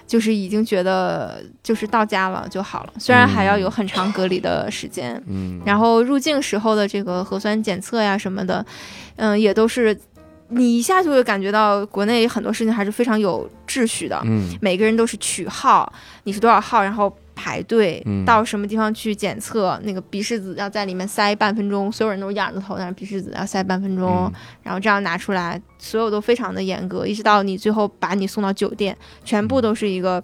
[0.06, 8.66] 就是已经觉得就是到家了就好了，虽然还要有很长隔离的时间，嗯，然后入境时候的这个核酸检测呀什么的，
[9.14, 9.96] 嗯，也都是
[10.48, 14.52] 你一下就会感觉到国内很多事情还是非常有秩序的，嗯。
[14.60, 15.92] 每个人都是取号，
[16.24, 24.32] 你是多少号，然后排队嗯，到什么地方去检测，那个鼻拭子要在里面塞半分钟，所有人都是仰着头，但是鼻拭子要塞半分钟，嗯
[24.62, 30.22] 然后这样拿出来，所有都非常的严格，一直到你最后把你送到酒店，全部都是一个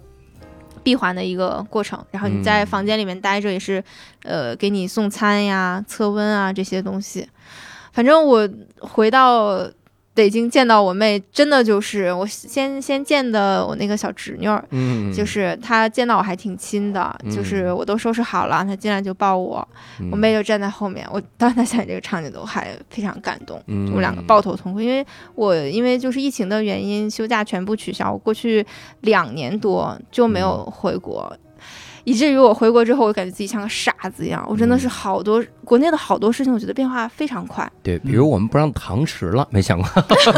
[0.83, 2.03] 闭环的一个过程。
[2.11, 3.83] 然后你在嗯房间里面待着也是，
[4.23, 7.27] 呃，给你送餐呀、测温啊这些东西。
[7.91, 8.47] 反正我
[8.79, 9.67] 回到
[10.17, 17.29] 北京见到我妹，真的就是我先先见的我那个小侄女儿，嗯，就是她见到我还挺亲的，嗯。
[17.29, 19.65] 就是我都收拾好了，她进来就抱我，
[19.99, 20.09] 嗯。
[20.11, 23.61] 我妹就站在后面，我当时想这个场景都还非常感动。
[23.67, 23.85] 嗯。
[23.89, 28.65] 我们两个抱头痛哭，因为我因为就是疫情的原因，休假全部取消，我过去
[29.01, 31.31] 两年多就没有回国，
[32.07, 34.41] 以至于我回国之后，我感觉自己像个傻子一样。
[34.47, 37.69] 我真的是好多、国内的好多事情，我觉得变化非常快。
[37.83, 40.31] 对，比如我们不让堂食了，没想过， 就是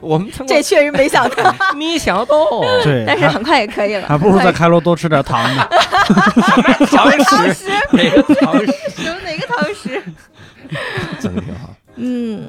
[0.00, 2.34] 我们这确实没想到，没想到，
[2.82, 4.08] 对， 但是很快也可以了。
[4.08, 5.64] 还不如在开罗多吃点糖呢。
[6.90, 10.02] 堂食哪个堂食有哪个堂食？
[11.20, 12.42] 真的挺好，嗯，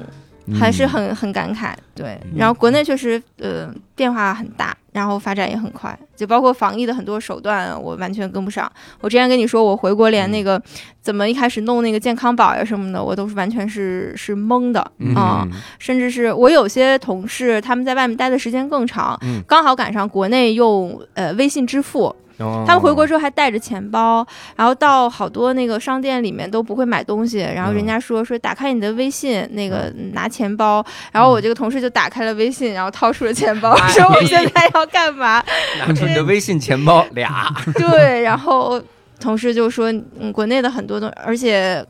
[0.58, 2.18] 还是很很感慨，对。
[2.24, 2.32] 嗯。
[2.36, 8.70] 然后国内确实呃变化很大，然后发展也很快，就包括防疫的很多手段，我完全跟不上。
[9.00, 10.60] 我之前跟你说，我回国连那个
[11.00, 15.14] 怎么一开始弄那个健康宝呀什么的，我都是完全是是懵的嗯。
[15.14, 15.46] 啊、
[15.78, 19.42] 甚至是我有些同事他们在外面待的时间更长，嗯。
[19.46, 24.26] 刚好赶上国内用呃微信支付，哦他们回国之后还带着钱包，
[24.56, 35.42] 然后到好多那个商店里面都不会买东西，然后人家说说打开你的微信，那个拿钱包，然后我这个同事就打开了微信，然后掏出了钱包，哎说我现在要干嘛？
[35.78, 38.80] 拿出你的微信钱包俩， 对，然后
[39.20, 41.84] 同事就说，嗯，国内的很多东，而且。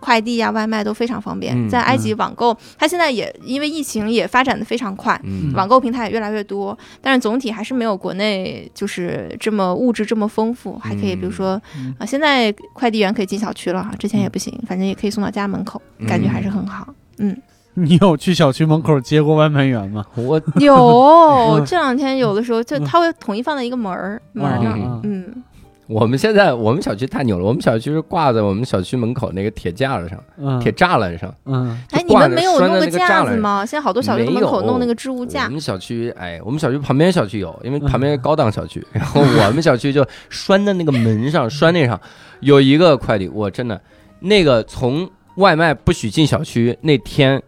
[0.00, 5.52] 快递呀、外卖都非常方便，嗯在埃及网购，它现在也因为疫情也发展的非常快，嗯。
[5.54, 11.94] 网购平台也越来越多，但是总体还是没有国内就是这么物质这么丰富，还可以比如说嗯。
[11.98, 16.94] 啊，现在快递员可以进小区了哈，之前也不行，反正也可以送到家门口，感觉还是很好。
[17.18, 17.36] 嗯，
[17.74, 20.04] 你有去小区门口接过外卖员吗？
[20.14, 25.42] 我有 这两天有的时候就它会统一放在一个门儿门儿上，啊嗯，
[25.88, 31.34] 我们现在我们小区太牛了，我们小区是挂在我们小区门口那个铁架子上，嗯铁栅栏上。
[31.46, 33.64] 嗯哎，你们没有弄那个架子吗？
[33.64, 41.98] 现在好多小区门口弄那个置物架我，们小区，哎，我们小区旁边小区有，因为旁嗯边是高档小区，然后我们小区就拴在那个门上，拴那上
[42.40, 43.80] 有一个快递，我真的
[44.20, 47.42] 那个从外卖不许进小区那天，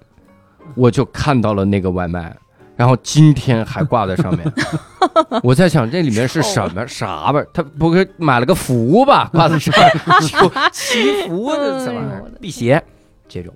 [0.75, 2.35] 我就看到了那个外卖。
[2.81, 4.53] 然后今天还挂在上面，
[5.45, 7.47] 我在想这里面是什么啥味儿？
[7.53, 9.29] 他不会买了个符吧？
[9.35, 9.91] 挂在上面，
[10.31, 12.83] 就祈福的这玩意儿哎呦我的，辟邪
[13.29, 13.53] 这种。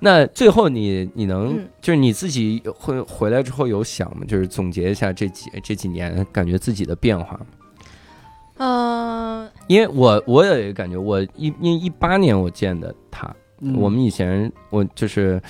[0.00, 4.24] 那最后你你能嗯就是你自己会回来之后有想吗？
[4.26, 7.46] 就是总结一下这几这几年感觉自己的变化吗？
[8.58, 15.40] 嗯，因为我我有一个感觉，我一因为一八年我见的他，嗯我们以前我就是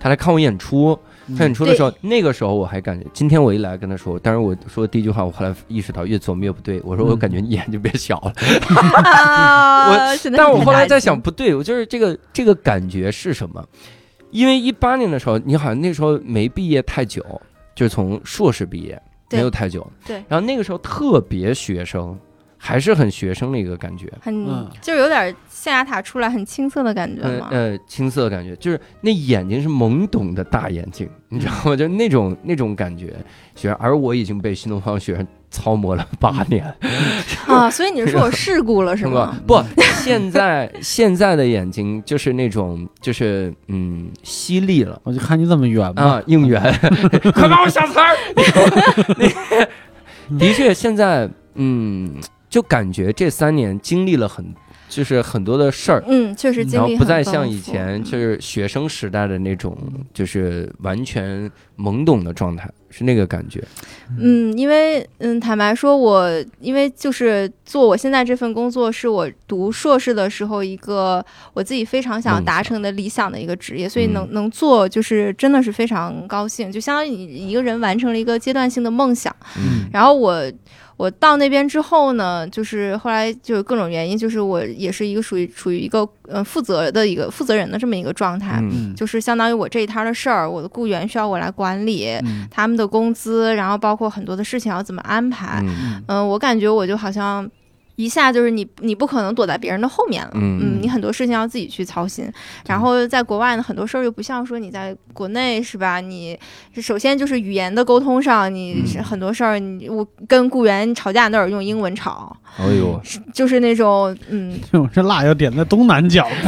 [0.00, 0.98] 他来看我演出，嗯
[1.36, 8.32] 看演出的时候，那个时候我还感觉，今天我一来跟他说，当然我说的第一句话，我后来意识到越琢磨越不对，我说我感觉你眼睛变小了，
[9.02, 13.64] 啊，真的但我后来在想，不对，我就是这个这个感觉是什么？
[14.30, 17.24] 因为一八年的时候，你好像那时候没毕业太久，
[17.74, 19.00] 就是从硕士毕业，
[19.30, 19.86] 没有太久。
[20.04, 20.16] 对。
[20.28, 22.18] 然后那个时候特别学生，
[22.58, 25.34] 还是很学生的一个感觉，很嗯就是有点
[25.66, 27.48] 象牙塔出来很青涩的感觉吗。
[27.50, 31.76] 呃呃，青涩的感觉，就是那眼睛是懵懂的大眼睛，你知道吗？
[31.76, 33.12] 就那种那种感觉。
[33.54, 36.72] 学，而我已经被新东方学生操磨了八 年，
[37.46, 39.34] 啊，所以你是说我事故了 是吗？？
[39.46, 39.60] 不，
[40.02, 45.00] 现在现在的眼睛就是那种就是嗯犀利了。
[45.04, 46.02] 我就看你怎么圆吧。
[46.02, 46.60] 啊，应援，
[47.34, 48.14] 快帮我下词儿。
[50.38, 52.14] 的确，现在嗯，
[52.50, 54.44] 就感觉这三年经历了很，
[54.96, 59.76] 就是很多的事儿，嗯，确实经历然后不再像以前就是学生时代的那种，
[60.14, 63.62] 就是完全懵懂的状态，是那个感觉。
[64.18, 66.26] 嗯，因为嗯，坦白说我，
[66.60, 79.30] 因为就是做我现在这份工作，是我读硕士的时候一个我自己非常想达成的理想的一个职业，所以能、嗯能做，就是真的是非常高兴，就相当于你一个人完成了一个阶段性的梦想。
[79.58, 79.90] 嗯。
[79.92, 80.42] 然后我
[80.96, 88.62] 我到那边之后呢，就是后来就有各种原因，就是我也是一个属于处于一个呃负责的一个负责人的这么一个状态，
[88.96, 92.06] 就是相当于我这一摊儿的事儿，我的雇员需要我来管理。
[92.24, 95.60] 嗯他们的工资，然后包括很多的事情要怎么安排。
[95.62, 97.46] 嗯嗯、我感觉我就好像
[97.96, 102.30] 一下就是你你不可能躲在别人的后面了，嗯你很多事情要自己去操心。
[102.68, 106.00] 然后在国外呢，很多事儿又不像说你在国内是吧？
[106.00, 106.38] 你
[106.76, 113.00] 首先就是语言的沟通上，你很多事儿，你我跟雇员吵架那儿用英文吵，哎呦，
[113.32, 114.58] 就是那种嗯，
[114.92, 116.28] 这辣要点在东南角，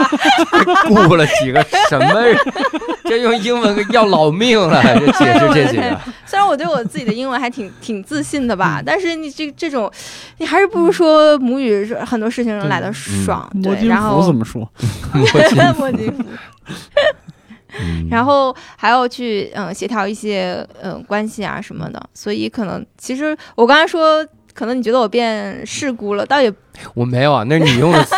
[0.88, 2.36] 雇了几个什么人？
[3.10, 4.80] 这用英文要老命了，
[5.18, 6.00] 这解释这几个。
[6.24, 9.90] 虽然我对我自己的英文还挺挺自信的吧，但是你这这种，
[10.38, 14.62] 你还是不如说母语是很多事情来的爽，对，然后怎么说？
[15.12, 16.24] 摸金摸金符。
[17.80, 26.52] 嗯然后还要去嗯协调一些嗯关系啊什么的，所以可能其实我刚才说，可能你觉得我变世故了，倒也
[26.94, 28.14] 我没有啊，那是你用的词，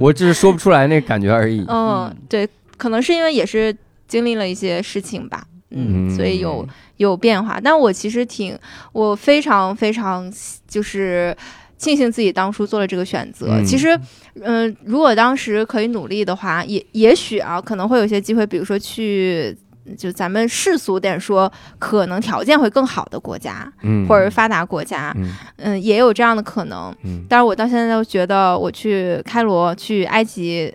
[0.00, 1.64] 我只是说不出来那感觉而已。
[1.68, 3.74] 嗯对，可能是因为也是
[4.08, 6.66] 经历了一些事情吧，嗯，所以有
[6.96, 7.60] 有变化。
[7.62, 8.58] 但我其实挺
[8.92, 10.32] 我非常非常
[10.66, 11.36] 就是。
[11.80, 13.50] 庆幸自己当初做了这个选择。
[13.52, 13.96] 嗯其实，
[14.42, 19.56] 嗯、如果当时可以努力的话，也也许啊，可能会有一些机会，比如说去，
[19.96, 21.48] 就咱们世俗点说，
[21.78, 26.92] 可能条件会更好的国家，嗯，或者发达国家，嗯嗯，也有这样的可能。
[27.04, 30.74] 嗯但是我到现在都觉得，我去开罗、去埃及，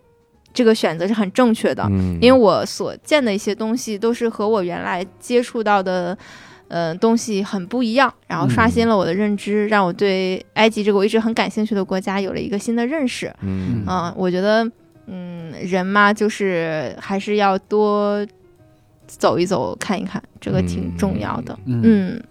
[0.54, 6.18] 这个选择是很正确的，嗯，因为我所见的一些东西都是和我原来接触到的。
[6.70, 13.32] 呃，东西很不一样，然后刷新了我的认知，让我对埃及这个我一直很感兴趣的国家有了一个新的认识。
[13.42, 14.68] 嗯嗯、我觉得，
[15.06, 18.26] 嗯，人嘛，就是还是要多
[19.06, 21.56] 走一走、看一看，这个挺重要的。
[21.66, 22.24] 嗯嗯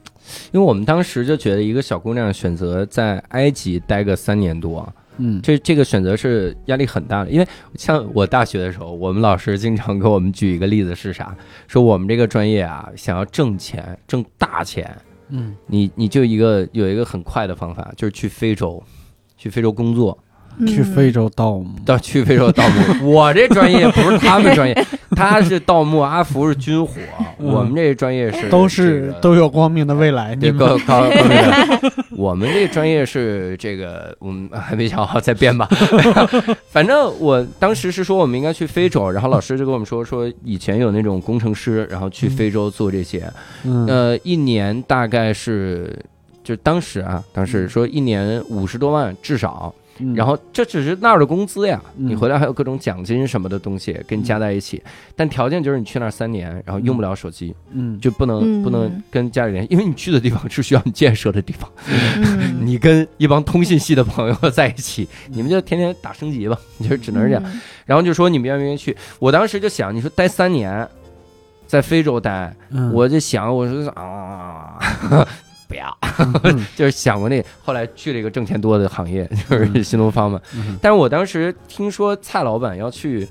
[0.50, 7.30] 因为我们当时就觉得一个小姑娘选择在埃及待个三年多，嗯这这个选择是压力很大的。
[7.30, 11.36] 因为像我大学的时候，我们老师经常给我们举一个例子是啥？
[11.68, 14.96] 说我们这个专业啊，想要挣钱、挣大钱，
[15.28, 18.82] 嗯你你就一个有一个很快的方法，就是去非洲，
[19.36, 20.18] 去非洲工作。
[20.58, 26.92] 嗯，去非洲盗墓，到去非洲盗墓， 我这专业不是他们专业， 他是盗墓，阿福是军火，
[27.38, 27.48] 嗯。
[27.48, 30.34] 我们这专业是都是都有光明的未来。
[30.34, 30.58] 你对们。
[30.58, 35.68] 高高高明的， 我们这专业是这个，我们还没想好，再编吧。
[36.70, 43.30] 反正我当时是说我们应该去非洲，然后老师就跟我们说说以前有那种工程师，然后去非洲做这些，
[43.64, 43.86] 嗯。
[43.86, 45.98] 呃，一年大概是。
[46.44, 50.14] 就当时啊，当时说一年五十多万至少，嗯。
[50.14, 52.08] 然后这只是那儿的工资呀，嗯。
[52.08, 54.82] 你回来还有各种奖金什么的东西给你加在一起，
[55.16, 58.00] 但条件就是你去那儿三年，然后用不了手机，嗯。
[58.00, 58.62] 就不能嗯。
[58.62, 67.42] 不能跟家里联系，因为你去的地方是需要你建设的地方，嗯， 你跟一帮通信系的朋友在一起，你们就天天打升级吧，你 就只能是这样。
[67.46, 67.60] 嗯。
[67.86, 68.96] 然后就说你们愿不愿意去？
[69.18, 70.88] 我当时就想，你说待三年，
[71.66, 72.92] 在非洲待，嗯。
[72.92, 74.78] 我就想，我说啊。
[75.72, 75.98] 不要，
[76.44, 80.38] 嗯就是想过那，后来去了一个挣钱多的行业， 就是新东方嘛。
[80.54, 83.26] 嗯但是我当时听说蔡老板要去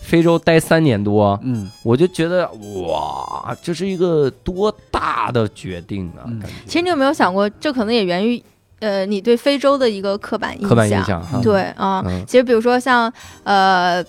[0.00, 2.48] 非洲待三年多，嗯我就觉得
[2.86, 6.22] 哇，这是一个多大的决定啊！
[6.26, 8.40] 嗯其实你有没有想过，这可能也源于
[8.78, 10.68] 呃你对非洲的一个刻板印象？
[10.68, 11.40] 刻板印象哈。
[11.42, 13.12] 对啊、嗯，其实比如说像
[13.42, 14.04] 呃。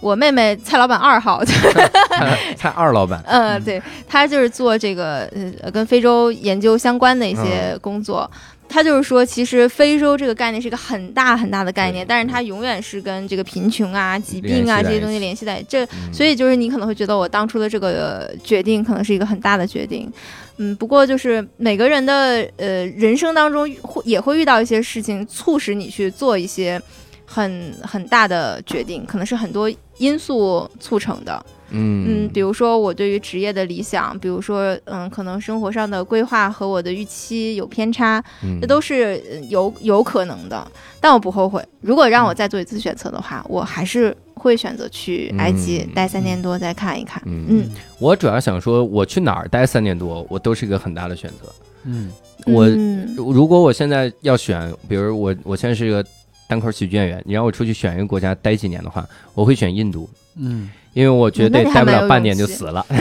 [0.00, 5.30] 我妹妹蔡老板二号， 蔡蔡二老板，嗯，对，他就是做这个
[5.62, 7.44] 呃跟非洲研究相关的一嗯。
[7.44, 8.30] 些工作。
[8.68, 16.12] 他就是说，其实非洲这个概念是一个很大很大的概念，但是它永远是跟这个贫穷啊、疾病啊这些东西联系在这，嗯。
[16.12, 20.12] 所以就是你可能会觉得我当初的这个决定可能是一个很大的决定，
[20.56, 26.82] 嗯，不过就是每个人的呃人生当中会也会遇到一些事情，促使你去做一些
[27.26, 40.66] 很很大的决定，可能是很多因素促成的，嗯，嗯比如说我对于职业的理想，比如说嗯，可能生活上的规划和我的预期有偏差，嗯这都是呃有有可能的，
[41.00, 41.62] 但我不后悔。
[41.80, 47.20] 如果让我再做一次选择的话，我还是会选择去埃及嗯待三年多再看一看。
[47.26, 51.52] 嗯嗯我主要想说，我去哪儿待三年多，我都是一个很大的选择。
[51.84, 52.10] 嗯
[52.46, 56.04] 我嗯如果我现在要选，比如我我现在是一个
[56.48, 59.04] 单口喜剧演员，你让我出去选一个国家待几年的话，
[59.34, 60.08] 我会选印度，
[60.38, 60.70] 嗯。
[60.92, 62.84] 因为我觉得待不了半年就死了。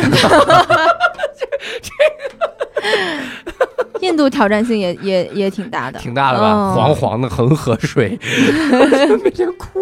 [4.02, 6.52] 印度挑战性也也也挺大的，挺大的吧？
[6.52, 6.76] 嗯。
[6.76, 8.20] 黄黄的恒河水，
[9.24, 9.80] 每天哭。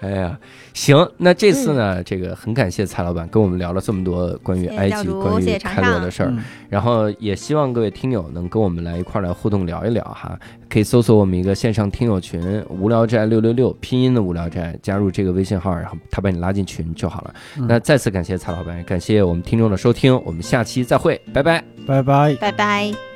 [0.00, 0.38] 哎呀，
[0.72, 6.42] 行，那这次呢，这个很感谢蔡老板跟我们聊了这么多关于埃及、关于开罗的事儿，嗯。
[6.70, 10.38] 然后也希望各位听友能跟我们来一块儿来互动聊一聊哈，
[10.70, 12.40] 可以搜索我们一个线上听友群
[12.70, 17.34] “无聊斋六六六”，拼音的无聊斋，加入这个微信号，然后他把你拉进群就好了。
[17.58, 21.62] 嗯那再次感谢蔡老板，感谢我们听众的收听，我们下期再会，拜拜。
[21.86, 22.34] 拜拜。
[22.36, 23.09] 拜拜。